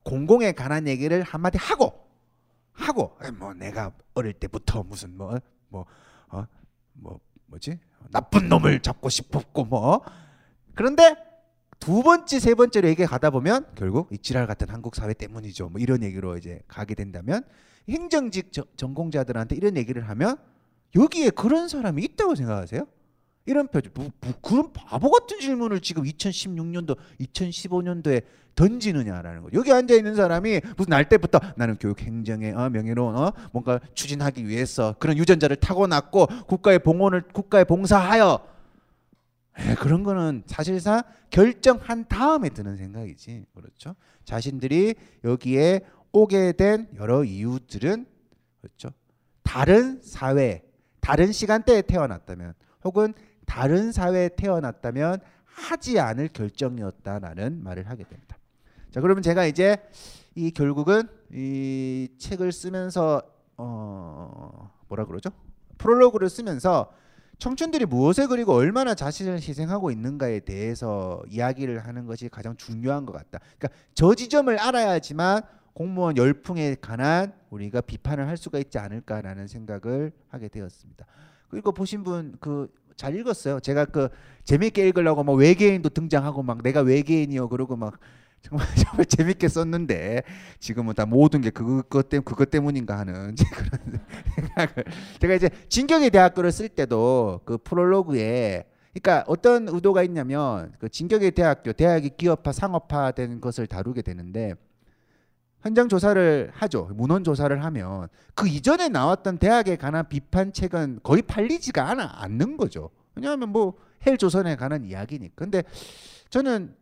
공공에 0.05 0.53
관한 0.53 0.87
얘기를 0.87 1.23
한마디 1.23 1.59
하고 1.59 2.07
하고 2.73 3.17
뭐 3.39 3.55
내가 3.55 3.93
어릴 4.15 4.33
때부터 4.33 4.83
무슨 4.83 5.17
뭐뭐 5.17 5.87
어? 6.29 6.47
뭐 6.93 7.21
뭐지 7.47 7.79
나쁜 8.11 8.49
놈을 8.49 8.81
잡고 8.81 9.09
싶었고 9.09 9.65
뭐 9.65 10.03
그런데 10.75 11.17
두 11.79 12.03
번째 12.03 12.39
세 12.39 12.55
번째로 12.55 12.89
얘기 12.89 13.05
가다 13.05 13.31
보면 13.31 13.67
결국 13.75 14.09
이 14.13 14.19
지랄 14.19 14.47
같은 14.47 14.69
한국 14.71 14.97
사회 14.97 15.13
때문이죠. 15.13 15.69
뭐 15.69 15.81
이런 15.81 16.03
얘기로 16.03 16.39
이제 16.39 16.63
가게 16.69 16.95
된다면 16.95 17.43
행정직 17.89 18.53
저, 18.53 18.65
전공자들한테 18.77 19.57
이런 19.57 19.77
얘기를 19.77 20.09
하면 20.09 20.37
여기에 20.95 21.31
그런 21.31 21.69
사람이 21.69 22.03
있다고 22.03 22.35
생각하세요? 22.35 22.87
이런 23.47 23.69
표정, 23.69 23.93
뭐, 23.95 24.11
뭐 24.21 24.33
그런 24.43 24.73
바보 24.73 25.11
같은 25.11 25.39
질문을 25.39 25.81
지금 25.81 26.03
2016년도, 26.03 26.97
2015년도에 27.21 28.25
던지느냐라는 28.57 29.43
거. 29.43 29.49
여기 29.53 29.73
앉아 29.73 29.95
있는 29.95 30.17
사람이 30.17 30.61
무슨 30.77 30.91
날 30.91 31.09
때부터 31.09 31.39
나는 31.57 31.77
교육 31.79 32.01
행정의 32.01 32.53
어, 32.53 32.71
명예로운 32.71 33.15
어, 33.15 33.33
뭔가 33.53 33.79
추진하기 33.95 34.49
위해서 34.49 34.97
그런 34.99 35.17
유전자를 35.19 35.57
타고났고 35.57 36.27
국가의 36.47 36.81
봉헌을 36.81 37.29
국가에 37.33 37.65
봉사하여 37.65 38.41
에, 39.59 39.75
그런 39.75 40.03
거는 40.03 40.43
사실상 40.47 41.03
결정한 41.31 42.07
다음에 42.09 42.49
드는 42.49 42.77
생각이지. 42.77 43.45
그렇죠? 43.55 43.95
자신들이 44.25 44.95
여기에 45.23 45.81
오게 46.17 46.53
된 46.53 46.89
여러 46.97 47.25
이유들은 47.25 48.07
그렇죠? 48.63 48.89
다른 49.43 50.01
사회, 50.01 50.65
다른 51.01 51.31
시간대에 51.31 51.83
태어났다면 51.83 52.55
혹은 52.85 53.13
다른 53.45 53.93
사회에 53.93 54.31
태어났다면 54.31 55.21
하지 55.45 56.01
않을 56.01 56.29
결정이었다라는 56.29 57.63
말을 57.63 57.91
하게 57.91 58.05
됩니다. 58.05 58.39
자, 58.91 59.03
그러면 59.03 59.23
제가 59.23 59.45
이제 59.45 59.77
이 60.35 60.51
결국은 60.53 61.03
이 61.31 62.09
책을 62.19 62.51
쓰면서 62.51 63.21
어 63.59 64.71
뭐라 64.89 65.05
그러죠? 65.05 65.29
프롤로그를 65.77 66.31
쓰면서 66.31 66.93
청춘들이 67.39 67.85
무엇을 67.85 68.29
그리고 68.29 68.55
얼마나 68.55 68.95
자신을 68.95 69.35
희생하고 69.35 69.91
있는가에 69.91 70.41
대해서 70.41 71.23
이야기를 71.29 71.87
하는 71.87 72.07
것이 72.07 72.31
가장 72.31 72.57
중요한 72.57 73.05
것 73.05 73.13
같다. 73.13 73.39
그러니까 73.59 73.69
저 73.95 74.15
지점을 74.15 74.59
알아야지만 74.59 75.43
공무원 75.77 76.17
열풍에 76.17 76.77
관한 76.81 77.35
우리가 77.51 77.83
비판을 77.83 78.27
할 78.27 78.39
수가 78.39 78.59
있지 78.59 78.79
않을까라는 78.79 79.47
생각을 79.47 80.13
하게 80.29 80.49
되었습니다. 80.49 81.05
그리고 81.51 81.73
보신 81.73 82.03
분 82.03 82.37
그 82.41 82.69
잘 82.97 83.15
읽었어요. 83.15 83.61
제가 83.61 83.85
그 83.87 84.09
재밌게 84.45 84.89
읽으려고 84.89 85.23
뭐 85.23 85.35
외계인도 85.35 85.91
등장하고 85.91 86.43
막 86.43 86.63
내가 86.63 86.81
외계인이요 86.81 87.49
그러고 87.49 87.77
막 87.77 87.99
정말 88.43 88.67
정말 88.77 89.07
재밌게 89.07 89.49
썼는데 89.49 90.23
지금은 90.61 90.95
다 90.95 91.05
모든 91.05 91.41
게 91.41 91.51
그것 91.51 92.09
때문 92.09 92.25
그것 92.25 92.51
때문인가 92.51 92.99
하는 92.99 93.35
그런 93.53 94.01
생각을 94.37 94.85
제가 95.21 95.35
이제 95.35 95.51
진격의 95.69 96.11
대학교를 96.11 96.53
쓸 96.53 96.69
때도 96.69 97.41
그 97.45 97.59
프롤로그에 97.59 98.65
그러니까 98.93 99.25
어떤 99.27 99.69
의도가 99.69 100.03
있냐면 100.05 100.73
그 100.79 100.89
진격의 100.89 101.33
대학교 101.33 101.73
대학이 101.73 102.11
기업화 102.17 102.53
상업화된 102.53 103.41
것을 103.41 103.67
다루게 103.67 104.03
되는데 104.03 104.55
현장 105.67 105.89
조사를 105.89 106.53
하죠. 106.55 106.91
문헌 106.95 107.25
조사를 107.25 107.65
하면 107.65 108.09
그 108.35 108.49
이전에 108.49 108.89
나왔던 108.89 109.39
대학에 109.39 109.77
관한 109.77 110.09
비판 110.09 110.53
책은 110.53 111.01
거의 111.03 111.23
팔리지가 111.23 111.89
않아 111.91 112.23
않는 112.23 112.57
거죠. 112.57 112.91
왜냐하면 113.15 113.51
뭐 113.51 113.87
헬 114.07 114.17
조선에 114.17 114.57
관한 114.57 114.85
이야기니까. 114.85 115.35
근데 115.35 115.65
저는 116.31 116.75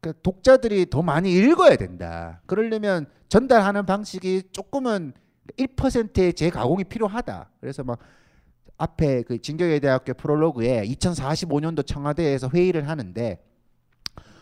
그 0.00 0.12
독자들이 0.22 0.90
더 0.90 1.02
많이 1.02 1.32
읽어야 1.32 1.76
된다. 1.76 2.40
그러려면 2.46 3.06
전달하는 3.28 3.86
방식이 3.86 4.44
조금은 4.52 5.12
1%의 5.56 6.32
재가공이 6.34 6.84
필요하다. 6.84 7.50
그래서 7.60 7.84
막 7.84 7.98
앞에 8.76 9.22
그 9.22 9.40
진격의 9.40 9.80
대학교 9.80 10.14
프롤로그에 10.14 10.84
2045년도 10.84 11.86
청와대에서 11.86 12.48
회의를 12.52 12.88
하는데 12.88 13.42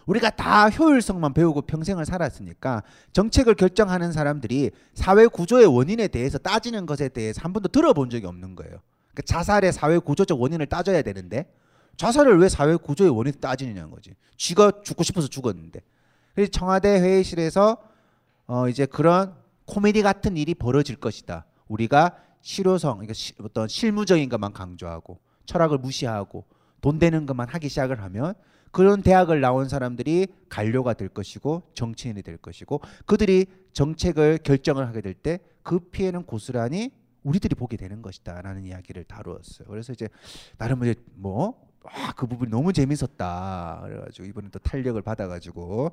우리가 0.06 0.30
다 0.30 0.68
효율성만 0.68 1.34
배우고 1.34 1.62
평생을 1.62 2.04
살았으니까 2.04 2.82
정책을 3.12 3.54
결정하는 3.54 4.12
사람들이 4.12 4.70
사회 4.94 5.26
구조의 5.26 5.66
원인에 5.66 6.08
대해서 6.08 6.38
따지는 6.38 6.86
것에 6.86 7.08
대해서 7.08 7.40
한 7.42 7.52
번도 7.52 7.68
들어본 7.68 8.10
적이 8.10 8.26
없는 8.26 8.56
거예요. 8.56 8.80
그러니까 9.12 9.22
자살의 9.26 9.72
사회 9.72 9.98
구조적 9.98 10.40
원인을 10.40 10.66
따져야 10.66 11.02
되는데 11.02 11.52
자살을 11.96 12.38
왜 12.38 12.48
사회 12.48 12.74
구조의 12.76 13.10
원인을 13.10 13.40
따지느냐는 13.40 13.90
거지. 13.90 14.14
쥐가 14.36 14.82
죽고 14.82 15.02
싶어서 15.02 15.28
죽었는데. 15.28 15.80
그래서 16.34 16.50
청와대 16.50 17.00
회의실에서 17.00 17.76
어 18.46 18.68
이제 18.68 18.86
그런 18.86 19.34
코미디 19.66 20.02
같은 20.02 20.36
일이 20.36 20.54
벌어질 20.54 20.96
것이다. 20.96 21.44
우리가 21.68 22.16
실효성, 22.40 22.94
그러니까 22.96 23.14
시, 23.14 23.34
어떤 23.40 23.68
실무적인 23.68 24.28
것만 24.28 24.52
강조하고 24.52 25.20
철학을 25.46 25.78
무시하고 25.78 26.44
돈 26.80 26.98
되는 26.98 27.26
것만 27.26 27.48
하기 27.48 27.68
시작을 27.68 28.02
하면 28.02 28.34
그런 28.72 29.02
대학을 29.02 29.40
나온 29.40 29.68
사람들이 29.68 30.26
관료가 30.48 30.94
될 30.94 31.08
것이고 31.08 31.62
정치인이 31.74 32.20
될 32.22 32.36
것이고 32.38 32.80
그들이 33.06 33.46
정책을 33.72 34.38
결정을 34.38 34.88
하게 34.88 35.00
될 35.00 35.14
때 35.14 35.38
그 35.62 35.78
피해는 35.78 36.24
고스란히 36.24 36.90
우리들이 37.22 37.54
보게 37.54 37.76
되는 37.76 38.02
것이다라는 38.02 38.64
이야기를 38.64 39.04
다루었어요. 39.04 39.68
그래서 39.68 39.92
이제 39.92 40.08
나름 40.58 40.82
이제 40.82 40.94
뭐 41.14 41.70
아, 41.84 42.12
그 42.16 42.26
부분이 42.26 42.50
너무 42.50 42.72
재밌었다. 42.72 43.80
그래가지고 43.84 44.26
이번에 44.26 44.48
또 44.50 44.58
탄력을 44.58 45.00
받아가지고 45.02 45.92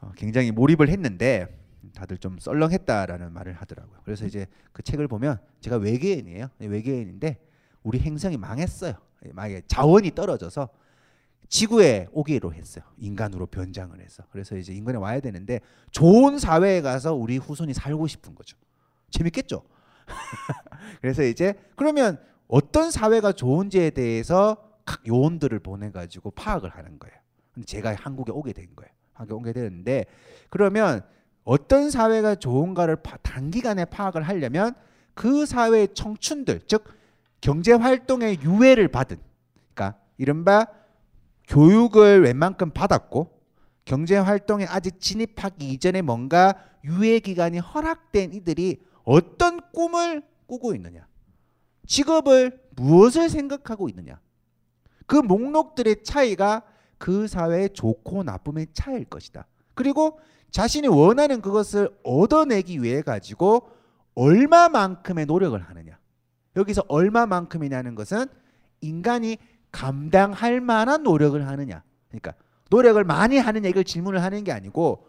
어, 0.00 0.12
굉장히 0.16 0.50
몰입을 0.50 0.88
했는데 0.88 1.48
다들 1.94 2.18
좀 2.18 2.38
썰렁했다라는 2.38 3.32
말을 3.32 3.54
하더라고요. 3.54 4.00
그래서 4.04 4.26
이제 4.26 4.46
그 4.72 4.82
책을 4.82 5.06
보면 5.08 5.38
제가 5.60 5.76
외계인이에요. 5.76 6.48
외계인인데 6.58 7.38
우리 7.82 8.00
행성이 8.00 8.36
망했어요. 8.36 8.94
만약에 9.32 9.62
자원이 9.66 10.14
떨어져서 10.14 10.68
지구에 11.48 12.08
오기로 12.12 12.52
했어요. 12.52 12.84
인간으로 12.98 13.46
변장을 13.46 14.00
해서. 14.00 14.22
그래서 14.30 14.56
이제 14.56 14.72
인간에 14.72 14.98
와야 14.98 15.20
되는데 15.20 15.60
좋은 15.90 16.38
사회에 16.38 16.82
가서 16.82 17.14
우리 17.14 17.38
후손이 17.38 17.72
살고 17.74 18.06
싶은 18.06 18.34
거죠. 18.34 18.56
재밌겠죠? 19.10 19.62
그래서 21.00 21.22
이제 21.22 21.54
그러면 21.74 22.18
어떤 22.48 22.90
사회가 22.90 23.32
좋은지에 23.32 23.90
대해서 23.90 24.56
각 24.84 25.06
요원들을 25.06 25.58
보내 25.60 25.90
가지고 25.90 26.30
파악을 26.30 26.70
하는 26.70 26.98
거예요. 26.98 27.16
근데 27.52 27.66
제가 27.66 27.94
한국에 27.94 28.32
오게 28.32 28.52
된 28.52 28.68
거예요. 28.76 28.90
한국에 29.12 29.34
오게 29.34 29.52
되는데 29.52 30.04
그러면 30.50 31.02
어떤 31.44 31.90
사회가 31.90 32.34
좋은가를 32.34 32.96
파, 32.96 33.16
단기간에 33.18 33.86
파악을 33.86 34.22
하려면 34.22 34.74
그 35.14 35.46
사회의 35.46 35.88
청춘들, 35.94 36.60
즉 36.66 36.84
경제 37.40 37.72
활동의 37.72 38.40
유예를 38.42 38.88
받은 38.88 39.16
그러니까 39.74 39.98
이른바 40.18 40.66
교육을 41.48 42.22
웬만큼 42.22 42.70
받았고 42.70 43.38
경제 43.84 44.16
활동에 44.16 44.66
아직 44.66 45.00
진입하기 45.00 45.70
이전에 45.70 46.02
뭔가 46.02 46.54
유예 46.84 47.20
기간이 47.20 47.58
허락된 47.58 48.34
이들이 48.34 48.82
어떤 49.04 49.60
꿈을 49.72 50.22
꾸고 50.46 50.74
있느냐? 50.74 51.06
직업을 51.86 52.60
무엇을 52.76 53.30
생각하고 53.30 53.88
있느냐? 53.88 54.20
그 55.06 55.16
목록들의 55.16 56.04
차이가 56.04 56.62
그 56.98 57.26
사회의 57.26 57.70
좋고 57.70 58.24
나쁨의 58.24 58.68
차이일 58.74 59.06
것이다. 59.06 59.46
그리고 59.74 60.20
자신이 60.50 60.86
원하는 60.88 61.40
그것을 61.40 61.88
얻어내기 62.04 62.82
위해 62.82 63.00
가지고 63.00 63.70
얼마만큼의 64.14 65.24
노력을 65.24 65.58
하느냐. 65.58 65.98
여기서 66.56 66.82
얼마만큼이냐는 66.88 67.94
것은 67.94 68.26
인간이 68.80 69.38
감당할 69.70 70.60
만한 70.60 71.02
노력을 71.02 71.46
하느냐. 71.46 71.82
그러니까 72.08 72.34
노력을 72.70 73.02
많이 73.04 73.38
하느냐 73.38 73.68
이걸 73.68 73.84
질문을 73.84 74.22
하는 74.22 74.44
게 74.44 74.52
아니고 74.52 75.06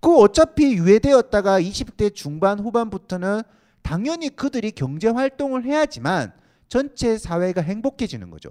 그 0.00 0.16
어차피 0.18 0.74
유예되었다가 0.74 1.60
20대 1.60 2.14
중반 2.14 2.58
후반부터는 2.58 3.42
당연히 3.82 4.28
그들이 4.34 4.72
경제 4.72 5.08
활동을 5.08 5.64
해야지만 5.64 6.32
전체 6.68 7.18
사회가 7.18 7.60
행복해지는 7.62 8.30
거죠. 8.30 8.50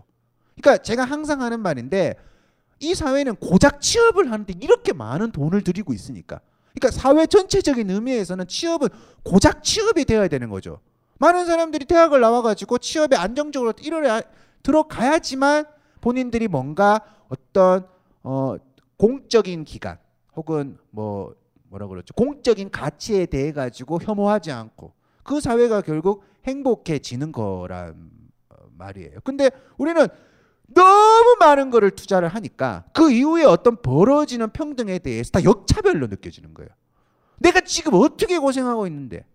그러니까 0.55 0.81
제가 0.81 1.03
항상 1.03 1.41
하는 1.41 1.59
말인데 1.59 2.15
이 2.79 2.95
사회는 2.95 3.35
고작 3.35 3.81
취업을 3.81 4.31
하는데 4.31 4.53
이렇게 4.61 4.93
많은 4.93 5.31
돈을 5.31 5.63
들이고 5.63 5.93
있으니까. 5.93 6.39
그러니까 6.73 6.99
사회 6.99 7.25
전체적인 7.25 7.89
의미에서는 7.89 8.47
취업은 8.47 8.89
고작 9.23 9.63
취업이 9.63 10.05
되어야 10.05 10.27
되는 10.27 10.49
거죠. 10.49 10.79
많은 11.19 11.45
사람들이 11.45 11.85
대학을 11.85 12.19
나와가지고 12.19 12.79
취업에 12.79 13.15
안정적으로 13.15 13.73
이뤄야 13.81 14.21
들어가야지만 14.65 15.65
본인들이 16.01 16.47
뭔가 16.47 17.01
어떤 17.29 17.87
어 18.23 18.55
공적인 18.97 19.63
기관 19.63 19.99
혹은 20.35 20.77
뭐 20.89 21.35
뭐라 21.69 21.87
그러죠 21.87 22.13
공적인 22.15 22.71
가치에 22.71 23.27
대해 23.27 23.51
가지고 23.51 23.99
혐오하지 24.01 24.51
않고 24.51 24.93
그 25.23 25.39
사회가 25.39 25.81
결국 25.81 26.23
행복해지는 26.45 27.31
거란 27.31 28.09
어, 28.49 28.55
말이에요. 28.77 29.19
근데 29.23 29.51
우리는 29.77 30.07
너무 30.67 31.35
많은 31.39 31.69
거를 31.69 31.91
투자를 31.91 32.27
하니까 32.29 32.85
그 32.91 33.11
이후에 33.11 33.43
어떤 33.43 33.79
벌어지는 33.79 34.49
평등에 34.49 34.97
대해서 34.97 35.29
다 35.31 35.43
역차별로 35.43 36.07
느껴지는 36.07 36.55
거예요. 36.55 36.69
내가 37.37 37.61
지금 37.61 37.93
어떻게 37.93 38.39
고생하고 38.39 38.87
있는데 38.87 39.25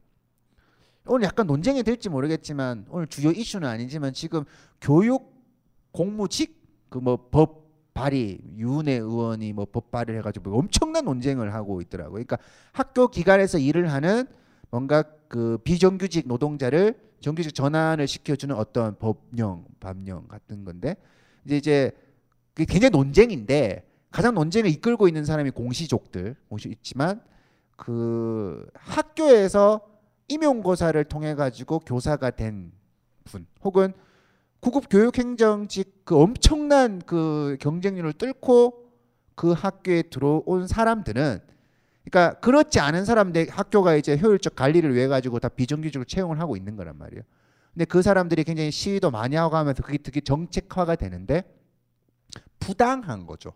오늘 1.10 1.26
약간 1.26 1.48
논쟁이 1.48 1.82
될지 1.82 2.08
모르겠지만 2.08 2.86
오늘 2.88 3.08
주요 3.08 3.32
이슈는 3.32 3.66
아니지만 3.68 4.12
지금 4.12 4.44
교육 4.80 5.34
공무직 5.90 6.60
그 6.88 6.98
뭐 7.00 7.16
법 7.30 7.68
발의 7.94 8.38
유은혜 8.56 8.92
의원이 8.92 9.52
뭐 9.52 9.64
법 9.66 9.90
발의를 9.90 10.20
해가지고 10.20 10.56
엄청난 10.56 11.04
논쟁을 11.04 11.52
하고 11.52 11.80
있더라고요. 11.80 12.12
그러니까 12.12 12.38
학교 12.72 13.08
기관에서 13.08 13.58
일을 13.58 13.92
하는 13.92 14.24
뭔가 14.70 15.02
그 15.26 15.58
비정규직 15.64 16.28
노동자를 16.28 16.94
정규직 17.20 17.54
전환을 17.56 18.06
시켜주는 18.06 18.54
어떤 18.54 18.96
법령, 18.96 19.64
법령 19.80 20.28
같은 20.28 20.64
건데 20.64 20.94
이제 21.44 21.56
이제 21.56 21.90
그게 22.54 22.72
굉장히 22.72 22.90
논쟁인데 22.90 23.84
가장 24.12 24.34
논쟁을 24.34 24.70
이끌고 24.70 25.08
있는 25.08 25.24
사람이 25.24 25.50
공시족들 25.50 26.36
있지만 26.68 27.20
그 27.76 28.64
학교에서 28.74 29.80
임용고사를 30.30 31.02
통해 31.04 31.34
가지고 31.34 31.80
교사가 31.80 32.30
된 32.30 32.72
분 33.24 33.46
혹은 33.62 33.92
구급 34.60 34.88
교육행정직 34.90 36.04
그 36.04 36.16
엄청난 36.20 37.00
그 37.00 37.56
경쟁률을 37.60 38.12
뚫고 38.14 38.90
그 39.34 39.52
학교에 39.52 40.02
들어온 40.02 40.66
사람들은 40.66 41.40
그러니까 42.04 42.40
그렇지 42.40 42.80
않은 42.80 43.04
사람들 43.04 43.48
학교가 43.50 43.94
이제 43.96 44.18
효율적 44.18 44.56
관리를 44.56 44.94
위해 44.94 45.06
가지고 45.06 45.38
다 45.38 45.48
비정규직으로 45.48 46.04
채용을 46.04 46.40
하고 46.40 46.56
있는 46.56 46.76
거란 46.76 46.98
말이에요. 46.98 47.22
근데 47.72 47.84
그 47.84 48.02
사람들이 48.02 48.44
굉장히 48.44 48.70
시위도 48.70 49.10
많이 49.10 49.36
하고 49.36 49.56
하면서 49.56 49.82
그게 49.82 49.96
되게 49.98 50.20
정책화가 50.20 50.96
되는데 50.96 51.44
부당한 52.58 53.26
거죠. 53.26 53.52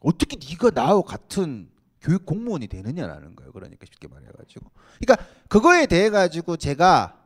어떻게 0.00 0.36
네가 0.36 0.70
나와 0.70 1.02
같은 1.02 1.70
교육 2.06 2.24
공무원이 2.24 2.68
되느냐라는 2.68 3.34
거예요. 3.34 3.50
그러니까 3.50 3.84
쉽게 3.84 4.06
말해가지고. 4.06 4.70
그러니까 5.00 5.26
그거에 5.48 5.86
대해 5.86 6.08
가지고 6.08 6.56
제가 6.56 7.16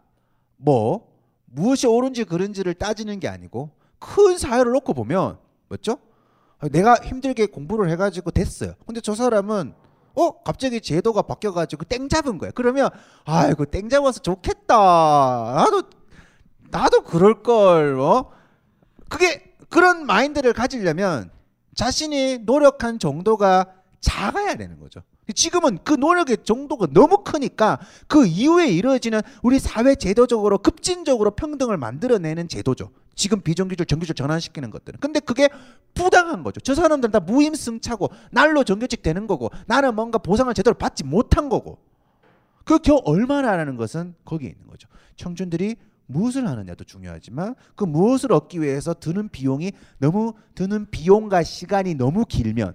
뭐 0.56 1.06
무엇이 1.44 1.86
옳은지 1.86 2.24
그른지를 2.24 2.72
따지는 2.72 3.20
게 3.20 3.28
아니고 3.28 3.70
큰 3.98 4.38
사회를 4.38 4.72
놓고 4.72 4.94
보면 4.94 5.36
맞죠? 5.68 5.98
내가 6.72 6.94
힘들게 6.94 7.44
공부를 7.44 7.90
해가지고 7.90 8.30
됐어요. 8.30 8.72
근데 8.86 9.02
저 9.02 9.14
사람은 9.14 9.74
어 10.14 10.42
갑자기 10.42 10.80
제도가 10.80 11.22
바뀌어가지고 11.22 11.84
땡 11.84 12.08
잡은 12.08 12.38
거야. 12.38 12.50
그러면 12.54 12.88
아이고 13.26 13.66
땡 13.66 13.90
잡아서 13.90 14.20
좋겠다. 14.20 14.76
나도 15.56 15.82
나도 16.70 17.02
그럴 17.02 17.42
걸. 17.42 18.00
어 18.00 18.32
그게 19.10 19.54
그런 19.68 20.06
마인드를 20.06 20.54
가지려면 20.54 21.30
자신이 21.74 22.38
노력한 22.38 22.98
정도가 22.98 23.79
작아야 24.00 24.54
되는 24.54 24.78
거죠. 24.78 25.02
지금은 25.34 25.78
그 25.84 25.94
노력의 25.94 26.38
정도가 26.44 26.88
너무 26.92 27.22
크니까 27.22 27.78
그 28.06 28.26
이후에 28.26 28.68
이루어지는 28.68 29.20
우리 29.42 29.58
사회 29.58 29.94
제도적으로 29.94 30.58
급진적으로 30.58 31.32
평등을 31.32 31.76
만들어내는 31.76 32.48
제도죠. 32.48 32.90
지금 33.14 33.42
비정규직 33.42 33.86
정규직 33.86 34.16
전환시키는 34.16 34.70
것들은. 34.70 34.98
근데 35.00 35.20
그게 35.20 35.50
부당한 35.94 36.42
거죠. 36.42 36.60
저 36.60 36.74
사람들은 36.74 37.12
다 37.12 37.20
무임승차고 37.20 38.08
날로 38.30 38.64
정규직 38.64 39.02
되는 39.02 39.26
거고 39.26 39.50
나는 39.66 39.94
뭔가 39.94 40.18
보상을 40.18 40.52
제대로 40.54 40.74
받지 40.74 41.04
못한 41.04 41.48
거고. 41.48 41.78
그겨 42.64 42.96
얼마나 43.04 43.52
하는 43.52 43.76
것은 43.76 44.14
거기에 44.24 44.48
있는 44.48 44.66
거죠. 44.66 44.88
청춘들이 45.16 45.76
무엇을 46.06 46.46
하느냐도 46.48 46.84
중요하지만 46.84 47.54
그 47.74 47.84
무엇을 47.84 48.32
얻기 48.32 48.60
위해서 48.60 48.94
드는 48.94 49.28
비용이 49.28 49.72
너무 49.98 50.34
드는 50.54 50.90
비용과 50.90 51.42
시간이 51.42 51.94
너무 51.94 52.24
길면 52.24 52.74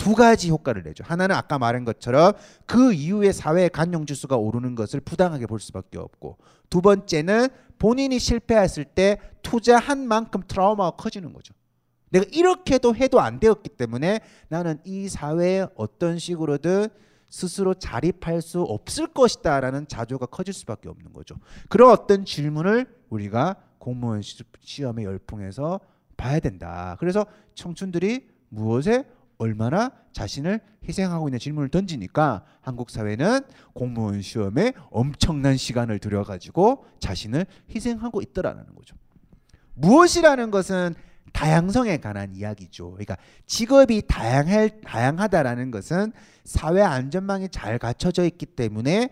두 0.00 0.14
가지 0.14 0.48
효과를 0.48 0.82
내죠. 0.82 1.04
하나는 1.06 1.36
아까 1.36 1.58
말한 1.58 1.84
것처럼 1.84 2.32
그 2.64 2.94
이후에 2.94 3.32
사회 3.32 3.68
간용 3.68 4.06
지수가 4.06 4.34
오르는 4.34 4.74
것을 4.74 4.98
부당하게 5.00 5.44
볼 5.44 5.60
수밖에 5.60 5.98
없고 5.98 6.38
두 6.70 6.80
번째는 6.80 7.48
본인이 7.78 8.18
실패했을 8.18 8.86
때 8.86 9.18
투자한 9.42 10.08
만큼 10.08 10.40
트라우마가 10.48 10.96
커지는 10.96 11.34
거죠. 11.34 11.52
내가 12.08 12.24
이렇게도 12.32 12.96
해도 12.96 13.20
안 13.20 13.40
되었기 13.40 13.68
때문에 13.68 14.20
나는 14.48 14.78
이 14.84 15.06
사회에 15.10 15.66
어떤 15.74 16.18
식으로든 16.18 16.88
스스로 17.28 17.74
자립할 17.74 18.40
수 18.40 18.62
없을 18.62 19.06
것이다라는 19.06 19.86
자조가 19.86 20.26
커질 20.26 20.54
수밖에 20.54 20.88
없는 20.88 21.12
거죠. 21.12 21.36
그런 21.68 21.90
어떤 21.90 22.24
질문을 22.24 22.86
우리가 23.10 23.56
공무원 23.78 24.22
시험의 24.60 25.04
열풍에서 25.04 25.78
봐야 26.16 26.40
된다. 26.40 26.96
그래서 26.98 27.26
청춘들이 27.54 28.28
무엇에 28.48 29.04
얼마나 29.40 29.90
자신을 30.12 30.60
희생하고 30.86 31.28
있는 31.28 31.38
질문을 31.38 31.70
던지니까 31.70 32.44
한국 32.60 32.90
사회는 32.90 33.40
공무원 33.72 34.20
시험에 34.20 34.74
엄청난 34.90 35.56
시간을 35.56 35.98
들여가지고 35.98 36.84
자신을 37.00 37.46
희생하고 37.74 38.20
있더라는 38.20 38.66
거죠. 38.74 38.96
무엇이라는 39.74 40.50
것은 40.50 40.94
다양성에 41.32 41.96
관한 41.98 42.34
이야기죠. 42.34 42.90
그러니까 42.90 43.16
직업이 43.46 44.02
다양할, 44.06 44.82
다양하다라는 44.82 45.70
것은 45.70 46.12
사회 46.44 46.82
안전망이 46.82 47.48
잘 47.48 47.78
갖춰져 47.78 48.24
있기 48.24 48.44
때문에 48.44 49.08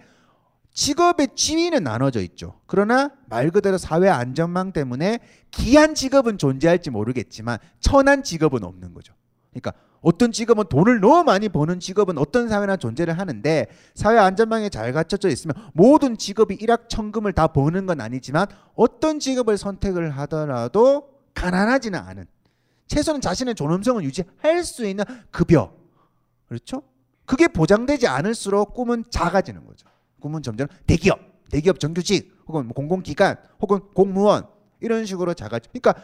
직업의 0.75 1.29
지위는 1.37 1.85
나눠져 1.85 2.21
있죠. 2.23 2.61
그러나 2.67 3.11
말 3.27 3.51
그대로 3.51 3.79
사회 3.79 4.09
안전망 4.11 4.73
때문에 4.73 5.21
귀한 5.53 5.95
직업은 5.95 6.37
존재할지 6.37 6.91
모르겠지만 6.91 7.59
천한 7.81 8.23
직업은 8.23 8.63
없는 8.63 8.93
거죠. 8.93 9.15
그러니까 9.51 9.73
어떤 10.01 10.31
직업은 10.31 10.65
돈을 10.69 11.01
너무 11.01 11.25
많이 11.25 11.49
버는 11.49 11.81
직업은 11.81 12.19
어떤 12.19 12.49
사회나 12.49 12.77
존재를 12.77 13.19
하는데 13.19 13.67
사회 13.95 14.19
안전망이 14.19 14.71
잘 14.71 14.93
갖춰져 14.93 15.29
있으면 15.29 15.57
모든 15.75 16.17
직업이 16.17 16.55
일확천금을 16.55 17.33
다 17.33 17.49
버는 17.49 17.87
건 17.87 18.01
아니지만 18.01 18.47
어떤 18.75 19.19
직업을 19.19 19.59
선택을 19.59 20.11
하더라도 20.11 21.09
가난하지는 21.35 21.99
않은 21.99 22.27
최소한 22.87 23.21
자신의 23.21 23.55
존엄성을 23.55 24.03
유지할 24.05 24.65
수 24.65 24.87
있는 24.87 25.05
급여 25.31 25.73
그렇죠? 26.47 26.83
그게 27.27 27.47
보장되지 27.49 28.07
않을수록 28.07 28.73
꿈은 28.73 29.05
작아지는 29.11 29.67
거죠. 29.67 29.87
꿈은 30.21 30.43
점점 30.43 30.67
대기업, 30.87 31.21
대기업 31.51 31.79
정규직 31.79 32.43
혹은 32.47 32.67
뭐 32.67 32.75
공공기관 32.75 33.37
혹은 33.61 33.81
공무원 33.95 34.47
이런 34.81 35.05
식으로 35.05 35.35
작아져. 35.35 35.69
그러니까 35.71 35.95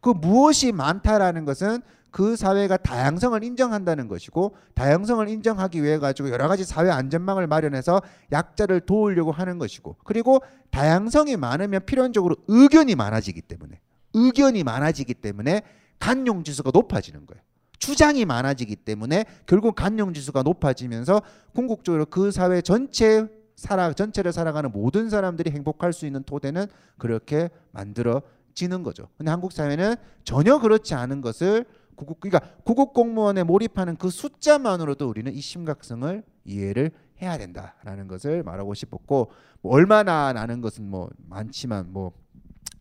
그 0.00 0.08
무엇이 0.08 0.72
많다라는 0.72 1.44
것은 1.44 1.82
그 2.10 2.36
사회가 2.36 2.76
다양성을 2.78 3.42
인정한다는 3.42 4.08
것이고 4.08 4.54
다양성을 4.74 5.28
인정하기 5.28 5.82
위해 5.82 5.98
가지고 5.98 6.30
여러 6.30 6.48
가지 6.48 6.64
사회 6.64 6.90
안전망을 6.90 7.46
마련해서 7.46 8.02
약자를 8.32 8.80
도우려고 8.80 9.32
하는 9.32 9.58
것이고 9.58 9.96
그리고 10.04 10.40
다양성이 10.70 11.36
많으면 11.36 11.84
필연적으로 11.86 12.36
의견이 12.48 12.94
많아지기 12.94 13.42
때문에 13.42 13.80
의견이 14.14 14.64
많아지기 14.64 15.14
때문에 15.14 15.62
간용 15.98 16.44
지수가 16.44 16.70
높아지는 16.72 17.26
거예요. 17.26 17.42
주장이 17.78 18.24
많아지기 18.24 18.76
때문에 18.76 19.24
결국 19.46 19.74
간용 19.74 20.12
지수가 20.12 20.42
높아지면서 20.42 21.22
궁극적으로 21.54 22.06
그 22.06 22.30
사회 22.30 22.60
전체 22.60 23.26
살아 23.56 23.92
전체를 23.92 24.32
살아가는 24.32 24.70
모든 24.72 25.10
사람들이 25.10 25.50
행복할 25.50 25.92
수 25.92 26.06
있는 26.06 26.22
토대는 26.22 26.66
그렇게 26.96 27.50
만들어지는 27.72 28.82
거죠. 28.82 29.08
근데 29.18 29.30
한국 29.30 29.52
사회는 29.52 29.96
전혀 30.24 30.58
그렇지 30.58 30.94
않은 30.94 31.20
것을 31.20 31.66
구국 32.00 32.20
그러니까 32.20 32.40
구국 32.64 32.94
공무원에 32.94 33.42
몰입하는 33.42 33.96
그 33.96 34.08
숫자만으로도 34.08 35.06
우리는 35.06 35.30
이 35.34 35.40
심각성을 35.40 36.22
이해를 36.46 36.92
해야 37.20 37.36
된다라는 37.36 38.08
것을 38.08 38.42
말하고 38.42 38.72
싶었고 38.72 39.30
뭐 39.60 39.72
얼마나 39.74 40.32
나는 40.32 40.62
것은 40.62 40.88
뭐 40.88 41.10
많지만 41.18 41.92
뭐 41.92 42.12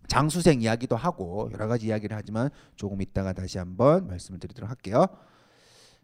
장수생 0.08 0.62
이야기도 0.62 0.96
하고 0.96 1.50
여러 1.52 1.68
가지 1.68 1.88
이야기를 1.88 2.16
하지만 2.16 2.50
조금 2.78 3.02
있다가 3.02 3.34
다시 3.34 3.58
한번 3.58 4.08
말씀을 4.08 4.40
드리도록 4.40 4.70
할게요. 4.70 5.06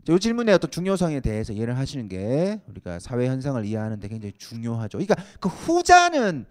이 0.07 0.19
질문의 0.19 0.53
어떤 0.53 0.69
중요성에 0.69 1.21
대해서 1.21 1.53
이해를 1.53 1.77
하시는 1.77 2.09
게 2.09 2.61
우리가 2.67 2.99
사회 2.99 3.27
현상을 3.27 3.63
이해하는데 3.63 4.07
굉장히 4.09 4.33
중요하죠. 4.37 4.97
그러니까 4.97 5.15
그 5.39 5.47
후자는 5.47 6.45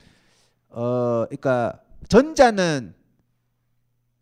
어 0.70 1.26
그러니까 1.26 1.78
전자는 2.08 2.94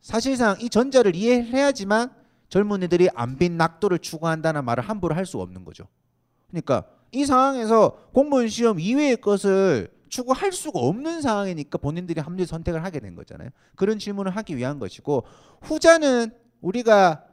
사실상 0.01 0.57
이 0.61 0.69
전자를 0.69 1.15
이해해야지만 1.15 2.22
젊은이들이 2.53 3.09
안빈 3.15 3.57
낙도를 3.57 3.99
추구한다는 3.99 4.67
말을 4.67 4.85
함부로 4.85 5.15
할 5.15 5.25
수 5.25 5.41
없는 5.41 5.65
거죠. 5.65 5.87
그러니까 6.51 6.85
이 7.13 7.25
상황에서 7.25 8.11
공무원 8.13 8.49
시험 8.49 8.79
이외의 8.79 9.17
것을 9.23 9.89
추구할 10.11 10.53
수가 10.53 10.79
없는 10.81 11.23
상황이니까 11.23 11.79
본인들이 11.79 12.21
합리 12.21 12.45
선택을 12.45 12.85
하게 12.85 13.01
된 13.01 13.15
거잖아요. 13.15 13.49
그런 13.77 13.99
질문을 13.99 14.37
하기 14.37 14.59
위한 14.59 14.79
것이고 14.79 15.25
후자는 15.63 16.33
우리가 16.61 17.25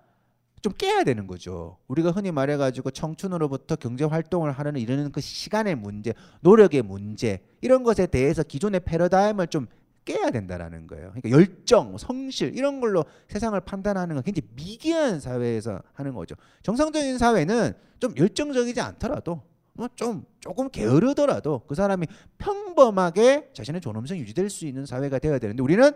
좀 0.62 0.72
깨야 0.78 1.04
되는 1.04 1.28
거죠. 1.28 1.78
우리가 1.88 2.12
흔히 2.12 2.32
말해가지고 2.32 2.92
청춘으로부터 2.92 3.76
경제 3.76 4.06
활동을 4.06 4.54
하려는 4.54 4.80
이러는 4.80 5.12
그 5.12 5.20
시간의 5.20 5.76
문제, 5.76 6.14
노력의 6.40 6.84
문제 6.84 7.42
이런 7.60 7.84
것에 7.84 8.08
대해서 8.08 8.44
기존의 8.44 8.82
패러다임을 8.86 9.48
좀 9.48 9.68
깨야 10.10 10.32
된다라는 10.32 10.88
거예요. 10.88 11.12
그러니까 11.12 11.30
열정, 11.30 11.96
성실 12.00 12.58
이런 12.58 12.82
걸로 12.82 13.06
세상을 13.28 13.60
판단하는 13.62 14.16
건 14.16 14.24
굉장히 14.24 14.48
미개한 14.56 15.20
사회에서 15.20 15.84
하는 15.94 16.16
거죠. 16.16 16.34
정상적인 16.64 17.20
사회는 17.20 17.74
좀 18.00 18.16
열정적이지 18.18 18.82
않더라도 18.82 19.44
뭐좀 19.74 20.26
조금 20.40 20.70
게으르더라도 20.72 21.62
그 21.68 21.76
사람이 21.76 22.08
평범하게 22.40 23.52
자신의 23.54 23.82
존엄성 23.82 24.18
유지될 24.18 24.50
수 24.50 24.66
있는 24.66 24.88
사회가 24.88 25.20
되어야 25.20 25.38
되는데 25.38 25.62
우리는 25.62 25.92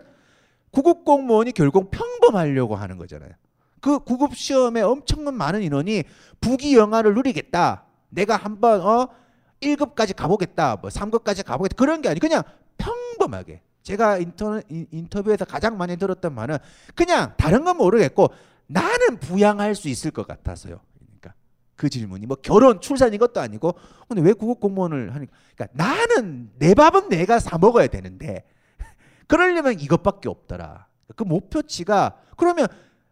구급 0.69 1.05
공무원이 1.05 1.51
결국 1.51 1.89
평범하려고 1.89 2.75
하는 2.75 2.97
거잖아요. 2.99 3.31
그 3.81 3.99
구급 3.99 4.35
시험에 4.35 4.81
엄청난 4.81 5.33
많은 5.33 5.63
인원이 5.63 6.03
부귀 6.39 6.75
영화를 6.75 7.15
누리겠다. 7.15 7.85
내가 8.09 8.35
한번 8.35 8.81
어 8.81 9.09
1급까지 9.59 10.15
가보겠다. 10.15 10.77
뭐 10.81 10.89
3급까지 10.91 11.43
가보겠다. 11.43 11.75
그런 11.75 12.01
게 12.01 12.09
아니 12.09 12.19
그냥 12.19 12.43
평범하게. 12.77 13.61
제가 13.83 14.17
인터, 14.17 14.61
인터뷰에서 14.69 15.45
가장 15.45 15.77
많이 15.77 15.97
들었던 15.97 16.33
말은 16.33 16.57
그냥 16.95 17.33
다른 17.37 17.63
건 17.63 17.77
모르겠고 17.77 18.29
나는 18.67 19.19
부양할 19.19 19.75
수 19.75 19.89
있을 19.89 20.11
것 20.11 20.25
같아서요. 20.25 20.79
그러니까 20.97 21.33
그 21.75 21.89
질문이 21.89 22.25
뭐 22.25 22.37
결혼 22.41 22.79
출산 22.81 23.13
이것도 23.13 23.41
아니고 23.41 23.75
근데 24.07 24.21
왜 24.21 24.33
구급 24.33 24.59
공무원을 24.59 25.13
하니까 25.13 25.33
그러니까 25.55 25.83
나는 25.83 26.49
내 26.57 26.73
밥은 26.73 27.09
내가 27.09 27.39
사 27.39 27.57
먹어야 27.57 27.87
되는데 27.87 28.45
그러려면 29.27 29.79
이것밖에 29.79 30.29
없더라. 30.29 30.87
그 31.15 31.23
목표치가 31.23 32.17
그러면 32.37 32.67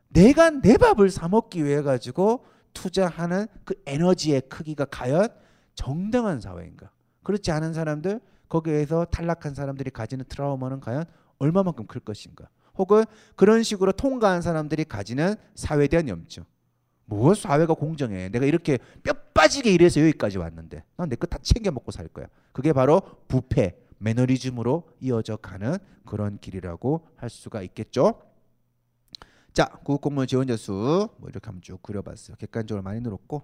내가 0.08 0.50
내 0.50 0.78
밥을 0.78 1.10
사 1.10 1.28
먹기 1.28 1.64
위해 1.66 1.82
가지고 1.82 2.46
투자하는 2.74 3.48
그 3.66 3.76
에너지의 3.86 4.44
크기가 4.48 4.86
과연 4.86 5.28
정당한 5.76 6.40
사회인가? 6.40 6.90
그렇지 7.24 7.52
않은 7.52 7.74
사람들 7.74 8.22
거기에서 8.52 9.06
탈락한 9.06 9.56
사람들이 9.56 9.90
가지는 9.92 10.26
트라우마는 10.28 10.82
과연 10.82 11.06
얼마만큼 11.40 11.88
클 11.88 12.02
것인가? 12.02 12.50
혹은 12.78 13.06
그런 13.36 13.64
식으로 13.64 13.94
통과한 13.94 14.42
사람들이 14.42 14.84
가지는 14.86 15.36
사회에 15.56 15.88
대한 15.88 16.08
염증. 16.10 16.44
무엇 17.06 17.38
사회가 17.38 17.74
공정해? 17.74 18.30
내가 18.30 18.46
이렇게 18.46 18.78
뼈 19.04 19.14
빠지게 19.34 19.72
일해서 19.72 20.00
여기까지 20.02 20.38
왔는데 20.38 20.84
난 20.98 21.10
내 21.10 21.16
거 21.16 21.28
다 21.28 21.38
챙겨 21.42 21.72
먹고 21.72 21.92
살 21.92 22.08
거야. 22.10 22.28
그게 22.52 22.74
바로 22.74 23.02
부패, 23.28 23.78
매너리즘으로 24.00 24.84
이어져 25.00 25.38
가는 25.38 25.78
그런 26.06 26.38
길이라고 26.40 27.08
할 27.16 27.30
수가 27.30 27.62
있겠죠. 27.64 28.22
자, 29.54 29.66
구급공무원 29.84 30.28
지원자 30.28 30.56
수 30.58 30.72
뭐 31.18 31.30
이렇게 31.30 31.46
한번 31.46 31.62
쭉 31.62 31.82
그려봤어요. 31.84 32.38
객관적으로 32.38 32.84
많이 32.84 33.00
늘었고 33.02 33.44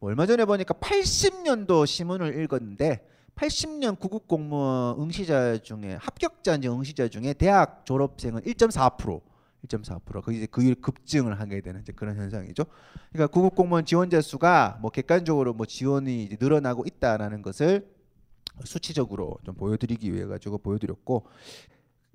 뭐 0.00 0.10
얼마 0.10 0.26
전에 0.26 0.44
보니까 0.44 0.74
80년도 0.74 1.86
신문을 1.86 2.42
읽었는데 2.42 3.06
80년 3.36 3.98
구급 3.98 4.26
공무원 4.26 5.00
응시자 5.00 5.58
중에 5.58 5.98
합격자인지 6.00 6.68
응시자 6.68 7.08
중에 7.08 7.34
대학 7.34 7.84
졸업생은 7.84 8.42
1.4% 8.42 9.20
1.4%. 9.66 10.22
그 10.22 10.32
이제 10.32 10.46
그 10.46 10.74
급증을 10.74 11.38
하게 11.40 11.60
되는 11.60 11.80
이제 11.80 11.92
그런 11.92 12.16
현상이죠. 12.16 12.64
그러니까 13.12 13.32
구급 13.32 13.54
공무원 13.54 13.84
지원자 13.84 14.20
수가 14.20 14.78
뭐 14.80 14.90
객관적으로 14.90 15.52
뭐 15.54 15.66
지원이 15.66 16.36
늘어나고 16.40 16.84
있다라는 16.86 17.42
것을 17.42 17.88
수치적으로 18.64 19.38
좀 19.44 19.54
보여드리기 19.54 20.12
위해 20.12 20.24
가지고 20.24 20.58
보여드렸고 20.58 21.26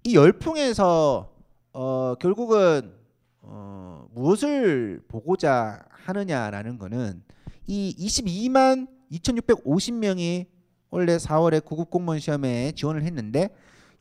이 0.04 0.16
열풍에서 0.16 1.32
어 1.74 2.16
결국은 2.20 2.94
어 3.42 4.08
무엇을 4.14 5.04
보고자 5.08 5.84
하느냐라는 5.90 6.80
거는 6.80 7.22
이 7.68 7.96
22만 8.00 8.88
2,650명이 9.12 10.48
원래 10.92 11.18
4월에 11.18 11.64
구급 11.64 11.90
공무원 11.90 12.20
시험에 12.20 12.74
지원을 12.74 13.04
했는데 13.04 13.50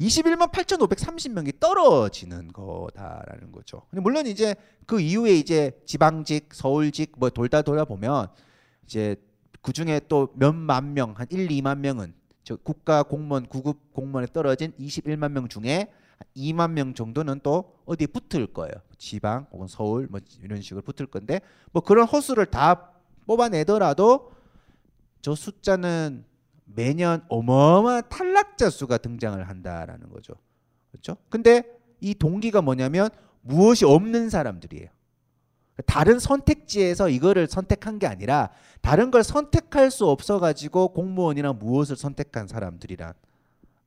21만 0.01 0.51
8,530명이 0.51 1.61
떨어지는 1.61 2.49
거다라는 2.53 3.53
거죠. 3.53 3.83
물론 3.91 4.27
이제 4.27 4.55
그 4.87 5.01
이후에 5.01 5.35
이제 5.35 5.79
지방직, 5.87 6.49
서울직 6.53 7.13
뭐 7.17 7.31
돌다 7.31 7.63
돌아 7.63 7.85
보면 7.85 8.29
이제 8.85 9.17
그 9.63 9.73
중에 9.73 10.01
또 10.09 10.29
몇만 10.35 10.95
명, 10.95 11.15
한 11.17 11.27
1, 11.31 11.49
2만 11.49 11.79
명은 11.79 12.15
저 12.43 12.57
국가 12.57 13.03
공무원, 13.03 13.47
구급 13.47 13.93
공무원에 13.93 14.27
떨어진 14.33 14.73
21만 14.81 15.33
명 15.33 15.49
중에 15.49 15.93
2만 16.37 16.73
명 16.73 16.95
정도는 16.95 17.41
또 17.43 17.77
어디에 17.85 18.07
붙을 18.07 18.49
거예요. 18.49 18.73
지방 18.99 19.47
혹은 19.53 19.67
서울 19.69 20.09
뭐 20.11 20.21
이런 20.43 20.63
식으로 20.63 20.83
붙을 20.83 21.07
건데 21.07 21.41
뭐 21.73 21.83
그런 21.83 22.07
허수를 22.07 22.47
다 22.47 22.91
뽑아내더라도 23.27 24.33
저 25.21 25.35
숫자는 25.35 26.25
매년 26.75 27.25
어마어마한 27.29 28.05
탈락자 28.09 28.71
수가 28.71 28.99
등장을 28.99 29.43
한다라는 29.49 30.09
거죠. 30.11 30.35
그렇죠? 30.91 31.17
근데 31.29 31.63
이 32.01 32.15
동기가 32.15 32.63
뭐냐면 32.63 33.09
무엇이 33.43 33.85
없는 33.85 34.31
사람들이에요. 34.31 34.89
다른 35.87 36.19
선택지에서 36.19 37.09
이거를 37.09 37.47
선택한 37.47 37.99
게 37.99 38.07
아니라 38.07 38.51
다른 38.83 39.11
걸 39.11 39.25
선택할 39.25 39.91
수 39.91 40.07
없어 40.07 40.39
가지고 40.39 40.89
공무원이나 40.89 41.53
무엇을 41.53 41.97
선택한 41.97 42.49
사람들이란 42.49 43.15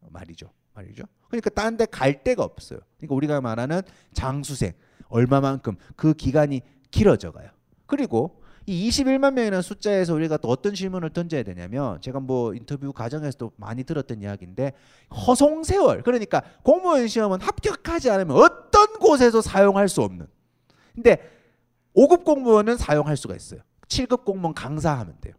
말이죠. 0.09 0.49
말이죠. 0.73 1.03
그러니까 1.27 1.49
딴데갈 1.51 2.23
데가 2.23 2.43
없어요. 2.43 2.79
그러니까 2.97 3.15
우리가 3.15 3.41
말하는 3.41 3.81
장수생 4.13 4.73
얼마만큼 5.09 5.75
그 5.95 6.13
기간이 6.13 6.61
길어져 6.89 7.31
가요. 7.31 7.49
그리고 7.85 8.41
이 8.65 8.89
21만 8.89 9.33
명이라는 9.33 9.61
숫자에서 9.61 10.13
우리가 10.13 10.37
또 10.37 10.47
어떤 10.47 10.73
질문을 10.73 11.09
던져야 11.09 11.43
되냐면 11.43 11.99
제가 12.01 12.19
뭐 12.19 12.53
인터뷰 12.53 12.93
과정에서도 12.93 13.51
많이 13.57 13.83
들었던 13.83 14.21
이야기인데 14.21 14.73
허송 15.27 15.63
세월 15.63 16.01
그러니까 16.03 16.41
공무원 16.63 17.07
시험은 17.07 17.41
합격하지 17.41 18.09
않으면 18.09 18.37
어떤 18.37 18.87
곳에서 18.99 19.41
사용할 19.41 19.89
수 19.89 20.01
없는. 20.01 20.27
근데 20.95 21.17
5급 21.95 22.23
공무원은 22.23 22.77
사용할 22.77 23.17
수가 23.17 23.35
있어요. 23.35 23.61
7급 23.87 24.23
공무원 24.23 24.53
강사하면 24.53 25.15
돼요. 25.21 25.33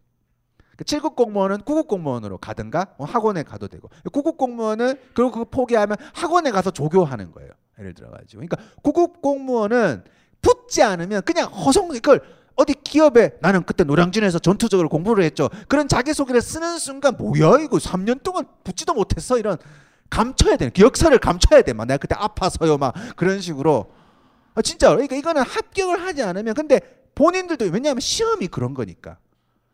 7급 0.78 1.02
그 1.02 1.14
공무원은 1.14 1.58
9급 1.58 1.86
공무원으로 1.86 2.38
가든가 2.38 2.94
뭐 2.98 3.06
학원에 3.06 3.42
가도 3.42 3.68
되고. 3.68 3.88
9급 4.06 4.36
공무원은 4.36 4.98
그리고 5.14 5.30
그거 5.30 5.44
포기하면 5.44 5.96
학원에 6.12 6.50
가서 6.50 6.70
조교하는 6.70 7.30
거예요. 7.32 7.50
예를 7.78 7.94
들어 7.94 8.10
가지고. 8.10 8.42
그러니까 8.42 8.56
9급 8.82 9.20
공무원은 9.20 10.04
붙지 10.42 10.82
않으면 10.82 11.22
그냥 11.22 11.48
허송 11.48 11.94
이걸 11.94 12.22
어디 12.56 12.74
기업에 12.74 13.36
나는 13.40 13.64
그때 13.64 13.84
노량진에서 13.84 14.38
전투적으로 14.38 14.88
공부를 14.88 15.24
했죠. 15.24 15.48
그런 15.68 15.88
자기소개를 15.88 16.40
쓰는 16.40 16.78
순간 16.78 17.16
뭐야 17.16 17.60
이거 17.62 17.78
3년 17.78 18.22
동안 18.22 18.46
붙지도 18.62 18.94
못했어 18.94 19.38
이런 19.38 19.56
감춰야 20.10 20.56
돼. 20.56 20.70
그 20.70 20.82
역사를 20.82 21.16
감춰야 21.18 21.62
돼. 21.62 21.72
막 21.72 21.86
내가 21.86 21.98
그때 21.98 22.14
아파서요 22.16 22.78
막 22.78 22.94
그런 23.16 23.40
식으로 23.40 23.90
아, 24.54 24.62
진짜 24.62 24.90
그러니까 24.90 25.16
이거는 25.16 25.42
합격을 25.42 26.00
하지 26.02 26.22
않으면 26.22 26.54
근데 26.54 26.80
본인들도 27.14 27.66
왜냐하면 27.66 28.00
시험이 28.00 28.46
그런 28.46 28.74
거니까 28.74 29.18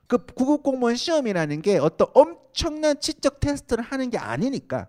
그 0.06 0.18
구급 0.34 0.62
공무원 0.62 0.96
시험이라는 0.96 1.62
게 1.62 1.78
어떤 1.78 2.08
엄청난 2.14 2.98
지적 2.98 3.40
테스트를 3.40 3.84
하는 3.84 4.10
게 4.10 4.18
아니니까 4.18 4.88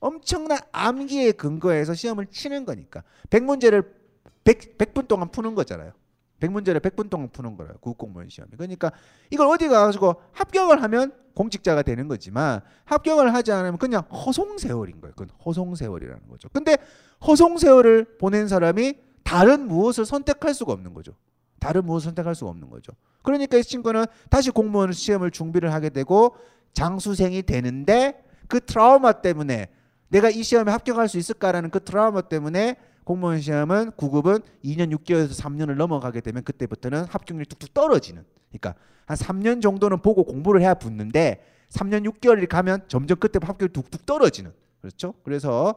엄청난 0.00 0.58
암기에 0.72 1.32
근거해서 1.32 1.94
시험을 1.94 2.26
치는 2.26 2.64
거니까 2.64 3.02
100문제를 3.30 3.86
100, 4.44 4.78
100분 4.78 5.08
동안 5.08 5.30
푸는 5.30 5.54
거잖아요. 5.54 5.92
100문제를 6.42 6.80
100분 6.80 7.08
동안 7.08 7.28
푸는 7.30 7.56
거예요. 7.56 7.72
국공무원 7.80 8.28
시험이. 8.28 8.52
그러니까 8.56 8.92
이걸 9.30 9.46
어디 9.46 9.68
가가지고 9.68 10.16
합격을 10.32 10.82
하면 10.82 11.12
공직자가 11.34 11.82
되는 11.82 12.08
거지만 12.08 12.60
합격을 12.84 13.34
하지 13.34 13.52
않으면 13.52 13.78
그냥 13.78 14.02
허송 14.02 14.58
세월인 14.58 15.00
거예요. 15.00 15.14
그건 15.14 15.30
허송 15.44 15.74
세월이라는 15.74 16.28
거죠. 16.28 16.48
근데 16.52 16.76
허송 17.26 17.58
세월을 17.58 18.18
보낸 18.18 18.48
사람이 18.48 18.94
다른 19.22 19.66
무엇을 19.68 20.04
선택할 20.04 20.54
수가 20.54 20.72
없는 20.72 20.94
거죠. 20.94 21.12
다른 21.58 21.84
무엇을 21.86 22.06
선택할 22.06 22.34
수가 22.34 22.50
없는 22.50 22.68
거죠. 22.68 22.92
그러니까 23.22 23.56
이 23.56 23.62
친구는 23.62 24.04
다시 24.28 24.50
공무원 24.50 24.92
시험을 24.92 25.30
준비를 25.30 25.72
하게 25.72 25.90
되고 25.90 26.34
장수생이 26.72 27.42
되는데 27.42 28.24
그 28.48 28.60
트라우마 28.60 29.12
때문에 29.12 29.68
내가 30.08 30.28
이 30.28 30.42
시험에 30.42 30.72
합격할 30.72 31.08
수 31.08 31.18
있을까라는 31.18 31.70
그 31.70 31.80
트라우마 31.80 32.22
때문에 32.22 32.76
공무원 33.04 33.40
시험은 33.40 33.92
9급은 33.92 34.42
2년 34.64 34.96
6개월에서 34.96 35.40
3년을 35.42 35.74
넘어가게 35.74 36.20
되면 36.20 36.44
그때부터는 36.44 37.04
합격률이 37.04 37.48
뚝뚝 37.48 37.74
떨어지는. 37.74 38.24
그러니까 38.48 38.74
한 39.06 39.16
3년 39.16 39.60
정도는 39.62 40.00
보고 40.00 40.24
공부를 40.24 40.60
해야 40.60 40.74
붙는데 40.74 41.44
3년 41.70 42.08
6개월이 42.08 42.48
가면 42.48 42.84
점점 42.88 43.18
그때 43.18 43.38
합격률이 43.42 43.72
뚝뚝 43.72 44.06
떨어지는. 44.06 44.52
그렇죠? 44.80 45.14
그래서 45.24 45.74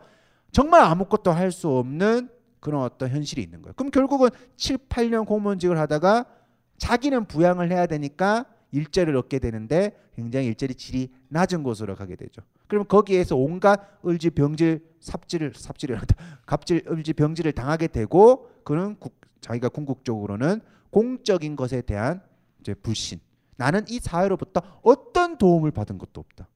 정말 0.52 0.82
아무것도 0.82 1.32
할 1.32 1.52
수 1.52 1.70
없는 1.70 2.30
그런 2.60 2.82
어떤 2.82 3.10
현실이 3.10 3.42
있는 3.44 3.62
거예요. 3.62 3.74
그럼 3.76 3.92
결국은 3.92 4.30
7, 4.58 4.78
8년 4.90 5.26
공무원직을 5.28 5.78
하다가 5.78 6.26
자기는 6.78 7.26
부양을 7.26 7.72
해야 7.72 7.86
되니까 7.86 8.46
일자리를 8.72 9.16
얻게 9.16 9.40
되는데 9.40 9.96
굉장히 10.16 10.48
일자리 10.48 10.74
질이 10.74 11.10
낮은 11.30 11.64
곳으로 11.64 11.96
가게 11.96 12.16
되죠. 12.16 12.42
그러면 12.68 12.88
거기에서 12.88 13.36
온갖 13.36 14.00
을지 14.06 14.30
병질 14.30 14.86
삽질을 15.00 15.54
삽질을 15.56 16.00
갑질 16.46 16.84
을지 16.90 17.14
병질을 17.14 17.52
당하게 17.52 17.88
되고 17.88 18.50
그는 18.64 18.96
국, 19.00 19.20
자기가 19.42 19.70
궁극적으로는 19.70 20.62
공적인 20.90 21.56
것에 21.56 21.82
대한 21.82 22.22
이제 22.60 22.74
불신. 22.74 23.20
나는 23.58 23.86
이 23.88 24.00
사회로부터 24.00 24.62
어떤 24.82 25.38
도움을 25.38 25.72
받은 25.72 25.98
것도 25.98 26.20
없다. 26.22 26.48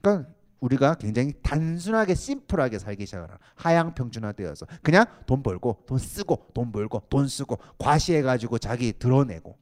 그러니까 0.00 0.30
우리가 0.60 0.94
굉장히 0.96 1.32
단순하게 1.42 2.14
심플하게 2.14 2.78
살기 2.78 3.06
시작하라. 3.06 3.38
하향 3.54 3.94
평준화되어서 3.94 4.66
그냥 4.82 5.06
돈 5.26 5.42
벌고 5.42 5.84
돈 5.86 5.98
쓰고 5.98 6.48
돈 6.52 6.72
벌고 6.72 7.02
돈 7.08 7.28
쓰고 7.28 7.58
과시해 7.78 8.22
가지고 8.22 8.58
자기 8.58 8.92
드러내고 8.92 9.56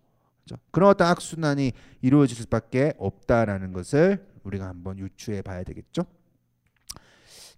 그렇죠? 0.45 0.63
그런 0.71 0.91
어떤 0.91 1.09
악순환이 1.09 1.73
이루어질 2.03 2.37
수밖에 2.37 2.95
없다라는 2.99 3.73
것을 3.73 4.27
우리가 4.49 4.67
한번 4.67 4.99
유추해 4.99 5.43
봐야 5.43 5.63
되겠죠. 5.63 6.05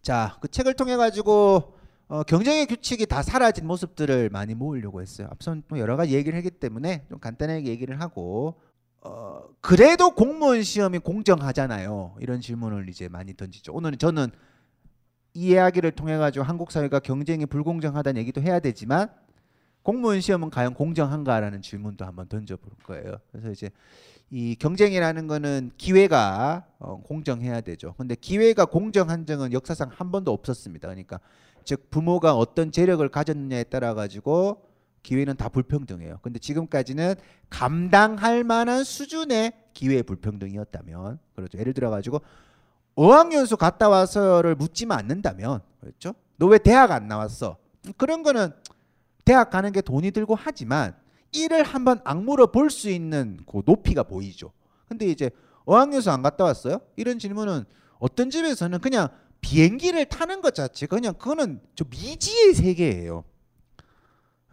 자, 0.02 0.36
그 0.40 0.48
책을 0.48 0.74
통해 0.74 0.96
가지고 0.96 1.76
어, 2.08 2.22
경쟁의 2.24 2.66
규칙이 2.66 3.06
다 3.06 3.22
사라진 3.22 3.66
모습들을 3.66 4.30
많이 4.30 4.54
모으려고 4.54 5.00
했어요. 5.00 5.28
앞선 5.30 5.62
또 5.68 5.78
여러 5.78 5.96
가지 5.96 6.14
얘기를 6.14 6.36
했기 6.36 6.50
때문에 6.50 7.06
좀 7.08 7.20
간단하게 7.20 7.66
얘기를 7.66 8.00
하고 8.00 8.60
어, 9.02 9.42
그래도 9.60 10.10
공무원 10.10 10.62
시험이 10.62 10.98
공정하잖아요. 10.98 12.16
이런 12.20 12.40
질문을 12.40 12.88
이제 12.88 13.08
많이 13.08 13.34
던지죠. 13.34 13.72
오늘은 13.72 13.98
저는 13.98 14.30
이 15.34 15.50
이야기를 15.50 15.92
통해 15.92 16.16
가지고 16.16 16.44
한국 16.44 16.72
사회가 16.72 16.98
경쟁이 16.98 17.46
불공정하다는 17.46 18.20
얘기도 18.20 18.42
해야 18.42 18.58
되지만 18.58 19.08
공무원 19.82 20.20
시험은 20.20 20.50
과연 20.50 20.74
공정한가라는 20.74 21.62
질문도 21.62 22.04
한번 22.04 22.28
던져 22.28 22.56
볼 22.56 22.72
거예요. 22.82 23.18
그래서 23.30 23.50
이제 23.50 23.70
이 24.30 24.54
경쟁이라는 24.54 25.26
거는 25.26 25.72
기회가 25.76 26.64
어, 26.78 27.00
공정해야 27.02 27.60
되죠. 27.62 27.94
근데 27.98 28.14
기회가 28.14 28.64
공정한 28.64 29.26
적은 29.26 29.52
역사상 29.52 29.90
한 29.92 30.12
번도 30.12 30.32
없었습니다. 30.32 30.86
그러니까 30.88 31.18
즉 31.64 31.90
부모가 31.90 32.34
어떤 32.36 32.70
재력을 32.70 33.06
가졌느냐에 33.08 33.64
따라 33.64 33.94
가지고 33.94 34.62
기회는 35.02 35.36
다 35.36 35.48
불평등해요. 35.48 36.18
근데 36.22 36.38
지금까지는 36.38 37.14
감당할 37.48 38.44
만한 38.44 38.84
수준의 38.84 39.52
기회 39.72 40.02
불평등이었다면 40.02 41.18
그렇죠. 41.34 41.58
예를 41.58 41.72
들어 41.74 41.90
가지고 41.90 42.20
어학연수 42.94 43.56
갔다 43.56 43.88
와서를 43.88 44.54
묻지만 44.54 44.98
않는다면 45.00 45.60
그렇죠. 45.80 46.14
너 46.36 46.46
왜 46.46 46.58
대학 46.58 46.90
안 46.92 47.08
나왔어? 47.08 47.56
그런 47.96 48.22
거는 48.22 48.50
대학 49.24 49.50
가는 49.50 49.72
게 49.72 49.80
돈이 49.80 50.10
들고 50.12 50.34
하지만 50.38 50.94
이를 51.32 51.62
한번 51.62 52.00
악물어 52.04 52.46
볼 52.46 52.70
수 52.70 52.88
있는 52.90 53.38
그 53.46 53.62
높이가 53.64 54.02
보이죠. 54.02 54.52
근데 54.88 55.06
이제 55.06 55.30
어학연수 55.64 56.10
안 56.10 56.22
갔다 56.22 56.44
왔어요? 56.44 56.80
이런 56.96 57.18
질문은 57.18 57.64
어떤 57.98 58.30
집에서는 58.30 58.78
그냥 58.80 59.08
비행기를 59.40 60.06
타는 60.06 60.40
것 60.42 60.54
자체 60.54 60.86
그냥 60.86 61.14
그거는 61.14 61.60
저 61.74 61.84
미지의 61.88 62.54
세계예요. 62.54 63.24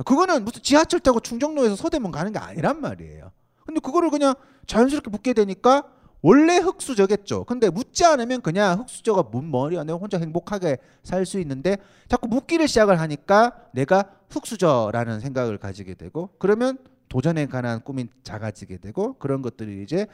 그거는 0.05 0.45
무슨 0.45 0.61
지하철 0.61 0.99
타고 0.99 1.19
충정로에서 1.19 1.75
서대문 1.75 2.11
가는 2.11 2.32
게 2.32 2.39
아니란 2.39 2.82
말이에요. 2.82 3.32
근데 3.65 3.80
그거를 3.80 4.09
그냥 4.09 4.36
자연스럽게 4.67 5.09
묻게 5.09 5.34
되니까 5.34 5.84
원래 6.21 6.57
흑수저겠죠. 6.57 7.45
근데 7.45 7.69
묻지 7.69 8.05
않으면 8.05 8.41
그냥 8.41 8.80
흑수저가 8.80 9.23
문 9.32 9.49
머리야 9.51 9.84
내가 9.84 9.97
혼자 9.97 10.17
행복하게 10.17 10.78
살 11.03 11.25
수 11.25 11.39
있는데 11.39 11.78
자꾸 12.07 12.28
묻기를 12.28 12.67
시작을 12.67 12.99
하니까 12.99 13.53
내가 13.73 14.11
흑수저라는 14.30 15.19
생각을 15.19 15.57
가지게 15.57 15.95
되고 15.95 16.30
그러면 16.39 16.78
도전에 17.09 17.45
관한 17.45 17.82
꿈이 17.84 18.07
작아지게 18.23 18.78
되고 18.78 19.13
그런 19.17 19.41
것들이 19.41 19.84
이제 19.84 20.07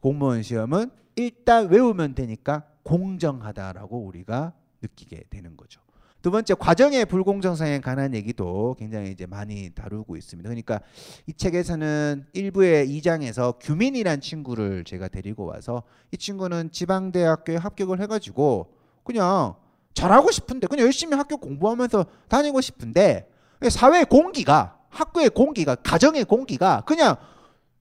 공무원 0.00 0.42
시험은 0.42 0.90
일단 1.16 1.68
외우면 1.68 2.14
되니까 2.14 2.64
공정하다라고 2.82 3.98
우리가 3.98 4.52
느끼게 4.82 5.24
되는 5.30 5.56
거죠. 5.56 5.80
두 6.22 6.30
번째 6.30 6.54
과정의 6.54 7.06
불공정성에 7.06 7.80
관한 7.80 8.12
얘기도 8.14 8.74
굉장히 8.78 9.12
이제 9.12 9.26
많이 9.26 9.70
다루고 9.70 10.16
있습니다. 10.16 10.48
그러니까 10.48 10.80
이 11.26 11.32
책에서는 11.32 12.26
일부의 12.32 12.88
2장에서 12.88 13.56
규민이란 13.60 14.20
친구를 14.20 14.82
제가 14.84 15.06
데리고 15.08 15.44
와서 15.44 15.84
이 16.10 16.16
친구는 16.16 16.72
지방 16.72 17.12
대학교에 17.12 17.56
합격을 17.56 18.00
해 18.00 18.06
가지고 18.06 18.72
그냥 19.04 19.54
잘하고 19.94 20.32
싶은데 20.32 20.66
그냥 20.66 20.86
열심히 20.86 21.16
학교 21.16 21.36
공부하면서 21.36 22.06
다니고 22.28 22.60
싶은데 22.60 23.28
사회 23.70 24.04
공기가 24.04 24.78
학교의 24.90 25.30
공기가 25.30 25.74
가정의 25.74 26.24
공기가 26.24 26.82
그냥 26.86 27.16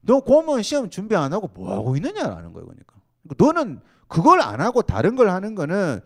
너 0.02 0.20
공무원 0.20 0.62
시험 0.64 0.90
준비 0.90 1.16
안 1.16 1.34
하고 1.34 1.50
뭐 1.54 1.74
하고 1.74 1.96
있느냐라는 1.96 2.54
거예요. 2.54 2.68
그러니까 2.68 2.96
너는 3.38 3.82
그걸 4.08 4.42
안 4.42 4.62
하고 4.62 4.82
다른 4.82 5.16
걸 5.16 5.30
하는 5.30 5.56
거는 5.56 6.02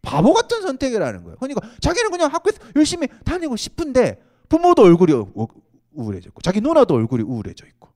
바보 0.00 0.32
같은 0.32 0.62
선택이라는 0.62 1.24
거예요. 1.24 1.36
그러니까 1.38 1.60
자기는 1.80 2.10
그냥 2.10 2.32
학교에서 2.32 2.58
열심히 2.76 3.08
다니고 3.24 3.56
싶은데 3.56 4.22
부모도 4.48 4.82
얼굴이 4.82 5.12
우울해져 5.92 6.28
있고 6.28 6.40
자기 6.40 6.60
누나도 6.60 6.94
얼굴이 6.94 7.22
우울해져 7.22 7.66
있고 7.66 7.88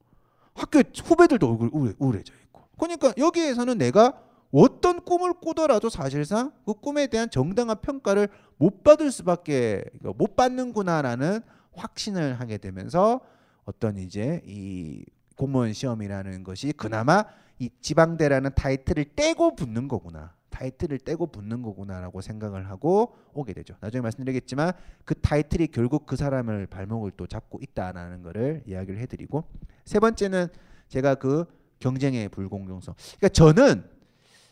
학교 0.55 0.81
후배들도 0.81 1.49
얼굴이 1.49 1.95
우울해져 1.99 2.33
있고 2.35 2.63
그러니까 2.79 3.13
여기에서는 3.17 3.79
내가 3.79 4.15
어떤 4.53 5.01
꿈을 5.01 5.35
꾸더라도 5.35 5.89
사실상 5.89 6.53
그 6.65 6.75
꿈에 6.75 7.07
대한 7.07 7.31
정당한 7.31 7.81
평가를 7.81 8.29
못 8.57 8.83
받을 8.83 9.11
수밖에 9.11 9.85
못 10.17 10.37
받는구나라는 10.37 11.41
확신을 11.73 12.41
하게 12.41 12.59
되면서 12.59 13.21
어떤 13.65 13.99
이제 13.99 14.41
이 14.47 15.05
공무원 15.37 15.73
시험이라는 15.73 16.45
것이 16.45 16.73
그나마 16.73 17.25
이 17.59 17.71
지방대라는 17.81 18.51
타이틀을 18.55 19.07
떼고 19.17 19.57
붙는 19.57 19.89
거구나. 19.89 20.35
타이틀을 20.51 20.99
떼고 21.01 21.27
붙는 21.27 21.61
거구나라고 21.61 22.23
생각을 22.23 22.71
하고 22.71 23.15
오게 23.35 23.53
되죠. 23.53 23.77
나중에 23.81 24.01
말씀드리겠지만 24.01 24.73
그 25.05 25.15
타이틀이 25.15 25.67
결국 25.67 26.07
그 26.07 26.17
사람을 26.17 26.67
발목을 26.67 27.13
또 27.19 27.27
잡고 27.27 27.59
있다라는 27.63 28.23
것을 28.23 28.63
이야기를 28.67 28.99
해드리고 29.01 29.45
세 29.85 30.01
번째는 30.01 30.49
제가 30.89 31.17
그 31.17 31.45
경쟁의 31.79 32.31
불공정성. 32.31 32.95
그러니까 33.19 33.29
저는 33.29 33.96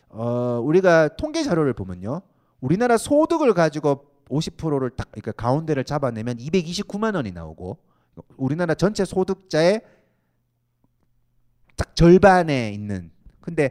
어 0.09 0.59
우리가 0.63 1.09
통계 1.17 1.43
자료를 1.43 1.73
보면요, 1.73 2.21
우리나라 2.61 2.97
소득을 2.97 3.53
가지고 3.53 4.05
50%를 4.29 4.89
딱 4.91 5.11
그러니까 5.11 5.31
가운데를 5.33 5.83
잡아내면 5.83 6.37
229만 6.37 7.15
원이 7.15 7.31
나오고 7.31 7.77
우리나라 8.37 8.73
전체 8.73 9.05
소득자의 9.05 9.81
딱 11.75 11.95
절반에 11.95 12.71
있는 12.71 13.11
근데 13.41 13.69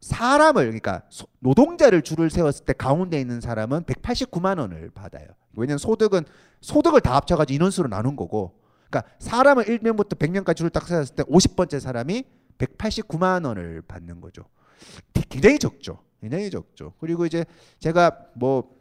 사람을 0.00 0.64
그러니까 0.64 1.02
노동자를 1.40 2.02
줄을 2.02 2.30
세웠을 2.30 2.64
때 2.64 2.72
가운데 2.72 3.20
있는 3.20 3.40
사람은 3.40 3.82
189만 3.84 4.58
원을 4.58 4.90
받아요. 4.90 5.26
왜냐면 5.54 5.78
소득은 5.78 6.24
소득을 6.60 7.00
다 7.00 7.16
합쳐 7.16 7.36
가지고 7.36 7.54
인원수로 7.54 7.88
나눈 7.88 8.16
거고, 8.16 8.60
그러니까 8.88 9.12
사람을 9.18 9.64
1명부터 9.64 10.16
100명까지 10.18 10.56
줄을 10.56 10.70
딱 10.70 10.86
세웠을 10.86 11.16
때 11.16 11.22
50번째 11.24 11.80
사람이 11.80 12.24
189만 12.58 13.44
원을 13.44 13.82
받는 13.82 14.20
거죠. 14.20 14.44
굉장히 15.28 15.58
적죠. 15.58 16.02
굉장히 16.20 16.50
적죠. 16.50 16.94
그리고 16.98 17.26
이제 17.26 17.44
제가 17.78 18.26
뭐 18.34 18.76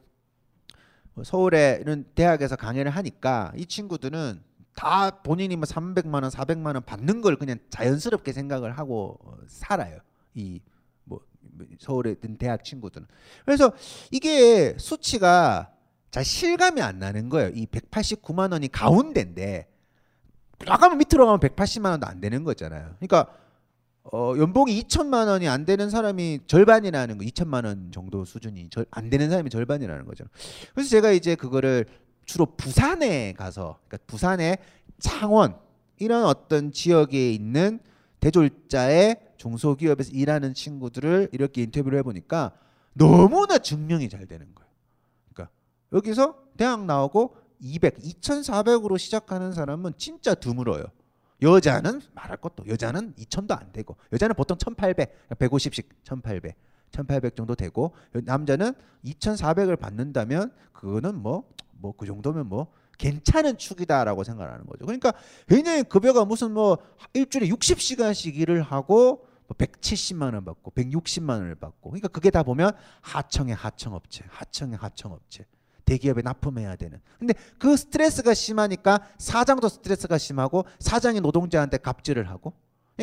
서울에는 1.23 2.05
대학에서 2.15 2.55
강의를 2.55 2.91
하니까 2.91 3.51
이 3.55 3.65
친구들은 3.65 4.41
다 4.75 5.09
본인이 5.21 5.55
뭐 5.55 5.63
300만 5.63 6.21
원, 6.21 6.29
400만 6.29 6.75
원 6.75 6.83
받는 6.83 7.21
걸 7.21 7.35
그냥 7.35 7.57
자연스럽게 7.69 8.31
생각을 8.33 8.77
하고 8.77 9.19
살아요. 9.47 9.99
이 10.35 10.61
서울에 11.79 12.11
있던 12.11 12.37
대학 12.37 12.63
친구들은. 12.63 13.07
그래서 13.45 13.71
이게 14.11 14.75
수치가 14.77 15.71
잘 16.11 16.23
실감이 16.23 16.81
안 16.81 16.99
나는 16.99 17.29
거예요. 17.29 17.49
이 17.49 17.65
189만 17.65 18.51
원이 18.51 18.67
가운데인데 18.69 19.67
나가면 20.65 20.97
밑으로 20.99 21.25
가면 21.25 21.39
180만 21.39 21.91
원도 21.91 22.07
안 22.07 22.21
되는 22.21 22.43
거잖아요. 22.43 22.95
그러니까 22.99 23.33
어, 24.13 24.33
연봉이 24.37 24.81
2천만 24.81 25.27
원이 25.27 25.47
안 25.47 25.65
되는 25.65 25.89
사람이 25.89 26.41
절반이라는 26.47 27.17
거, 27.17 27.25
2천만 27.25 27.65
원 27.65 27.91
정도 27.91 28.23
수준이 28.23 28.69
절, 28.69 28.85
안 28.91 29.09
되는 29.09 29.29
사람이 29.29 29.49
절반이라는 29.49 30.05
거죠. 30.05 30.25
그래서 30.73 30.89
제가 30.89 31.11
이제 31.11 31.35
그거를 31.35 31.85
주로 32.25 32.45
부산에 32.45 33.33
가서, 33.33 33.79
그러니까 33.87 33.97
부산의 34.07 34.57
창원 34.99 35.57
이런 35.99 36.25
어떤 36.25 36.71
지역에 36.71 37.31
있는 37.31 37.79
대졸자의 38.19 39.19
중소기업에서 39.37 40.11
일하는 40.11 40.53
친구들을 40.53 41.29
이렇게 41.31 41.63
인터뷰를 41.63 41.99
해보니까 41.99 42.53
너무나 42.93 43.57
증명이 43.57 44.09
잘 44.09 44.25
되는 44.25 44.47
거예요. 44.55 44.69
그러니까 45.33 45.53
여기서 45.93 46.35
대학 46.57 46.85
나오고 46.85 47.35
200, 47.59 47.99
2,400으로 47.99 48.97
시작하는 48.97 49.51
사람은 49.51 49.93
진짜 49.97 50.33
드물어요. 50.33 50.85
여자는 51.41 52.01
말할 52.13 52.37
것도 52.37 52.67
여자는 52.67 53.13
2천도 53.13 53.59
안 53.59 53.71
되고 53.71 53.95
여자는 54.11 54.35
보통 54.35 54.57
1,800, 54.57 55.29
150씩 55.29 55.85
1,800, 56.03 56.55
1,800 56.91 57.35
정도 57.35 57.55
되고 57.55 57.93
남자는 58.13 58.73
2,400을 59.03 59.79
받는다면 59.79 60.51
그거는 60.73 61.15
뭐 61.15 61.57
뭐 61.81 61.93
그 61.97 62.05
정도면 62.05 62.47
뭐 62.47 62.67
괜찮은 62.97 63.57
축이다라고 63.57 64.23
생각하는 64.23 64.65
거죠. 64.65 64.85
그러니까 64.85 65.13
굉장히 65.47 65.83
급여가 65.83 66.25
무슨 66.25 66.51
뭐 66.51 66.77
일주일에 67.13 67.47
60시간씩 67.47 68.35
일을 68.35 68.61
하고 68.61 69.27
뭐 69.47 69.55
170만 69.55 70.33
원 70.33 70.43
받고 70.43 70.71
160만 70.71 71.29
원을 71.29 71.55
받고 71.55 71.91
그러니까 71.91 72.07
그게 72.07 72.31
다 72.31 72.43
보면 72.43 72.71
하청의 73.01 73.55
하청업체, 73.55 74.25
하청의 74.27 74.77
하청업체. 74.77 75.45
대기업에 75.87 76.21
납품해야 76.21 76.75
되는. 76.75 76.99
근데 77.17 77.33
그 77.57 77.75
스트레스가 77.75 78.35
심하니까 78.35 78.99
사장도 79.17 79.69
스트레스가 79.69 80.17
심하고 80.19 80.65
사장이 80.79 81.21
노동자한테 81.21 81.77
갑질을 81.77 82.29
하고 82.29 82.53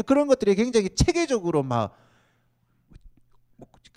그런 0.07 0.29
것들이 0.29 0.55
굉장히 0.55 0.91
체계적으로 0.91 1.63
막 1.65 1.97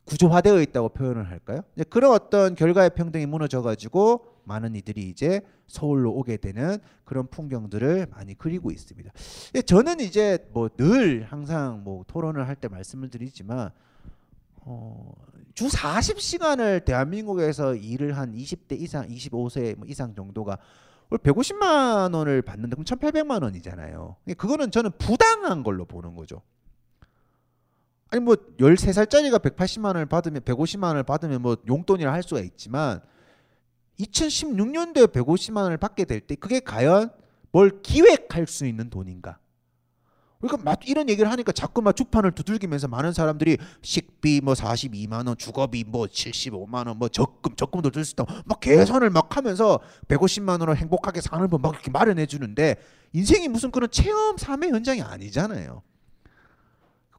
구조화되어 0.05 0.61
있다고 0.61 0.89
표현을 0.89 1.29
할까요? 1.29 1.61
그런 1.89 2.13
어떤 2.13 2.55
결과의 2.55 2.91
평등이 2.95 3.25
무너져 3.25 3.61
가지고 3.61 4.25
많은 4.45 4.73
이들이 4.75 5.09
이제 5.09 5.41
서울로 5.67 6.13
오게 6.13 6.38
되는 6.38 6.77
그런 7.03 7.27
풍경들을 7.27 8.07
많이 8.11 8.33
그리고 8.38 8.71
있습니다. 8.71 9.11
저는 9.65 9.99
이제 9.99 10.47
뭐 10.53 10.69
늘 10.69 11.23
항상 11.29 11.83
뭐 11.83 12.05
토론을 12.07 12.47
할 12.47 12.55
때 12.55 12.69
말씀을 12.69 13.09
드리지만 13.09 13.71
어, 14.70 15.13
주 15.53 15.68
40시간을 15.68 16.84
대한민국에서 16.84 17.74
일을 17.74 18.18
한 18.18 18.34
20대 18.34 18.80
이상, 18.80 19.07
25세 19.07 19.78
뭐 19.78 19.88
이상 19.88 20.13
정도가 20.13 20.57
월 21.09 21.20
150만 21.20 22.13
원을 22.13 22.41
받는데 22.41 22.76
그럼 22.76 22.84
1,800만 22.84 23.43
원이잖아요. 23.43 24.18
그거는 24.38 24.70
저는 24.72 24.91
부당한 24.97 25.63
걸로 25.63 25.86
보는 25.86 26.15
거죠. 26.15 26.41
아니 28.09 28.22
뭐 28.22 28.36
13살짜리가 28.36 29.39
180만 29.41 29.86
원을 29.86 30.05
받으면 30.05 30.41
150만 30.41 30.84
원을 30.84 31.03
받으면 31.03 31.41
뭐 31.41 31.55
용돈이라 31.65 32.11
할 32.11 32.24
수가 32.24 32.41
있지만 32.41 32.99
2016년도에 33.99 35.07
150만 35.13 35.63
원을 35.63 35.78
받게 35.78 36.03
될 36.05 36.20
때 36.20 36.36
그게 36.36 36.59
과연 36.59 37.09
뭘 37.51 37.82
기획할 37.82 38.47
수 38.47 38.65
있는 38.65 38.89
돈인가? 38.89 39.39
그러니까 40.39 40.63
막 40.63 40.88
이런 40.88 41.09
얘기를 41.09 41.31
하니까 41.31 41.51
자꾸 41.51 41.81
막 41.81 41.95
주판을 41.95 42.31
두들기면서 42.31 42.88
많은 42.88 43.11
사람들이 43.11 43.57
식비 43.81 44.41
뭐 44.43 44.53
42만 44.53 45.27
원, 45.27 45.35
주거비 45.38 45.83
뭐 45.88 46.05
75만 46.05 46.88
원, 46.88 46.97
뭐 46.97 47.09
적금 47.09 47.55
적금도 47.55 47.89
들 47.89 48.05
수 48.05 48.13
있다. 48.13 48.25
막 48.45 48.59
계산을 48.59 49.09
막 49.09 49.35
하면서 49.35 49.79
150만 50.07 50.59
원을 50.61 50.77
행복하게 50.77 51.21
사는 51.21 51.47
법 51.47 51.59
막 51.61 51.73
이렇게 51.73 51.89
마련해 51.91 52.27
주는데 52.27 52.75
인생이 53.13 53.47
무슨 53.47 53.71
그런 53.71 53.89
체험 53.89 54.38
삶의 54.38 54.71
현장이 54.71 55.01
아니잖아요. 55.01 55.81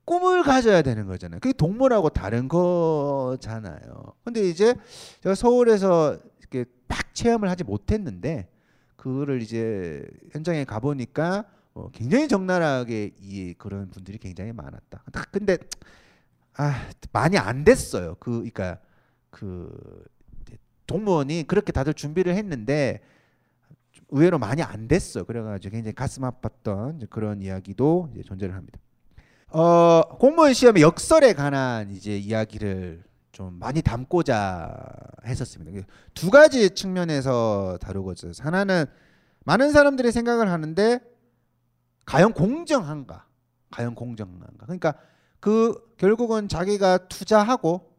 꿈을 0.04 0.42
가져야 0.42 0.80
되는 0.82 1.06
거잖아요. 1.06 1.40
그게 1.40 1.52
동물하고 1.52 2.08
다른 2.10 2.48
거잖아요. 2.48 4.14
근데 4.24 4.48
이제 4.48 4.74
제가 5.22 5.34
서울에서 5.34 6.18
이렇게 6.38 6.64
막 6.86 7.14
체험을 7.14 7.50
하지 7.50 7.64
못했는데 7.64 8.48
그거를 8.96 9.42
이제 9.42 10.02
현장에 10.32 10.64
가 10.64 10.78
보니까 10.80 11.44
어, 11.78 11.90
굉장히 11.92 12.26
적나라하게 12.26 13.12
이 13.20 13.54
그런 13.56 13.88
분들이 13.90 14.18
굉장히 14.18 14.52
많았다. 14.52 15.04
근데 15.30 15.58
아 16.56 16.88
많이 17.12 17.38
안 17.38 17.62
됐어요. 17.62 18.16
그 18.18 18.32
그러니까 18.32 18.80
그 19.30 20.04
동무원이 20.86 21.44
그렇게 21.46 21.70
다들 21.70 21.94
준비를 21.94 22.34
했는데 22.34 23.00
의외로 24.08 24.40
많이 24.40 24.62
안 24.62 24.88
됐어. 24.88 25.22
그래가지고 25.22 25.70
굉장히 25.70 25.94
가슴 25.94 26.24
아팠던 26.24 27.08
그런 27.10 27.42
이야기도 27.42 28.10
존재를 28.24 28.56
합니다. 28.56 28.80
어, 29.50 30.02
공무원 30.18 30.54
시험의 30.54 30.82
역설에 30.82 31.32
관한 31.34 31.92
이제 31.92 32.18
이야기를 32.18 33.04
좀 33.30 33.54
많이 33.60 33.82
담고자 33.82 34.74
했었습니다. 35.24 35.86
두 36.12 36.30
가지 36.30 36.70
측면에서 36.70 37.78
다루고자. 37.80 38.30
하나는 38.40 38.86
많은 39.44 39.70
사람들이 39.70 40.10
생각을 40.10 40.50
하는데 40.50 41.00
과연 42.08 42.32
공정한가? 42.32 43.26
과연 43.70 43.94
공정한가? 43.94 44.64
그러니까 44.64 44.94
그 45.40 45.94
결국은 45.96 46.48
자기가 46.48 47.08
투자하고 47.08 47.92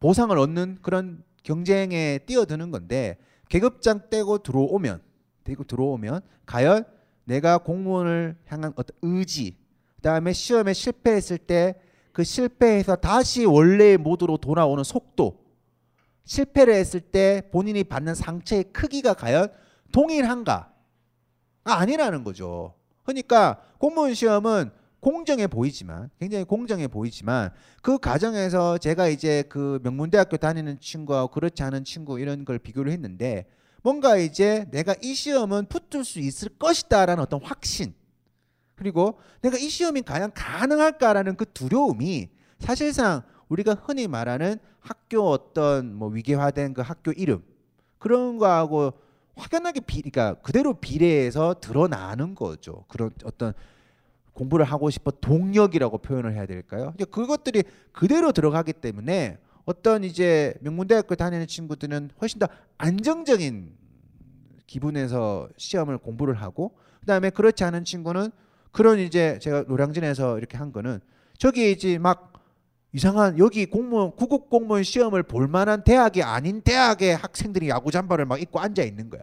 보상을 0.00 0.36
얻는 0.36 0.78
그런 0.82 1.24
경쟁에 1.42 2.18
뛰어드는 2.26 2.70
건데 2.70 3.18
계급장 3.48 4.08
떼고 4.10 4.38
들어오면 4.38 5.02
떼고 5.44 5.64
들어오면 5.64 6.20
과연 6.46 6.84
내가 7.24 7.58
공무원을 7.58 8.36
향한 8.46 8.72
어떤 8.76 8.96
의지 9.02 9.58
그다음에 9.96 10.32
시험에 10.32 10.72
실패했을 10.72 11.38
때 11.38 11.88
그 12.18 12.24
실패해서 12.24 12.96
다시 12.96 13.44
원래의 13.44 13.96
모드로 13.96 14.38
돌아오는 14.38 14.82
속도 14.82 15.44
실패를 16.24 16.74
했을 16.74 17.00
때 17.00 17.48
본인이 17.52 17.84
받는 17.84 18.16
상처의 18.16 18.72
크기가 18.72 19.14
과연 19.14 19.52
동일한가? 19.92 20.74
아, 21.62 21.72
아니라는 21.74 22.24
거죠. 22.24 22.74
그러니까 23.08 23.62
공무원 23.78 24.12
시험은 24.12 24.70
공정해 25.00 25.46
보이지만 25.46 26.10
굉장히 26.20 26.44
공정해 26.44 26.88
보이지만 26.88 27.50
그 27.80 27.96
과정에서 27.96 28.76
제가 28.76 29.08
이제 29.08 29.44
그 29.48 29.80
명문대학교 29.82 30.36
다니는 30.36 30.78
친구하고 30.78 31.28
그렇지 31.28 31.62
않은 31.62 31.84
친구 31.84 32.20
이런 32.20 32.44
걸 32.44 32.58
비교를 32.58 32.92
했는데 32.92 33.46
뭔가 33.82 34.18
이제 34.18 34.66
내가 34.72 34.94
이 35.00 35.14
시험은 35.14 35.68
붙을 35.68 36.04
수 36.04 36.18
있을 36.18 36.50
것이다라는 36.58 37.22
어떤 37.22 37.40
확신 37.42 37.94
그리고 38.74 39.18
내가 39.40 39.56
이 39.56 39.70
시험이 39.70 40.02
과연 40.02 40.32
가능할까라는 40.34 41.36
그 41.36 41.46
두려움이 41.50 42.28
사실상 42.58 43.22
우리가 43.48 43.72
흔히 43.72 44.06
말하는 44.06 44.58
학교 44.80 45.30
어떤 45.30 45.94
뭐 45.94 46.10
위계화된 46.10 46.74
그 46.74 46.82
학교 46.82 47.12
이름 47.12 47.42
그런 47.98 48.36
거하고 48.36 48.92
확연하게 49.38 49.80
비, 49.80 50.02
그러니까 50.02 50.34
그대로 50.42 50.74
비례해서 50.74 51.54
드러나는 51.60 52.34
거죠. 52.34 52.84
그런 52.88 53.10
어떤 53.24 53.54
공부를 54.34 54.64
하고 54.64 54.90
싶어 54.90 55.10
동력이라고 55.10 55.98
표현을 55.98 56.34
해야 56.34 56.46
될까요? 56.46 56.92
이제 56.94 57.04
그것들이 57.04 57.64
그대로 57.92 58.32
들어가기 58.32 58.74
때문에 58.74 59.38
어떤 59.64 60.04
이제 60.04 60.54
명문대학교 60.60 61.14
다니는 61.14 61.46
친구들은 61.46 62.10
훨씬 62.20 62.38
더 62.38 62.46
안정적인 62.78 63.76
기분에서 64.66 65.48
시험을 65.56 65.98
공부를 65.98 66.34
하고 66.34 66.76
그다음에 67.00 67.30
그렇지 67.30 67.64
않은 67.64 67.84
친구는 67.84 68.30
그런 68.70 68.98
이제 68.98 69.38
제가 69.40 69.64
노량진에서 69.66 70.38
이렇게 70.38 70.56
한 70.56 70.72
거는 70.72 71.00
저기 71.36 71.72
이제 71.72 71.98
막 71.98 72.27
이상한 72.92 73.38
여기 73.38 73.66
공무원 73.66 74.12
구급 74.16 74.48
공무원 74.48 74.82
시험을 74.82 75.22
볼 75.24 75.46
만한 75.46 75.84
대학이 75.84 76.22
아닌 76.22 76.62
대학의 76.62 77.16
학생들이 77.16 77.68
야구 77.68 77.90
잠바를 77.90 78.24
막 78.24 78.40
입고 78.40 78.60
앉아 78.60 78.82
있는 78.82 79.10
거야. 79.10 79.22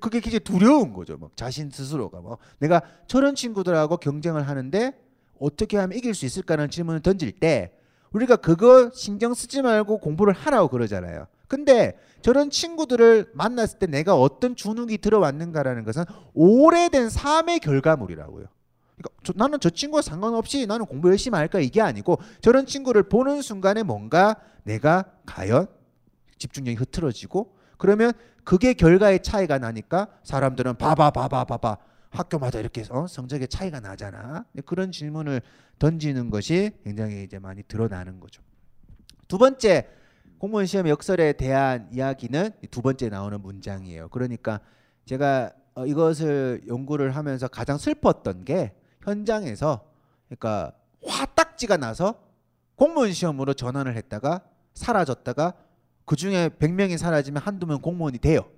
그게 0.00 0.20
굉장히 0.20 0.40
두려운 0.40 0.92
거죠. 0.92 1.16
막 1.16 1.36
자신 1.36 1.70
스스로가 1.70 2.20
뭐 2.20 2.38
내가 2.58 2.82
저런 3.06 3.34
친구들하고 3.34 3.98
경쟁을 3.98 4.48
하는데 4.48 4.92
어떻게 5.38 5.76
하면 5.76 5.96
이길 5.96 6.14
수 6.14 6.26
있을까라는 6.26 6.70
질문을 6.70 7.00
던질 7.00 7.32
때 7.32 7.72
우리가 8.12 8.36
그거 8.36 8.90
신경 8.92 9.34
쓰지 9.34 9.62
말고 9.62 9.98
공부를 9.98 10.32
하라고 10.32 10.68
그러잖아요. 10.68 11.26
근데 11.46 11.98
저런 12.22 12.50
친구들을 12.50 13.32
만났을 13.34 13.78
때 13.78 13.86
내가 13.86 14.16
어떤 14.16 14.56
주눅이 14.56 14.98
들어왔는가라는 14.98 15.84
것은 15.84 16.04
오래된 16.32 17.10
삶의 17.10 17.60
결과물이라고요. 17.60 18.46
그러니까 18.96 19.10
저, 19.22 19.32
나는 19.36 19.58
저 19.60 19.70
친구와 19.70 20.02
상관없이 20.02 20.66
나는 20.66 20.86
공부 20.86 21.08
열심히 21.08 21.36
할까 21.36 21.60
이게 21.60 21.80
아니고 21.80 22.18
저런 22.40 22.66
친구를 22.66 23.04
보는 23.04 23.42
순간에 23.42 23.82
뭔가 23.82 24.36
내가 24.62 25.04
과연 25.26 25.66
집중력이 26.38 26.76
흐트러지고 26.76 27.54
그러면 27.78 28.12
그게 28.44 28.74
결과의 28.74 29.22
차이가 29.22 29.58
나니까 29.58 30.08
사람들은 30.22 30.76
봐봐 30.76 31.10
봐봐 31.10 31.44
봐봐 31.44 31.78
학교마다 32.10 32.60
이렇게 32.60 32.84
어? 32.90 33.06
성적의 33.06 33.48
차이가 33.48 33.80
나잖아. 33.80 34.44
그런 34.66 34.92
질문을 34.92 35.42
던지는 35.78 36.30
것이 36.30 36.70
굉장히 36.84 37.24
이제 37.24 37.38
많이 37.38 37.62
드러나는 37.64 38.20
거죠. 38.20 38.42
두 39.26 39.38
번째 39.38 39.88
공무원 40.38 40.66
시험 40.66 40.88
역설에 40.88 41.32
대한 41.32 41.88
이야기는 41.92 42.50
두 42.70 42.82
번째 42.82 43.08
나오는 43.08 43.40
문장이에요. 43.40 44.08
그러니까 44.10 44.60
제가 45.06 45.52
어, 45.74 45.86
이것을 45.86 46.62
연구를 46.68 47.16
하면서 47.16 47.48
가장 47.48 47.78
슬펐던 47.78 48.44
게 48.44 48.74
현장에서 49.04 49.86
그러니까 50.28 50.72
화딱지가 51.04 51.76
나서 51.76 52.22
공무원 52.76 53.12
시험으로 53.12 53.54
전환을 53.54 53.96
했다가 53.96 54.42
사라졌다가 54.74 55.54
그 56.04 56.16
중에 56.16 56.48
100명이 56.48 56.98
사라지면 56.98 57.42
한두 57.42 57.66
명 57.66 57.80
공무원이 57.80 58.18
돼요. 58.18 58.48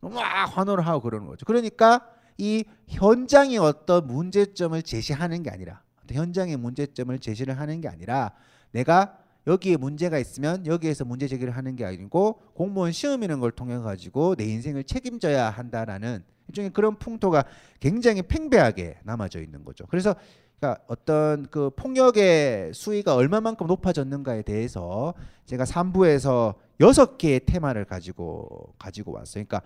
와 0.00 0.46
환호를 0.46 0.86
하고 0.86 1.00
그러는 1.00 1.26
거죠. 1.26 1.44
그러니까 1.44 2.06
이 2.38 2.64
현장의 2.88 3.58
어떤 3.58 4.06
문제점을 4.06 4.80
제시하는 4.82 5.42
게 5.42 5.50
아니라 5.50 5.82
현장의 6.10 6.56
문제점을 6.56 7.18
제시를 7.18 7.58
하는 7.58 7.80
게 7.80 7.88
아니라 7.88 8.32
내가 8.72 9.18
여기에 9.46 9.76
문제가 9.76 10.18
있으면 10.18 10.66
여기에서 10.66 11.04
문제 11.04 11.26
제기를 11.26 11.56
하는 11.56 11.76
게 11.76 11.84
아니고 11.84 12.40
공무원 12.54 12.92
시험이라는 12.92 13.40
걸 13.40 13.50
통해 13.50 13.78
가지고 13.78 14.36
내 14.36 14.44
인생을 14.44 14.84
책임져야 14.84 15.50
한다라는 15.50 16.24
일종의 16.50 16.70
그런 16.70 16.96
풍토가 16.96 17.44
굉장히 17.78 18.22
팽배하게 18.22 18.98
남아져 19.04 19.40
있는 19.40 19.64
거죠. 19.64 19.86
그래서 19.86 20.14
그러니까 20.58 20.82
어떤 20.88 21.46
그 21.50 21.70
폭력의 21.70 22.72
수위가 22.74 23.14
얼마만큼 23.14 23.66
높아졌는가에 23.66 24.42
대해서 24.42 25.14
제가 25.46 25.64
3부에서 25.64 26.54
여섯 26.80 27.16
개의 27.16 27.40
테마를 27.46 27.86
가지고 27.86 28.74
가지고 28.78 29.12
왔어요. 29.12 29.44
그러니까, 29.46 29.62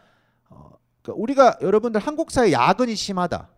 어, 0.49 0.71
그러니까 1.03 1.21
우리가 1.21 1.59
여러분들 1.63 2.01
한국 2.01 2.31
사회 2.31 2.53
야근이 2.53 2.95
심하다. 2.95 3.49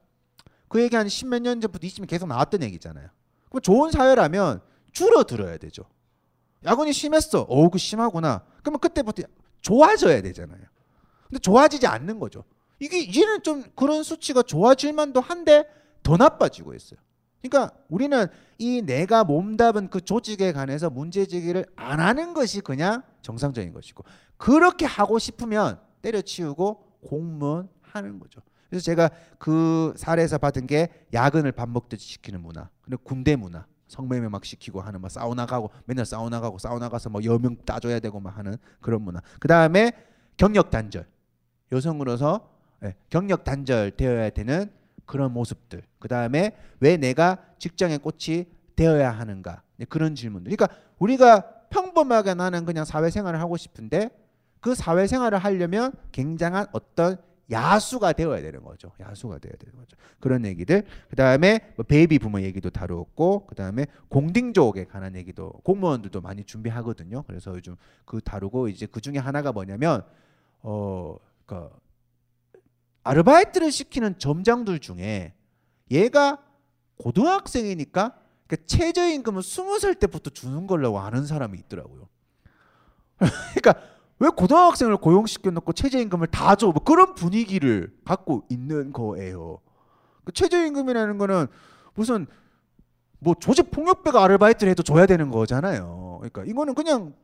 그 0.68 0.82
얘기 0.82 0.96
한 0.96 1.08
십몇 1.08 1.42
년 1.42 1.60
전부터 1.60 1.86
이쯤에 1.86 2.06
계속 2.06 2.26
나왔던 2.26 2.62
얘기잖아요. 2.62 3.08
그럼 3.50 3.60
좋은 3.60 3.90
사회라면 3.90 4.60
줄어들어야 4.92 5.58
되죠. 5.58 5.84
야근이 6.64 6.92
심했어. 6.92 7.42
어우, 7.42 7.70
그 7.70 7.78
심하구나. 7.78 8.44
그러면 8.62 8.80
그때부터 8.80 9.22
좋아져야 9.60 10.22
되잖아요. 10.22 10.60
근데 11.28 11.38
좋아지지 11.38 11.86
않는 11.86 12.18
거죠. 12.18 12.44
이게 12.78 12.98
이제는 13.00 13.42
좀 13.42 13.64
그런 13.74 14.02
수치가 14.02 14.42
좋아질 14.42 14.92
만도 14.92 15.20
한데 15.20 15.66
더 16.02 16.16
나빠지고 16.16 16.74
있어요. 16.74 17.00
그러니까 17.42 17.74
우리는 17.88 18.26
이 18.58 18.82
내가 18.82 19.24
몸담은 19.24 19.88
그 19.88 20.00
조직에 20.00 20.52
관해서 20.52 20.90
문제 20.90 21.26
제기를 21.26 21.66
안 21.76 22.00
하는 22.00 22.34
것이 22.34 22.60
그냥 22.60 23.02
정상적인 23.22 23.72
것이고 23.72 24.04
그렇게 24.36 24.84
하고 24.84 25.18
싶으면 25.18 25.78
때려치우고 26.02 27.00
공무원 27.06 27.68
하는 27.82 28.18
거죠. 28.18 28.40
그래서 28.68 28.84
제가 28.84 29.10
그 29.38 29.94
사례에서 29.96 30.38
받은 30.38 30.66
게 30.66 30.88
야근을 31.12 31.52
밥 31.52 31.68
먹듯이 31.68 32.06
시키는 32.08 32.42
문화, 32.42 32.68
그리고 32.82 33.02
군대 33.04 33.36
문화 33.36 33.64
성매매 33.88 34.28
막 34.28 34.44
시키고 34.44 34.80
하는 34.80 35.00
막 35.00 35.10
사우나 35.10 35.46
가고 35.46 35.70
맨날 35.84 36.04
사우나 36.04 36.40
가고 36.40 36.58
사우나 36.58 36.88
가서 36.88 37.08
뭐 37.08 37.22
여명 37.24 37.56
따줘야 37.64 38.00
되고 38.00 38.18
막 38.18 38.36
하는 38.36 38.56
그런 38.80 39.02
문화. 39.02 39.20
그 39.38 39.48
다음에 39.48 39.92
경력 40.36 40.70
단절. 40.70 41.06
여성으로서 41.72 42.55
예, 42.84 42.94
경력 43.10 43.44
단절 43.44 43.92
되어야 43.92 44.30
되는 44.30 44.70
그런 45.04 45.32
모습들. 45.32 45.82
그 45.98 46.08
다음에 46.08 46.56
왜 46.80 46.96
내가 46.96 47.38
직장의 47.58 47.98
꽃이 47.98 48.46
되어야 48.74 49.10
하는가? 49.10 49.62
네, 49.76 49.86
그런 49.86 50.14
질문들. 50.14 50.54
그러니까 50.54 50.78
우리가 50.98 51.40
평범하게 51.70 52.34
나는 52.34 52.64
그냥 52.64 52.84
사회생활을 52.84 53.40
하고 53.40 53.56
싶은데 53.56 54.10
그 54.60 54.74
사회생활을 54.74 55.38
하려면 55.38 55.92
굉장한 56.12 56.66
어떤 56.72 57.16
야수가 57.50 58.14
되어야 58.14 58.42
되는 58.42 58.64
거죠. 58.64 58.90
야수가 58.98 59.38
되어야 59.38 59.54
되는 59.56 59.76
거죠. 59.76 59.96
그런 60.18 60.44
얘기들. 60.44 60.82
그 61.08 61.16
다음에 61.16 61.60
뭐 61.76 61.84
베이비 61.84 62.18
부모 62.18 62.40
얘기도 62.40 62.70
다루었고, 62.70 63.46
그 63.46 63.54
다음에 63.54 63.86
공딩족에 64.08 64.86
관한 64.86 65.14
얘기도 65.14 65.52
공무원들도 65.62 66.20
많이 66.20 66.42
준비하거든요. 66.42 67.22
그래서 67.22 67.54
요즘 67.54 67.76
그 68.04 68.20
다루고 68.20 68.68
이제 68.68 68.86
그 68.86 69.00
중에 69.00 69.18
하나가 69.18 69.52
뭐냐면 69.52 70.02
어, 70.62 71.16
그 71.46 71.70
아르바이트를 73.06 73.70
시키는 73.70 74.18
점장들 74.18 74.78
중에 74.80 75.34
얘가 75.90 76.38
고등학생이니까 76.98 78.16
그 78.46 78.64
최저임금을 78.66 79.42
스무 79.42 79.78
살 79.78 79.94
때부터 79.94 80.30
주는 80.30 80.66
걸로 80.66 80.98
아는 80.98 81.26
사람이 81.26 81.58
있더라고요. 81.58 82.08
그러니까 83.54 83.74
왜 84.18 84.28
고등학생을 84.28 84.96
고용시켜 84.96 85.50
놓고 85.50 85.72
최저임금을 85.72 86.28
다 86.28 86.54
줘? 86.54 86.68
뭐 86.68 86.82
그런 86.82 87.14
분위기를 87.14 87.94
갖고 88.04 88.44
있는 88.48 88.92
거예요. 88.92 89.60
그 90.24 90.32
최저임금이라는 90.32 91.18
거는 91.18 91.46
무슨 91.94 92.26
뭐 93.18 93.34
조직 93.34 93.70
폭력배가 93.70 94.22
아르바이트를 94.22 94.70
해도 94.70 94.82
줘야 94.82 95.06
되는 95.06 95.30
거잖아요. 95.30 96.18
그러니까 96.20 96.44
이거는 96.44 96.74
그냥 96.74 97.14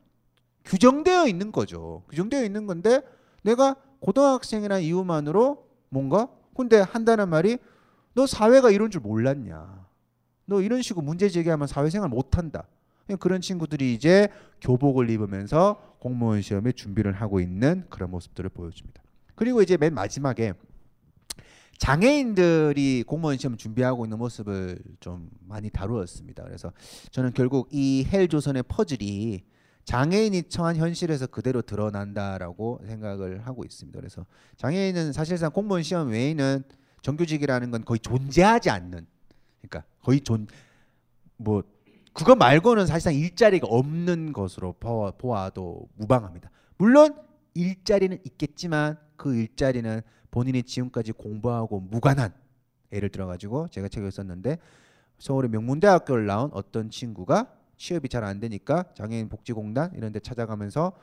규정되어 0.65 1.27
있는 1.27 1.51
거죠. 1.51 2.03
규정되어 2.09 2.43
있는 2.43 2.67
건데 2.67 3.01
내가 3.43 3.75
고등학생이라는 3.99 4.83
이유만으로 4.83 5.72
뭔가 5.93 6.27
근데 6.55 6.79
한다는 6.79 7.29
말이 7.29 7.57
너 8.15 8.25
사회가 8.25 8.71
이런 8.71 8.89
줄 8.89 9.01
몰랐냐. 9.01 9.87
너 10.45 10.61
이런 10.61 10.81
식으로 10.81 11.05
문제 11.05 11.29
제기하면 11.29 11.67
사회생활 11.67 12.09
못한다. 12.09 12.67
그런 13.19 13.41
친구들이 13.41 13.93
이제 13.93 14.27
교복을 14.61 15.09
입으면서 15.09 15.95
공무원 15.99 16.41
시험에 16.41 16.71
준비를 16.71 17.13
하고 17.13 17.39
있는 17.39 17.85
그런 17.89 18.11
모습들을 18.11 18.49
보여줍니다. 18.49 19.01
그리고 19.35 19.61
이제 19.61 19.77
맨 19.77 19.93
마지막에 19.93 20.53
장애인들이 21.77 23.03
공무원 23.05 23.37
시험 23.37 23.57
준비하고 23.57 24.05
있는 24.05 24.17
모습을 24.17 24.79
좀 24.99 25.29
많이 25.47 25.69
다루었습니다. 25.69 26.43
그래서 26.43 26.71
저는 27.11 27.33
결국 27.33 27.67
이 27.71 28.07
헬조선의 28.11 28.63
퍼즐이 28.67 29.43
장애인이 29.85 30.43
처한 30.43 30.75
현실에서 30.77 31.27
그대로 31.27 31.61
드러난다라고 31.61 32.81
생각을 32.85 33.45
하고 33.45 33.63
있습니다. 33.63 33.99
그래서 33.99 34.25
장애인은 34.57 35.13
사실상 35.13 35.51
공무원 35.51 35.83
시험 35.83 36.09
외에는 36.09 36.63
정규직이라는 37.01 37.71
건 37.71 37.83
거의 37.83 37.99
존재하지 37.99 38.69
않는 38.69 39.05
그러니까 39.61 39.83
거의 40.01 40.21
존 40.21 40.47
뭐 41.43 41.63
그거 42.13 42.35
말고는 42.35 42.85
사실상 42.85 43.15
일자리가 43.15 43.67
없는 43.67 44.33
것으로 44.33 44.73
보아도 45.17 45.87
무방합니다. 45.95 46.51
물론 46.77 47.15
일자리는 47.55 48.19
있겠지만 48.23 48.97
그 49.15 49.35
일자리는 49.35 50.01
본인이 50.29 50.63
지금까지 50.63 51.11
공부하고 51.11 51.79
무관한 51.79 52.33
예를 52.91 53.09
들어 53.09 53.25
가지고 53.25 53.67
제가 53.69 53.87
책을 53.87 54.11
썼는데 54.11 54.57
서울의 55.17 55.49
명문대학교를 55.49 56.25
나온 56.25 56.49
어떤 56.53 56.89
친구가 56.89 57.51
취업이 57.77 58.09
잘 58.09 58.23
안 58.23 58.39
되니까 58.39 58.85
장애인 58.95 59.29
복지공단 59.29 59.91
이런 59.95 60.11
데 60.11 60.19
찾아가면서 60.19 60.93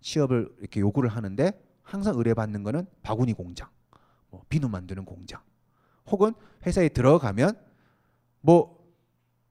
취업을 0.00 0.48
이렇게 0.60 0.80
요구를 0.80 1.10
하는데 1.10 1.52
항상 1.82 2.16
의뢰받는 2.16 2.62
거는 2.62 2.86
바구니 3.02 3.34
공장, 3.34 3.68
뭐 4.30 4.42
비누 4.48 4.68
만드는 4.68 5.04
공장 5.04 5.40
혹은 6.10 6.32
회사에 6.66 6.88
들어가면 6.88 7.58
뭐 8.40 8.80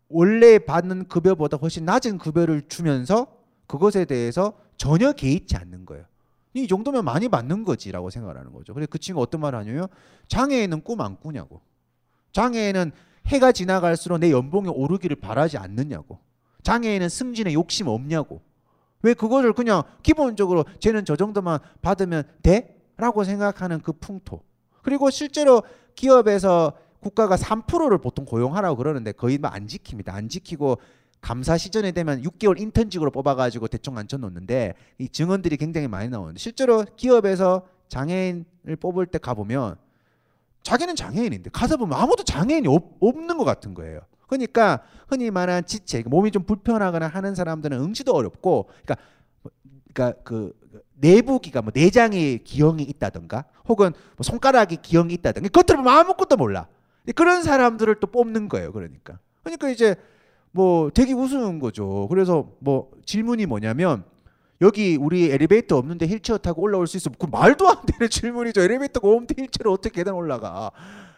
원래 0.07 0.57
받는 0.57 1.07
급여보다 1.07 1.57
훨씬 1.57 1.85
낮은 1.85 2.17
급여를 2.17 2.67
주면서 2.67 3.27
그것에 3.67 4.05
대해서 4.05 4.59
전혀 4.77 5.11
개의치 5.11 5.55
않는 5.57 5.85
거예요. 5.85 6.05
이 6.53 6.67
정도면 6.67 7.05
많이 7.05 7.29
받는 7.29 7.63
거지라고 7.63 8.09
생각을 8.09 8.37
하는 8.37 8.51
거죠. 8.51 8.73
그래서 8.73 8.87
그 8.89 8.97
친구 8.97 9.21
어떤 9.21 9.41
말을 9.41 9.59
하냐면 9.59 9.87
장애인은 10.27 10.81
꿈 10.81 11.01
안 11.01 11.17
꾸냐고. 11.19 11.61
장애인은 12.31 12.91
해가 13.27 13.51
지나갈수록 13.51 14.19
내 14.19 14.31
연봉이 14.31 14.69
오르기를 14.69 15.17
바라지 15.17 15.57
않느냐고. 15.59 16.19
장애인은 16.63 17.09
승진에 17.09 17.53
욕심 17.53 17.87
없냐고. 17.87 18.41
왜 19.01 19.13
그거를 19.13 19.53
그냥 19.53 19.83
기본적으로 20.03 20.65
쟤는 20.79 21.05
저 21.05 21.15
정도만 21.15 21.59
받으면 21.81 22.23
돼? 22.43 22.77
라고 22.97 23.23
생각하는 23.23 23.79
그 23.81 23.93
풍토. 23.93 24.41
그리고 24.81 25.09
실제로 25.09 25.63
기업에서 25.95 26.73
국가가 26.99 27.35
3%를 27.35 27.97
보통 27.99 28.25
고용하라고 28.25 28.75
그러는데 28.75 29.13
거의 29.13 29.37
뭐안 29.37 29.67
지킵니다. 29.67 30.09
안 30.09 30.27
지키고 30.27 30.79
감사 31.21 31.57
시전에 31.57 31.91
되면 31.91 32.21
6개월 32.23 32.59
인턴직으로 32.59 33.11
뽑아가지고 33.11 33.67
대충 33.67 33.97
앉혀놓는데 33.97 34.73
이 34.99 35.09
증언들이 35.09 35.57
굉장히 35.57 35.87
많이 35.87 36.09
나오는데 36.09 36.39
실제로 36.39 36.85
기업에서 36.95 37.67
장애인을 37.89 38.75
뽑을 38.79 39.05
때 39.05 39.17
가보면 39.17 39.75
자기는 40.63 40.95
장애인인데 40.95 41.49
가서 41.51 41.77
보면 41.77 41.97
아무도 41.97 42.23
장애인이 42.23 42.67
없, 42.67 42.97
없는 42.99 43.37
것 43.37 43.43
같은 43.43 43.73
거예요. 43.73 44.01
그러니까 44.29 44.83
흔히 45.07 45.31
말하는 45.31 45.65
지체, 45.65 46.03
몸이 46.05 46.31
좀 46.31 46.43
불편하거나 46.43 47.07
하는 47.07 47.35
사람들은 47.35 47.79
응시도 47.79 48.13
어렵고, 48.13 48.69
그러니까, 48.85 48.95
그러니까 49.91 50.21
그 50.23 50.53
내부기가 50.95 51.61
뭐 51.61 51.71
내장에 51.73 52.37
기형이 52.37 52.83
있다든가, 52.83 53.45
혹은 53.67 53.91
뭐 54.15 54.23
손가락에 54.23 54.77
기형이 54.81 55.13
있다든가, 55.15 55.49
겉으로 55.49 55.83
보면 55.83 55.97
아무것도 55.97 56.37
몰라. 56.37 56.67
그런 57.15 57.41
사람들을 57.41 57.95
또 57.99 58.07
뽑는 58.07 58.49
거예요. 58.49 58.71
그러니까. 58.71 59.17
그러니까 59.41 59.69
이제 59.69 59.95
뭐 60.51 60.91
되게 60.91 61.13
우스운 61.13 61.59
거죠. 61.59 62.07
그래서 62.09 62.51
뭐 62.59 62.91
질문이 63.05 63.47
뭐냐면 63.47 64.03
여기 64.61 64.97
우리 64.99 65.31
엘리베이터 65.31 65.77
없는데 65.77 66.05
휠체어 66.05 66.37
타고 66.37 66.61
올라올 66.61 66.85
수 66.85 66.97
있어? 66.97 67.09
그 67.17 67.25
말도 67.25 67.67
안 67.67 67.77
되는 67.85 68.09
질문이죠. 68.11 68.61
엘리베이터가 68.61 69.07
없는데 69.07 69.35
휠체어로 69.41 69.71
어떻게 69.71 70.01
계단 70.01 70.13
올라가? 70.13 70.71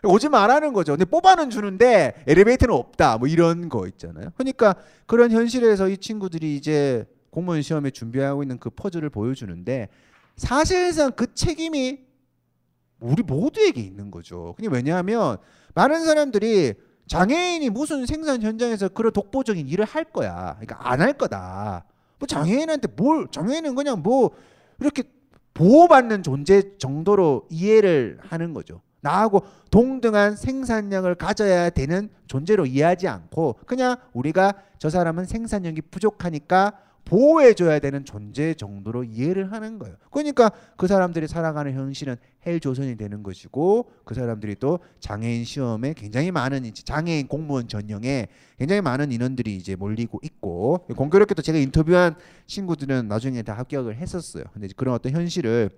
오지 0.03 0.29
말라는 0.29 0.73
거죠. 0.73 0.93
근데 0.93 1.05
뽑아는 1.05 1.49
주는데 1.49 2.23
엘리베이터는 2.27 2.73
없다. 2.73 3.17
뭐 3.17 3.27
이런 3.27 3.69
거 3.69 3.87
있잖아요. 3.87 4.29
그러니까 4.35 4.75
그런 5.05 5.31
현실에서 5.31 5.89
이 5.89 5.97
친구들이 5.97 6.55
이제 6.55 7.05
공무원 7.29 7.61
시험에 7.61 7.91
준비하고 7.91 8.43
있는 8.43 8.57
그 8.57 8.69
퍼즐을 8.69 9.09
보여주는데 9.09 9.89
사실상 10.37 11.11
그 11.11 11.33
책임이 11.33 11.99
우리 12.99 13.23
모두에게 13.23 13.81
있는 13.81 14.11
거죠. 14.11 14.53
그냥 14.57 14.73
왜냐하면 14.73 15.37
많은 15.75 16.03
사람들이 16.03 16.73
장애인이 17.07 17.69
무슨 17.69 18.05
생산 18.05 18.41
현장에서 18.41 18.89
그런 18.89 19.11
독보적인 19.13 19.67
일을 19.67 19.85
할 19.85 20.03
거야. 20.05 20.55
그러니까 20.59 20.77
안 20.89 21.01
할 21.01 21.13
거다. 21.13 21.85
뭐 22.19 22.27
장애인한테 22.27 22.87
뭘 22.95 23.27
장애인은 23.31 23.75
그냥 23.75 24.01
뭐 24.01 24.31
이렇게 24.79 25.03
보호받는 25.53 26.23
존재 26.23 26.77
정도로 26.77 27.47
이해를 27.49 28.19
하는 28.21 28.53
거죠. 28.53 28.81
나하고 29.01 29.41
동등한 29.69 30.35
생산력을 30.35 31.13
가져야 31.15 31.69
되는 31.69 32.09
존재로 32.27 32.65
이해하지 32.65 33.07
않고 33.07 33.57
그냥 33.65 33.97
우리가 34.13 34.53
저 34.79 34.89
사람은 34.89 35.25
생산력이 35.25 35.81
부족하니까 35.81 36.73
보호해줘야 37.05 37.79
되는 37.79 38.05
존재 38.05 38.53
정도로 38.53 39.03
이해를 39.03 39.51
하는 39.51 39.79
거예요. 39.79 39.95
그러니까 40.11 40.51
그 40.77 40.87
사람들이 40.87 41.27
살아가는 41.27 41.73
현실은 41.73 42.15
헬조선이 42.45 42.95
되는 42.95 43.23
것이고 43.23 43.91
그 44.05 44.13
사람들이 44.13 44.55
또 44.59 44.79
장애인 44.99 45.43
시험에 45.43 45.93
굉장히 45.93 46.31
많은 46.31 46.71
장애인 46.73 47.27
공무원 47.27 47.67
전형에 47.67 48.27
굉장히 48.57 48.81
많은 48.81 49.11
인원들이 49.11 49.55
이제 49.55 49.75
몰리고 49.75 50.19
있고 50.23 50.85
공교롭게도 50.95 51.41
제가 51.41 51.57
인터뷰한 51.57 52.15
친구들은 52.47 53.07
나중에 53.07 53.41
다 53.41 53.53
합격을 53.53 53.97
했었어요. 53.97 54.43
근데 54.53 54.67
그런 54.75 54.95
어떤 54.95 55.11
현실을 55.11 55.69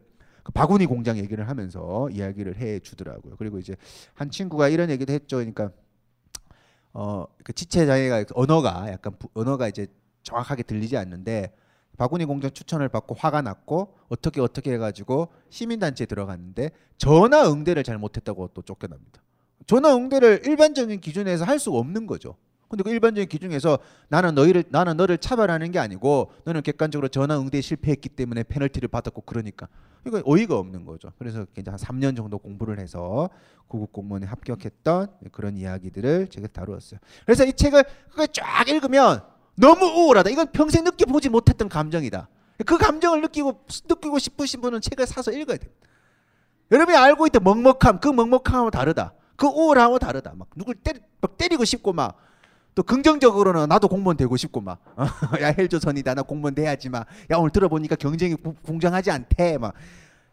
그 0.43 0.51
바구니 0.51 0.85
공장 0.85 1.17
얘기를 1.17 1.47
하면서 1.47 2.09
이야기를 2.09 2.57
해 2.57 2.79
주더라고요. 2.79 3.35
그리고 3.37 3.59
이제 3.59 3.75
한 4.13 4.29
친구가 4.29 4.69
이런 4.69 4.89
얘기도 4.89 5.13
했죠. 5.13 5.37
그러니까 5.37 5.71
어 6.93 7.25
그 7.43 7.53
지체 7.53 7.85
장애가 7.85 8.25
언어가 8.35 8.91
약간 8.91 9.13
부, 9.19 9.27
언어가 9.33 9.67
이제 9.67 9.87
정확하게 10.23 10.63
들리지 10.63 10.97
않는데 10.97 11.53
바구니 11.97 12.25
공장 12.25 12.51
추천을 12.51 12.89
받고 12.89 13.15
화가 13.15 13.41
났고 13.41 13.95
어떻게 14.09 14.41
어떻게 14.41 14.73
해가지고 14.73 15.27
시민단체에 15.49 16.07
들어갔는데 16.07 16.71
전화 16.97 17.51
응대를 17.51 17.83
잘 17.83 17.97
못했다고 17.97 18.49
또 18.53 18.61
쫓겨납니다. 18.61 19.21
전화 19.67 19.95
응대를 19.95 20.41
일반적인 20.45 20.99
기준에서 21.01 21.45
할 21.45 21.59
수가 21.59 21.77
없는 21.77 22.07
거죠. 22.07 22.35
근데 22.73 22.83
그 22.83 22.89
일반적인 22.89 23.29
기준에서 23.29 23.77
나는 24.07 24.33
너희를 24.33 24.63
나는 24.69 24.97
너를 24.97 25.19
차별하는 25.19 25.71
게 25.71 25.77
아니고 25.77 26.31
너는 26.43 26.63
객관적으로 26.63 27.07
전화 27.07 27.39
응대에 27.39 27.61
실패했기 27.61 28.09
때문에 28.09 28.41
페널티를 28.43 28.87
받았고 28.87 29.21
그러니까 29.21 29.67
이거 30.07 30.23
어이가 30.25 30.57
없는 30.57 30.83
거죠. 30.83 31.11
그래서 31.19 31.45
이제 31.55 31.69
한 31.69 31.79
3년 31.79 32.15
정도 32.15 32.39
공부를 32.39 32.79
해서 32.79 33.29
고급 33.67 33.93
공무원에 33.93 34.25
합격했던 34.25 35.07
그런 35.31 35.55
이야기들을 35.55 36.29
제가 36.29 36.47
다루었어요. 36.47 36.99
그래서 37.25 37.45
이 37.45 37.53
책을 37.53 37.83
쫙 38.33 38.67
읽으면 38.67 39.21
너무 39.55 39.85
우울하다. 39.85 40.31
이건 40.31 40.47
평생 40.51 40.83
느껴보지 40.83 41.29
못했던 41.29 41.69
감정이다. 41.69 42.27
그 42.65 42.77
감정을 42.79 43.21
느끼고 43.21 43.65
느끼고 43.87 44.17
싶으신 44.17 44.61
분은 44.61 44.81
책을 44.81 45.05
사서 45.05 45.31
읽어야 45.31 45.57
됩니다. 45.57 45.87
여러분이 46.71 46.97
알고 46.97 47.27
있던 47.27 47.43
먹먹함, 47.43 47.99
그 47.99 48.07
먹먹함하고 48.07 48.71
다르다. 48.71 49.13
그 49.35 49.45
우울함하고 49.45 49.99
다르다. 49.99 50.33
막 50.35 50.47
누굴 50.55 50.75
때리, 50.75 50.99
막 51.21 51.37
때리고 51.37 51.65
싶고 51.65 51.93
막 51.93 52.17
또 52.75 52.83
긍정적으로는 52.83 53.69
나도 53.69 53.87
공무원 53.87 54.17
되고 54.17 54.35
싶고 54.35 54.61
막. 54.61 54.79
야 55.41 55.47
헬조선이다. 55.57 56.15
나 56.15 56.21
공무원 56.23 56.55
돼야지 56.55 56.89
막 56.89 57.05
야 57.31 57.37
오늘 57.37 57.51
들어보니까 57.51 57.95
경쟁이 57.95 58.35
공정하지 58.35 59.11
않대 59.11 59.57
막. 59.57 59.73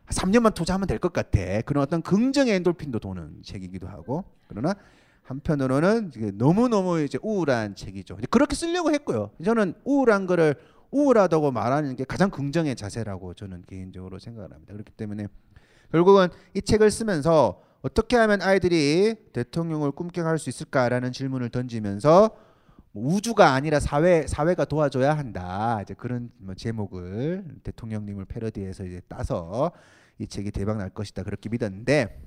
3년만 0.08 0.54
투자하면 0.54 0.88
될 0.88 0.98
것 0.98 1.12
같아. 1.12 1.38
그런 1.62 1.82
어떤 1.82 2.02
긍정의 2.02 2.54
엔돌핀도 2.54 2.98
도는 2.98 3.42
책이기도 3.44 3.86
하고. 3.88 4.24
그러나 4.48 4.74
한편으로는 5.22 6.10
너무 6.34 6.68
너무 6.68 7.00
이제 7.00 7.18
우울한 7.22 7.76
책이죠. 7.76 8.18
그렇게 8.30 8.56
쓰려고 8.56 8.90
했고요. 8.92 9.30
저는 9.44 9.74
우울한 9.84 10.26
거를 10.26 10.56
우울하다고 10.90 11.52
말하는 11.52 11.94
게 11.94 12.02
가장 12.04 12.30
긍정의 12.30 12.74
자세라고 12.74 13.34
저는 13.34 13.62
개인적으로 13.68 14.18
생각을 14.18 14.50
합니다. 14.52 14.72
그렇기 14.72 14.90
때문에 14.92 15.28
결국은 15.92 16.28
이 16.54 16.60
책을 16.62 16.90
쓰면서 16.90 17.62
어떻게 17.82 18.16
하면 18.16 18.42
아이들이 18.42 19.14
대통령을 19.32 19.92
꿈꿔갈 19.92 20.38
수 20.38 20.50
있을까라는 20.50 21.12
질문을 21.12 21.48
던지면서 21.50 22.36
뭐 22.92 23.14
우주가 23.14 23.52
아니라 23.52 23.80
사회 23.80 24.26
사회가 24.26 24.64
도와줘야 24.64 25.16
한다. 25.16 25.80
이제 25.82 25.94
그런 25.94 26.30
뭐 26.38 26.54
제목을 26.54 27.44
대통령님을 27.62 28.24
패러디해서 28.26 28.84
이제 28.84 29.00
따서 29.08 29.72
이 30.18 30.26
책이 30.26 30.50
대박 30.50 30.76
날 30.76 30.90
것이다 30.90 31.22
그렇게 31.22 31.48
믿었는데 31.48 32.20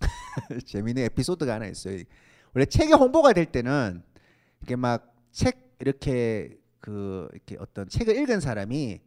재미있는 0.66 1.04
에피소드가 1.04 1.54
하나 1.54 1.66
있어요. 1.66 2.02
원래 2.54 2.64
책이 2.64 2.92
홍보가 2.92 3.32
될 3.32 3.46
때는 3.46 4.02
이게 4.62 4.76
막 4.76 5.10
책 5.32 5.76
이렇게 5.80 6.58
그 6.80 7.28
이렇게 7.32 7.56
어떤 7.58 7.88
책을 7.88 8.16
읽은 8.16 8.40
사람이 8.40 9.00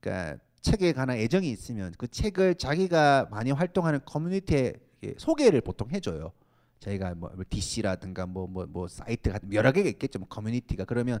그러니까 0.00 0.38
책에 0.60 0.92
관한 0.92 1.18
애정이 1.18 1.50
있으면 1.50 1.92
그 1.98 2.08
책을 2.08 2.56
자기가 2.56 3.28
많이 3.30 3.50
활동하는 3.50 4.00
커뮤니티에 4.04 4.74
소개를 5.16 5.60
보통 5.60 5.90
해줘요. 5.90 6.32
저희가 6.80 7.14
뭐 7.14 7.30
DC라든가 7.50 8.26
뭐 8.26 8.46
뭐 8.46 8.66
뭐 8.66 8.88
사이트 8.88 9.30
같은 9.32 9.52
여러 9.52 9.72
개가 9.72 9.88
있겠죠. 9.90 10.18
뭐 10.18 10.28
커뮤니티가 10.28 10.84
그러면 10.84 11.18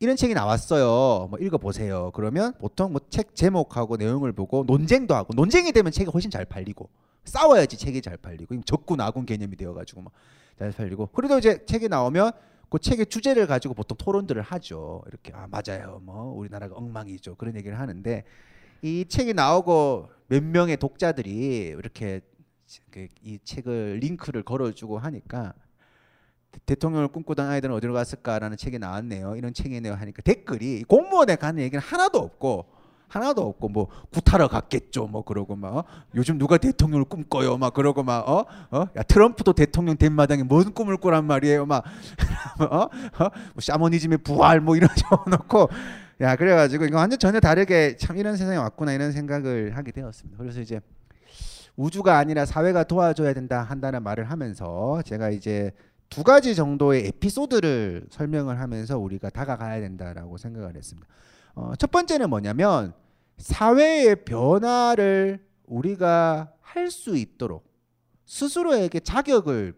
이런 0.00 0.16
책이 0.16 0.34
나왔어요. 0.34 1.28
뭐 1.28 1.38
읽어 1.40 1.58
보세요. 1.58 2.10
그러면 2.14 2.52
보통 2.58 2.92
뭐 2.92 3.00
책 3.08 3.34
제목하고 3.34 3.96
내용을 3.96 4.32
보고 4.32 4.64
논쟁도 4.66 5.14
하고 5.14 5.34
논쟁이 5.34 5.72
되면 5.72 5.92
책이 5.92 6.10
훨씬 6.10 6.30
잘 6.30 6.44
팔리고 6.44 6.88
싸워야지 7.24 7.76
책이 7.76 8.02
잘 8.02 8.16
팔리고 8.16 8.60
적군 8.62 9.00
아군 9.00 9.24
개념이 9.26 9.56
되어 9.56 9.72
가지고 9.74 10.02
막 10.02 10.12
잘 10.58 10.70
팔리고 10.70 11.06
그래도 11.06 11.38
이제 11.38 11.64
책이 11.64 11.88
나오면 11.88 12.30
그 12.68 12.78
책의 12.78 13.06
주제를 13.06 13.46
가지고 13.46 13.74
보통 13.74 13.96
토론들을 13.96 14.42
하죠. 14.42 15.02
이렇게 15.08 15.32
아 15.34 15.46
맞아요. 15.50 16.00
뭐 16.04 16.32
우리나라가 16.34 16.74
엉망이죠. 16.76 17.36
그런 17.36 17.56
얘기를 17.56 17.78
하는데 17.80 18.24
이 18.82 19.04
책이 19.08 19.32
나오고 19.34 20.10
몇 20.28 20.42
명의 20.42 20.76
독자들이 20.76 21.74
이렇게 21.78 22.20
그 22.20 22.31
이 23.22 23.38
책을 23.44 23.98
링크를 24.00 24.42
걸어주고 24.42 24.98
하니까 24.98 25.54
대통령을 26.66 27.08
꿈꾸던 27.08 27.48
아이들은 27.48 27.74
어디로 27.74 27.94
갔을까라는 27.94 28.56
책이 28.56 28.78
나왔네요. 28.78 29.36
이런 29.36 29.54
책이네요 29.54 29.94
하니까 29.94 30.22
댓글이 30.22 30.84
공무원에 30.84 31.36
가는 31.36 31.62
얘기는 31.62 31.82
하나도 31.82 32.18
없고 32.18 32.66
하나도 33.08 33.42
없고 33.42 33.68
뭐 33.68 33.88
구타러 34.10 34.48
갔겠죠 34.48 35.06
뭐 35.06 35.22
그러고 35.22 35.54
막 35.54 35.76
어? 35.76 35.84
요즘 36.14 36.38
누가 36.38 36.56
대통령을 36.56 37.04
꿈꿔요 37.04 37.58
막 37.58 37.74
그러고 37.74 38.02
막 38.02 38.26
어? 38.26 38.46
어? 38.70 38.86
야 38.96 39.02
트럼프도 39.02 39.52
대통령 39.52 39.98
된 39.98 40.12
마당에 40.12 40.42
뭔 40.42 40.72
꿈을 40.72 40.96
꾸란 40.96 41.26
말이에요 41.26 41.66
막 41.66 41.84
어? 42.60 42.64
어? 42.64 42.88
뭐 43.18 43.60
샤머니즘의 43.60 44.18
부활 44.18 44.62
뭐 44.62 44.76
이런 44.76 44.88
적어놓고 44.96 45.68
야 46.22 46.36
그래가지고 46.36 46.86
이거 46.86 46.96
완전 46.96 47.18
전혀 47.18 47.38
다르게 47.40 47.96
참 47.96 48.16
이런 48.16 48.36
세상에 48.36 48.56
왔구나 48.56 48.92
이런 48.92 49.12
생각을 49.12 49.76
하게 49.76 49.90
되었습니다. 49.90 50.38
그래서 50.38 50.60
이제 50.60 50.80
우주가 51.76 52.18
아니라 52.18 52.44
사회가 52.44 52.84
도와줘야 52.84 53.32
된다 53.32 53.62
한다는 53.62 54.02
말을 54.02 54.30
하면서 54.30 55.00
제가 55.02 55.30
이제 55.30 55.72
두 56.08 56.22
가지 56.22 56.54
정도의 56.54 57.06
에피소드를 57.06 58.06
설명을 58.10 58.60
하면서 58.60 58.98
우리가 58.98 59.30
다가가야 59.30 59.80
된다라고 59.80 60.36
생각을 60.36 60.76
했습니다. 60.76 61.08
어, 61.54 61.72
첫 61.78 61.90
번째는 61.90 62.28
뭐냐면 62.28 62.92
사회의 63.38 64.16
변화를 64.24 65.44
우리가 65.66 66.52
할 66.60 66.90
수 66.90 67.16
있도록 67.16 67.70
스스로에게 68.26 69.00
자격을 69.00 69.74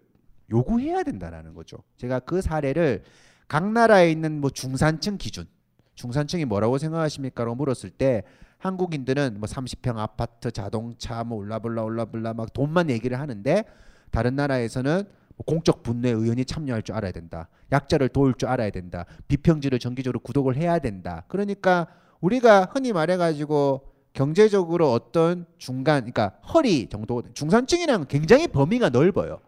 요구해야 0.51 1.03
된다라는 1.03 1.55
거죠. 1.55 1.79
제가 1.97 2.21
그 2.21 2.41
사례를 2.41 3.03
각 3.49 3.71
나라에 3.71 4.11
있는 4.11 4.41
뭐 4.41 4.51
중산층 4.51 5.19
기준, 5.19 5.47
중산층이 5.95 6.45
뭐라고 6.45 6.79
생각하십니까라고 6.79 7.57
물었을 7.57 7.91
때 7.91 8.23
한국인들은 8.65 9.37
뭐 9.39 9.47
30평 9.47 9.99
아파트, 9.99 10.51
자동차, 10.51 11.23
뭐 11.23 11.37
올라블라 11.37 11.83
올라블라 11.83 12.33
막 12.33 12.53
돈만 12.55 12.89
얘기를 12.89 13.21
하는데 13.21 13.65
다른 14.11 14.37
나라에서는 14.37 15.05
뭐 15.37 15.45
공적 15.45 15.83
분노에 15.83 16.13
의원이 16.13 16.47
참여할 16.47 16.83
줄 16.83 16.95
알아야 16.95 17.13
된다. 17.13 17.49
약자를 17.73 18.09
도울 18.09 18.33
줄 18.35 18.49
알아야 18.49 18.71
된다. 18.71 19.05
비평지를 19.29 19.79
정기적으로 19.79 20.19
구독을 20.21 20.57
해야 20.57 20.79
된다. 20.79 21.25
그러니까 21.29 21.89
우리가 22.23 22.71
흔히 22.73 22.95
말해가지고 22.95 23.93
경제적으로 24.15 24.93
어떤 24.93 25.45
중간, 25.59 26.11
그러니까 26.11 26.39
허리 26.55 26.89
정도 26.89 27.23
중산층이랑 27.35 28.07
굉장히 28.09 28.49
범위가 28.49 28.89
넓어요. 28.89 29.41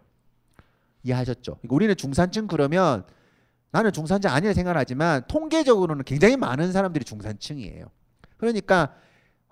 이해하셨죠? 1.05 1.55
그러니까 1.63 1.75
우리는 1.75 1.97
중산층 1.97 2.49
그러면 2.49 3.05
나는 3.71 3.93
중산층 3.93 4.29
아니라 4.29 4.53
생각하지만 4.53 5.23
통계적으로는 5.27 6.05
굉장히 6.05 6.37
많은 6.37 6.73
사람들이 6.73 7.05
중산층이에요. 7.07 7.87
그러니까 8.37 8.93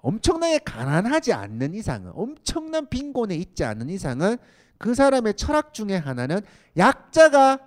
엄청나게 0.05 0.59
가난하지 0.59 1.33
않는 1.33 1.73
이상은 1.75 2.13
엄청난 2.15 2.87
빈곤에 2.89 3.35
있지 3.37 3.65
않는 3.65 3.89
이상은 3.89 4.37
그 4.77 4.95
사람의 4.95 5.33
철학 5.35 5.73
중에 5.73 5.97
하나는 5.97 6.41
약자가 6.77 7.59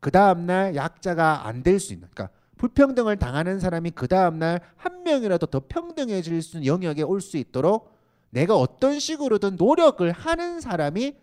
그 0.00 0.10
다음날 0.10 0.76
약자가 0.76 1.46
안 1.46 1.62
될 1.62 1.78
수 1.80 1.94
있는 1.94 2.08
그러니까 2.12 2.28
불평등을 2.58 3.16
당하는 3.16 3.58
사람이 3.58 3.92
그 3.92 4.06
다음날 4.06 4.60
한 4.76 5.02
명이라도 5.02 5.46
더 5.46 5.62
평등해질 5.66 6.42
수 6.42 6.58
있는 6.58 6.66
영역에 6.66 7.02
올 7.02 7.20
수 7.22 7.38
있도록 7.38 7.96
내가 8.30 8.54
어떤 8.54 8.98
식으로든 9.00 9.56
노력을 9.56 10.10
하는 10.12 10.60
사람이 10.60 11.16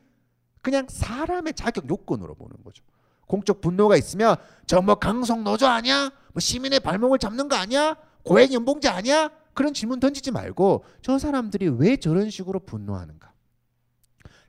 그냥 0.63 0.87
사람의 0.89 1.53
자격 1.53 1.87
요건으로 1.87 2.33
보는 2.33 2.55
거죠. 2.63 2.83
공적 3.27 3.61
분노가 3.61 3.97
있으면 3.97 4.35
저 4.65 4.81
뭐 4.81 4.95
강성 4.95 5.43
노조 5.43 5.67
아니야? 5.67 6.09
뭐 6.33 6.39
시민의 6.39 6.79
발목을 6.79 7.19
잡는 7.19 7.49
거 7.49 7.55
아니야? 7.55 7.95
고액 8.23 8.51
연봉제 8.51 8.87
아니야? 8.89 9.29
그런 9.55 9.73
질문 9.73 9.99
던지지 9.99 10.29
말고 10.31 10.85
저 11.01 11.17
사람들이 11.17 11.69
왜 11.69 11.97
저런 11.97 12.29
식으로 12.29 12.59
분노하는가? 12.59 13.33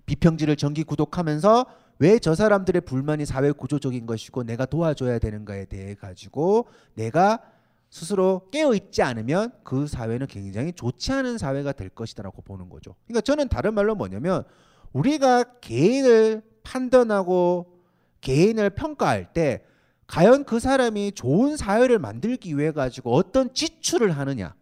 비평지를 0.04 0.56
정기 0.56 0.84
구독하면서 0.84 1.66
왜 1.98 2.18
저 2.18 2.34
사람들의 2.34 2.82
불만이 2.82 3.24
사회 3.24 3.50
구조적인 3.52 4.04
것이고 4.06 4.42
내가 4.42 4.66
도와줘야 4.66 5.18
되는가에 5.18 5.64
대해 5.64 5.94
가지고 5.94 6.66
내가 6.94 7.40
스스로 7.88 8.48
깨어 8.50 8.74
있지 8.74 9.02
않으면 9.02 9.52
그 9.64 9.86
사회는 9.86 10.26
굉장히 10.26 10.72
좋지 10.72 11.12
않은 11.12 11.38
사회가 11.38 11.72
될 11.72 11.88
것이다라고 11.88 12.42
보는 12.42 12.68
거죠. 12.68 12.94
그러니까 13.06 13.22
저는 13.22 13.48
다른 13.48 13.72
말로 13.72 13.94
뭐냐면 13.94 14.44
우리가 14.92 15.44
개인을 15.60 16.42
판단하고 16.62 17.80
개인을 18.20 18.70
평가할 18.70 19.32
때 19.32 19.64
과연 20.06 20.44
그 20.44 20.60
사람이 20.60 21.12
좋은 21.12 21.56
사회를 21.56 21.98
만들기 21.98 22.58
위해 22.58 22.72
가지고 22.72 23.14
어떤 23.14 23.54
지출을 23.54 24.10
하느냐, 24.10 24.54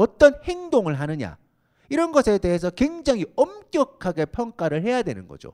어떤 0.00 0.34
행동을 0.44 0.98
하느냐 0.98 1.36
이런 1.88 2.12
것에 2.12 2.38
대해서 2.38 2.70
굉장히 2.70 3.26
엄격하게 3.36 4.26
평가를 4.26 4.82
해야 4.82 5.02
되는 5.02 5.28
거죠. 5.28 5.52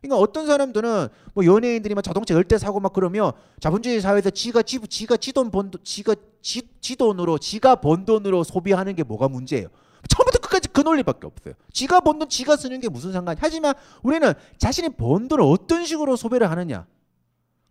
그러니까 0.00 0.18
어떤 0.18 0.46
사람들은 0.46 1.08
뭐 1.32 1.44
연예인들이 1.46 1.94
막 1.94 2.02
자동차 2.02 2.34
열대 2.34 2.58
사고 2.58 2.78
막 2.78 2.92
그러면 2.92 3.32
자본주의 3.60 4.00
사회에서 4.00 4.30
지가 4.30 4.62
지 4.62 4.78
지가 4.78 5.16
지돈 5.16 5.50
번 5.50 5.72
지가 5.82 6.14
지, 6.42 6.62
지 6.80 6.96
돈으로 6.96 7.38
지가 7.38 7.76
번 7.76 8.04
돈으로 8.04 8.44
소비하는 8.44 8.94
게 8.94 9.02
뭐가 9.02 9.28
문제예요. 9.28 9.68
처음부터 10.08 10.38
끝까지 10.40 10.68
그 10.68 10.82
논리밖에 10.82 11.26
없어요. 11.26 11.54
지가 11.72 12.00
번 12.00 12.18
돈 12.18 12.28
지가 12.28 12.56
쓰는 12.56 12.80
게 12.80 12.90
무슨 12.90 13.12
상관? 13.12 13.36
하지만 13.40 13.74
우리는 14.02 14.34
자신이 14.58 14.90
번 14.90 15.26
돈을 15.28 15.42
어떤 15.42 15.86
식으로 15.86 16.16
소비를 16.16 16.50
하느냐. 16.50 16.86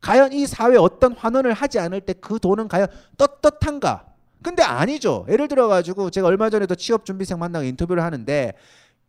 과연 0.02 0.34
이 0.34 0.48
사회에 0.48 0.78
어떤 0.78 1.14
환원을 1.14 1.54
하지 1.54 1.80
않을 1.80 2.02
때 2.02 2.14
그 2.14 2.40
돈은 2.40 2.68
과연 2.68 2.88
떳떳한가? 3.18 4.13
근데 4.44 4.62
아니죠. 4.62 5.26
예를 5.30 5.48
들어 5.48 5.68
가지고 5.68 6.10
제가 6.10 6.28
얼마 6.28 6.50
전에도 6.50 6.76
취업 6.76 7.06
준비생 7.06 7.40
만나고 7.40 7.66
인터뷰를 7.66 8.04
하는데 8.04 8.54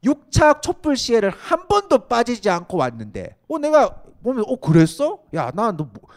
6차 0.04 0.62
촛불 0.62 0.96
시해를 0.96 1.30
한 1.30 1.66
번도 1.66 2.06
빠지지 2.06 2.48
않고 2.48 2.76
왔는데 2.76 3.36
어 3.48 3.58
내가 3.58 4.02
보면 4.22 4.44
어 4.46 4.56
그랬어? 4.56 5.18
야 5.34 5.50
나너 5.54 5.88
뭐, 5.92 6.08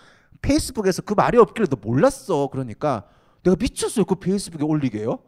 페이스북에서 0.42 1.02
그 1.02 1.14
말이 1.14 1.38
없길래 1.38 1.68
너 1.68 1.78
몰랐어. 1.82 2.48
그러니까 2.52 3.04
내가 3.44 3.56
미쳤어요. 3.60 4.06
그 4.06 4.16
페이스북에 4.16 4.64
올리게요. 4.64 5.20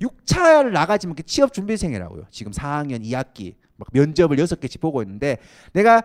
6차를 0.00 0.72
나가지면 0.72 1.16
취업 1.26 1.52
준비생이라고요. 1.52 2.24
지금 2.30 2.52
4학년 2.52 3.02
2학기 3.04 3.54
막 3.76 3.88
면접을 3.92 4.36
6개씩 4.36 4.80
보고 4.80 5.02
있는데 5.02 5.38
내가 5.72 6.02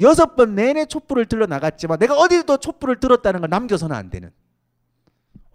여섯 0.00 0.36
번 0.36 0.54
내내 0.54 0.86
촛불을 0.86 1.26
들러 1.26 1.46
나갔지만 1.46 1.98
내가 1.98 2.16
어디도 2.16 2.58
촛불을 2.58 3.00
들었다는 3.00 3.40
걸 3.40 3.50
남겨서는 3.50 3.94
안 3.96 4.10
되는 4.10 4.30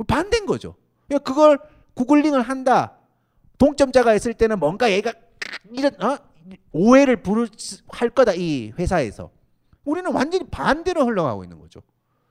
반대인 0.06 0.46
거죠. 0.46 0.76
그걸 1.10 1.60
구글링을 1.94 2.42
한다. 2.42 2.98
동점자가 3.58 4.14
있을 4.14 4.34
때는 4.34 4.60
뭔가 4.60 4.92
얘가 4.92 5.14
이런 5.72 5.94
어? 6.04 6.18
오해를 6.72 7.22
부를 7.24 7.48
할 7.90 8.10
거다 8.10 8.34
이 8.34 8.72
회사에서 8.78 9.32
우리는 9.84 10.12
완전히 10.14 10.46
반대로 10.50 11.06
흘러가고 11.06 11.44
있는 11.44 11.60
거죠. 11.60 11.82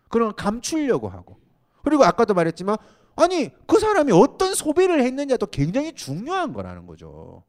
그런 0.08 0.34
감추려고 0.34 1.08
하고 1.08 1.38
그리고 1.82 2.04
아까도 2.04 2.34
말했지만 2.34 2.76
아니 3.16 3.50
그 3.66 3.78
사람이 3.78 4.12
어떤 4.12 4.54
소비를 4.54 5.02
했느냐도 5.02 5.46
굉장히 5.46 5.92
중요한 5.92 6.52
거라는 6.52 6.86
거죠. 6.86 7.42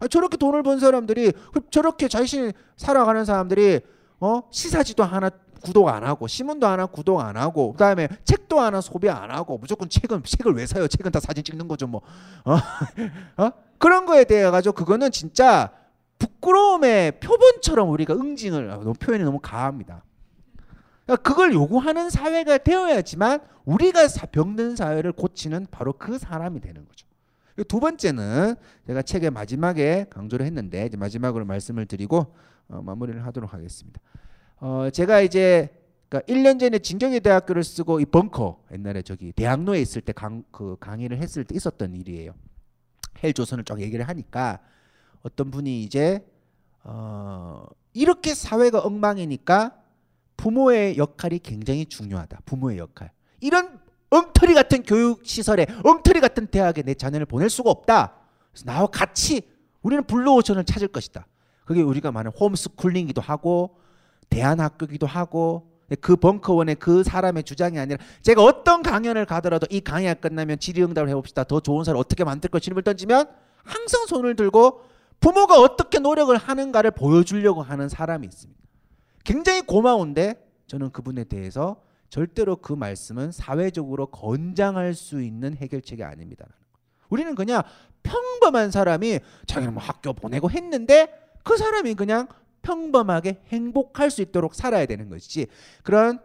아, 0.00 0.08
저렇게 0.08 0.36
돈을 0.36 0.62
번 0.62 0.80
사람들이 0.80 1.32
그 1.52 1.60
저렇게 1.70 2.08
자신이 2.08 2.52
살아가는 2.76 3.24
사람들이 3.24 3.80
어 4.20 4.42
시사지도 4.50 5.04
하나 5.04 5.30
구독 5.64 5.88
안 5.88 6.04
하고 6.04 6.26
신문도 6.26 6.66
하나 6.66 6.86
구독 6.86 7.20
안 7.20 7.36
하고 7.36 7.72
그다음에 7.72 8.08
책도 8.24 8.60
하나 8.60 8.80
소비 8.80 9.08
안 9.08 9.30
하고 9.30 9.56
무조건 9.58 9.88
책은 9.88 10.22
책을 10.22 10.54
왜 10.54 10.66
사요? 10.66 10.86
책은 10.86 11.10
다 11.10 11.18
사진 11.20 11.42
찍는 11.42 11.66
거죠 11.66 11.86
뭐 11.86 12.02
어? 12.44 12.54
어? 13.42 13.50
그런 13.78 14.06
거에 14.06 14.24
대해 14.24 14.50
가지고 14.50 14.74
그거는 14.74 15.10
진짜 15.10 15.72
부끄러움의 16.18 17.20
표본처럼 17.20 17.90
우리가 17.90 18.14
응징을 18.14 18.70
아, 18.70 18.76
너무 18.76 18.94
표현이 18.94 19.24
너무 19.24 19.40
가합니다. 19.40 20.04
그러니까 21.04 21.22
그걸 21.28 21.52
요구하는 21.52 22.08
사회가 22.08 22.58
되어야지만 22.58 23.40
우리가 23.64 24.06
병든 24.32 24.76
사회를 24.76 25.12
고치는 25.12 25.66
바로 25.70 25.92
그 25.92 26.18
사람이 26.18 26.60
되는 26.60 26.86
거죠. 26.86 27.06
두 27.68 27.78
번째는 27.78 28.54
제가 28.86 29.02
책의 29.02 29.30
마지막에 29.30 30.06
강조를 30.10 30.46
했는데 30.46 30.88
마지막으로 30.96 31.44
말씀을 31.44 31.86
드리고 31.86 32.34
어, 32.68 32.82
마무리를 32.82 33.24
하도록 33.26 33.52
하겠습니다. 33.52 34.00
어, 34.64 34.88
제가 34.88 35.20
이제 35.20 35.68
그러니까 36.08 36.32
1년 36.32 36.58
전에 36.58 36.78
진경의 36.78 37.20
대학교를 37.20 37.62
쓰고 37.62 38.00
이 38.00 38.06
벙커 38.06 38.62
옛날에 38.72 39.02
저기 39.02 39.30
대학로에 39.32 39.78
있을 39.78 40.00
때 40.00 40.14
강, 40.14 40.42
그 40.50 40.78
강의를 40.80 41.18
했을 41.18 41.44
때 41.44 41.54
있었던 41.54 41.94
일이에요. 41.94 42.32
헬조선을 43.22 43.64
쫙 43.64 43.78
얘기를 43.82 44.08
하니까 44.08 44.60
어떤 45.22 45.50
분이 45.50 45.82
이제 45.82 46.26
어, 46.82 47.66
이렇게 47.92 48.34
사회가 48.34 48.78
엉망이니까 48.78 49.76
부모의 50.38 50.96
역할이 50.96 51.40
굉장히 51.40 51.84
중요하다. 51.84 52.40
부모의 52.46 52.78
역할. 52.78 53.10
이런 53.40 53.78
엉터리 54.08 54.54
같은 54.54 54.82
교육 54.82 55.26
시설에 55.26 55.66
엉터리 55.84 56.20
같은 56.20 56.46
대학에 56.46 56.80
내 56.80 56.94
자녀를 56.94 57.26
보낼 57.26 57.50
수가 57.50 57.68
없다. 57.68 58.14
그래서 58.50 58.64
나와 58.64 58.86
같이 58.86 59.42
우리는 59.82 60.02
블루오션을 60.04 60.64
찾을 60.64 60.88
것이다. 60.88 61.26
그게 61.66 61.82
우리가 61.82 62.12
말하는 62.12 62.32
홈스쿨링이기도 62.38 63.20
하고 63.20 63.83
대안학교기도 64.34 65.06
하고 65.06 65.70
그 66.00 66.16
벙커원의 66.16 66.76
그 66.76 67.04
사람의 67.04 67.44
주장이 67.44 67.78
아니라 67.78 67.98
제가 68.22 68.42
어떤 68.42 68.82
강연을 68.82 69.26
가더라도 69.26 69.66
이 69.70 69.80
강의가 69.80 70.14
끝나면 70.14 70.58
질의응답을 70.58 71.08
해봅시다. 71.10 71.44
더 71.44 71.60
좋은 71.60 71.84
사회를 71.84 72.00
어떻게 72.00 72.24
만들 72.24 72.50
것 72.50 72.60
질문을 72.60 72.82
던지면 72.82 73.28
항상 73.62 74.06
손을 74.06 74.34
들고 74.34 74.82
부모가 75.20 75.60
어떻게 75.60 75.98
노력을 75.98 76.36
하는가를 76.36 76.90
보여주려고 76.90 77.62
하는 77.62 77.88
사람이 77.88 78.26
있습니다. 78.26 78.60
굉장히 79.24 79.62
고마운데 79.62 80.34
저는 80.66 80.90
그분에 80.90 81.24
대해서 81.24 81.80
절대로 82.10 82.56
그 82.56 82.72
말씀은 82.72 83.32
사회적으로 83.32 84.06
건장할 84.06 84.94
수 84.94 85.22
있는 85.22 85.56
해결책이 85.56 86.02
아닙니다. 86.02 86.46
우리는 87.08 87.34
그냥 87.34 87.62
평범한 88.02 88.70
사람이 88.70 89.20
자기는 89.46 89.74
뭐 89.74 89.82
학교 89.82 90.12
보내고 90.12 90.50
했는데 90.50 91.08
그 91.42 91.56
사람이 91.56 91.94
그냥 91.94 92.28
평범하게 92.64 93.42
행복할 93.48 94.10
수 94.10 94.22
있도록 94.22 94.54
살아야 94.54 94.86
되는 94.86 95.08
것이지 95.08 95.46
그런 95.84 96.18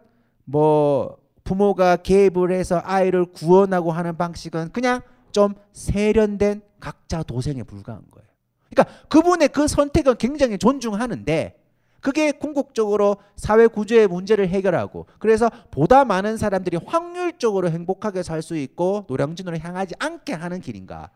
뭐 0.45 1.17
부모가 1.43 1.97
개입을 1.97 2.51
해서 2.51 2.81
아이를 2.83 3.25
구원하고 3.25 3.91
하는 3.91 4.17
방식은 4.17 4.71
그냥 4.71 5.01
좀 5.31 5.53
세련된 5.73 6.61
각자 6.79 7.21
도생에 7.21 7.63
불과한 7.63 8.01
거예요. 8.09 8.27
그러니까 8.69 9.07
그분의 9.09 9.49
그 9.49 9.67
선택은 9.67 10.17
굉장히 10.17 10.57
존중하는데 10.57 11.59
그게 12.01 12.31
궁극적으로 12.31 13.17
사회 13.35 13.67
구조의 13.67 14.07
문제를 14.07 14.47
해결하고 14.47 15.05
그래서 15.19 15.49
보다 15.69 16.05
많은 16.05 16.37
사람들이 16.37 16.77
확률적으로 16.85 17.69
행복하게 17.69 18.23
살 18.23 18.41
수 18.41 18.55
있고 18.55 19.05
노량진으로 19.09 19.57
향하지 19.57 19.95
않게 19.99 20.33
하는 20.33 20.61
길인가? 20.61 21.09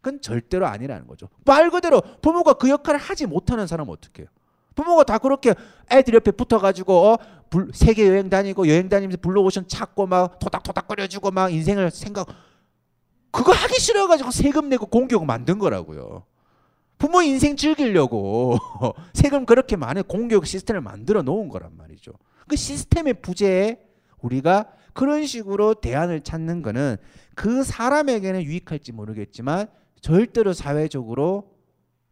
그건 0.00 0.20
절대로 0.20 0.66
아니라는 0.66 1.06
거죠. 1.06 1.28
말 1.44 1.70
그대로 1.70 2.00
부모가 2.22 2.54
그 2.54 2.68
역할을 2.70 3.00
하지 3.00 3.26
못하는 3.26 3.66
사람은 3.66 3.92
어떻게 3.92 4.22
해요? 4.22 4.30
부모가 4.74 5.04
다 5.04 5.18
그렇게 5.18 5.54
애들 5.90 6.14
옆에 6.14 6.30
붙어가지고 6.30 7.06
어, 7.06 7.18
불, 7.50 7.70
세계 7.74 8.06
여행 8.08 8.30
다니고 8.30 8.68
여행 8.68 8.88
다니면서 8.88 9.18
블루오션 9.20 9.68
찾고 9.68 10.06
막 10.06 10.38
토닥토닥 10.38 10.88
거려주고 10.88 11.30
막 11.30 11.52
인생을 11.52 11.90
생각 11.90 12.28
그거 13.30 13.52
하기 13.52 13.80
싫어가지고 13.80 14.30
세금 14.30 14.68
내고 14.68 14.86
공교육 14.86 15.24
만든 15.24 15.58
거라고요. 15.58 16.24
부모 16.98 17.22
인생 17.22 17.56
즐기려고 17.56 18.58
세금 19.14 19.46
그렇게 19.46 19.76
많은 19.76 20.02
공교육 20.04 20.46
시스템을 20.46 20.80
만들어 20.80 21.22
놓은 21.22 21.48
거란 21.48 21.76
말이죠. 21.76 22.12
그 22.46 22.56
시스템의 22.56 23.14
부재에 23.22 23.78
우리가 24.18 24.66
그런 24.92 25.24
식으로 25.24 25.74
대안을 25.74 26.20
찾는 26.20 26.62
거는 26.62 26.96
그 27.34 27.64
사람에게는 27.64 28.42
유익할지 28.42 28.92
모르겠지만 28.92 29.68
절대로 30.00 30.52
사회적으로 30.52 31.52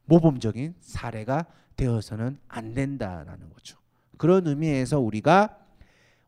모범적인 0.06 0.74
사례가 0.80 1.46
되어서는 1.78 2.38
안 2.48 2.74
된다라는 2.74 3.48
거죠. 3.54 3.78
그런 4.18 4.46
의미에서 4.46 5.00
우리가 5.00 5.56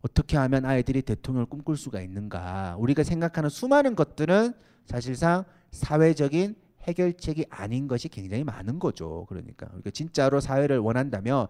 어떻게 0.01 0.39
하면 0.39 0.65
아이들이 0.65 1.03
대통령을 1.03 1.47
꿈꿀 1.47 1.77
수가 1.77 2.01
있는가? 2.01 2.77
우리가 2.79 3.03
생각하는 3.03 3.51
수많은 3.51 3.95
것들은 3.95 4.55
사실상 4.87 5.45
사회적인 5.73 6.57
해결책이 6.85 7.47
아닌 7.51 7.87
것이 7.87 8.09
굉장히 8.09 8.45
많은 8.45 8.79
거죠. 8.79 9.27
그러니까 9.29 9.69
우리가 9.75 9.91
진짜로 9.91 10.41
사회를 10.41 10.79
원한다면 10.79 11.47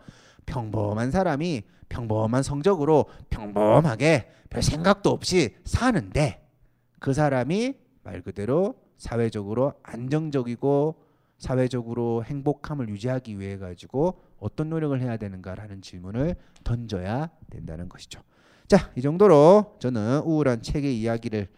평범한 0.47 1.13
사람이 1.13 1.63
평범한 1.89 2.43
성적으로 2.43 3.07
평범하게 3.29 4.31
별 4.49 4.63
생각도 4.63 5.11
없이 5.11 5.55
사는데 5.65 6.49
그 6.99 7.13
사람이 7.13 7.75
말 8.03 8.23
그대로 8.23 8.75
사회적으로 8.97 9.75
안정적이고 9.83 11.10
사회적으로 11.41 12.23
행복함을 12.25 12.89
유지하기 12.91 13.41
위해 13.41 13.57
가지고 13.57 14.21
어떤 14.39 14.71
노력을 14.71 14.99
해야 15.01 15.17
되는가라는 15.17 15.83
질문을 15.83 16.37
던져야 16.63 17.31
된다는 17.51 17.89
것이죠. 17.89 18.23
자, 18.69 18.93
이 18.95 19.03
정도로 19.03 19.77
저는 19.81 20.21
우울한 20.21 20.63
책의 20.63 21.01
이야기를 21.01 21.49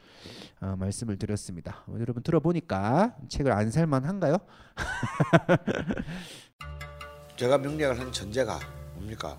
어, 0.63 0.77
말씀을 0.79 1.19
드렸습니다. 1.19 1.83
어, 1.89 1.97
여러분 1.99 2.23
들어보니까 2.23 3.17
책을 3.29 3.51
안 3.51 3.71
살만한가요? 3.71 4.39
제가 7.37 7.59
명리학을 7.59 7.99
한 7.99 8.13
전제가 8.13 8.61
뭡니까? 8.95 9.37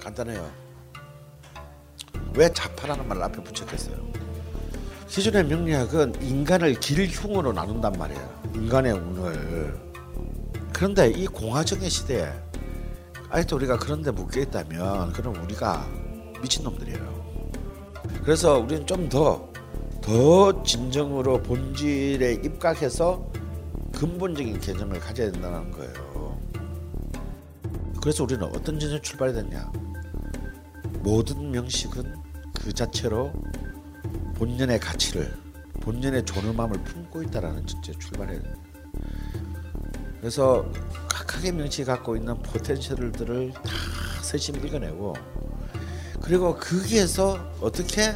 간단해요. 0.00 0.50
왜 2.34 2.50
자파라는 2.50 3.06
말을 3.06 3.22
앞에 3.24 3.44
붙였겠어요? 3.44 4.35
기존의 5.08 5.44
명리학은 5.46 6.22
인간을 6.22 6.80
길흉으로 6.80 7.52
나눈단 7.52 7.92
말이에요. 7.92 8.40
인간의 8.54 8.92
운을. 8.92 9.80
그런데 10.72 11.08
이 11.08 11.26
공화정의 11.26 11.88
시대에 11.88 12.30
아직도 13.30 13.56
우리가 13.56 13.78
그런데 13.78 14.10
묶여 14.10 14.40
있다면 14.40 15.12
그럼 15.12 15.42
우리가 15.42 15.86
미친놈들이에요. 16.42 17.16
그래서 18.24 18.58
우리는 18.58 18.86
좀 18.86 19.08
더 19.08 19.56
더 20.06 20.62
진정으로 20.62 21.42
본질에 21.42 22.34
입각해서 22.34 23.28
근본적인 23.92 24.60
개념을 24.60 25.00
가져야 25.00 25.32
된다는 25.32 25.72
거예요. 25.72 26.38
그래서 28.00 28.22
우리는 28.22 28.44
어떤 28.44 28.78
전제 28.78 29.00
출발이 29.02 29.32
됐냐? 29.32 29.72
모든 31.00 31.50
명식은 31.50 32.14
그 32.54 32.72
자체로 32.72 33.32
본연의 34.36 34.78
가치를 34.80 35.32
본연의 35.80 36.24
존엄함을 36.24 36.82
품고 36.84 37.22
있다라는 37.22 37.66
전제 37.66 37.92
출발해야 37.92 38.40
됩니다. 38.40 38.62
그래서 40.20 40.66
각각의 41.08 41.52
명식이 41.52 41.84
갖고 41.84 42.16
있는 42.16 42.40
포텐셜들을 42.42 43.52
다 43.52 43.62
세심 44.22 44.56
읽어내고 44.56 45.14
그리고 46.20 46.56
거기에서 46.56 47.38
어떻게 47.60 48.12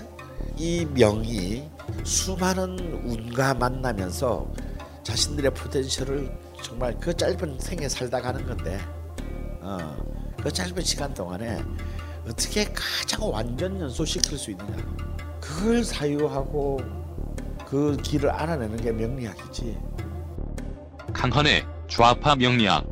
이 0.57 0.85
명이 0.85 1.71
수많은 2.05 2.79
운과 3.05 3.55
만나면서 3.55 4.53
자신들의 5.03 5.55
포텐셜을 5.55 6.39
정말 6.63 6.99
그 6.99 7.17
짧은 7.17 7.59
생에 7.61 7.89
살다 7.89 8.21
가는 8.21 8.45
건데 8.47 8.79
어, 9.61 9.97
그 10.43 10.53
짧은 10.53 10.83
시간 10.83 11.15
동안에 11.15 11.63
어떻게 12.27 12.65
가장 12.65 13.31
완전 13.31 13.81
연소시킬 13.81 14.37
수 14.37 14.51
있느냐 14.51 15.10
그걸 15.61 15.85
사유하고 15.85 16.81
그 17.67 17.95
길을 17.99 18.31
알아내는 18.31 18.79
게 18.79 18.93
명리학이지 18.93 19.79
강헌의 21.13 21.67
좌파 21.87 22.35
명리학 22.35 22.87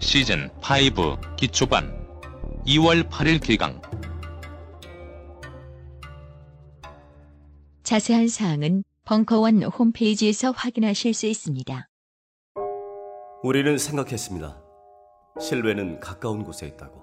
시즌 0.00 0.50
5 0.58 1.36
기초반 1.36 2.06
2월 2.66 3.08
8일 3.08 3.42
개강 3.42 3.80
자세한 7.84 8.28
사항은 8.28 8.84
벙커원 9.06 9.62
홈페이지에서 9.62 10.50
확인하실 10.50 11.14
수 11.14 11.24
있습니다. 11.24 11.88
우리는 13.42 13.78
생각했습니다. 13.78 14.62
실외는 15.40 16.00
가까운 16.00 16.44
곳에 16.44 16.66
있다고. 16.66 17.02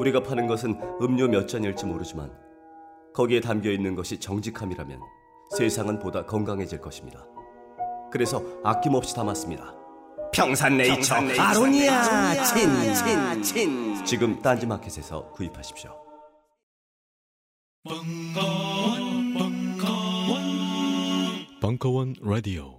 우리가 0.00 0.24
파는 0.24 0.48
것은 0.48 0.80
음료 1.00 1.28
몇 1.28 1.46
잔일지 1.46 1.86
모르지만 1.86 2.47
거기에 3.18 3.40
담겨 3.40 3.68
있는 3.72 3.96
것이 3.96 4.20
정직함이라면 4.20 5.00
세상은 5.56 5.98
보다 5.98 6.24
건강해질 6.24 6.80
것입니다. 6.80 7.26
그래서 8.12 8.40
아낌없이 8.62 9.12
담았습니다. 9.16 9.74
평산네이처, 10.32 10.94
평산네이처 10.94 11.42
아로니아 11.42 12.44
친, 12.44 12.94
친, 12.94 13.42
친. 13.42 14.04
지금 14.04 14.40
딴지마켓에서 14.40 15.32
구입하십시오. 15.32 16.00
벙커원, 17.88 19.34
벙커원, 19.34 20.40
벙커원 21.60 22.14
라디오. 22.22 22.77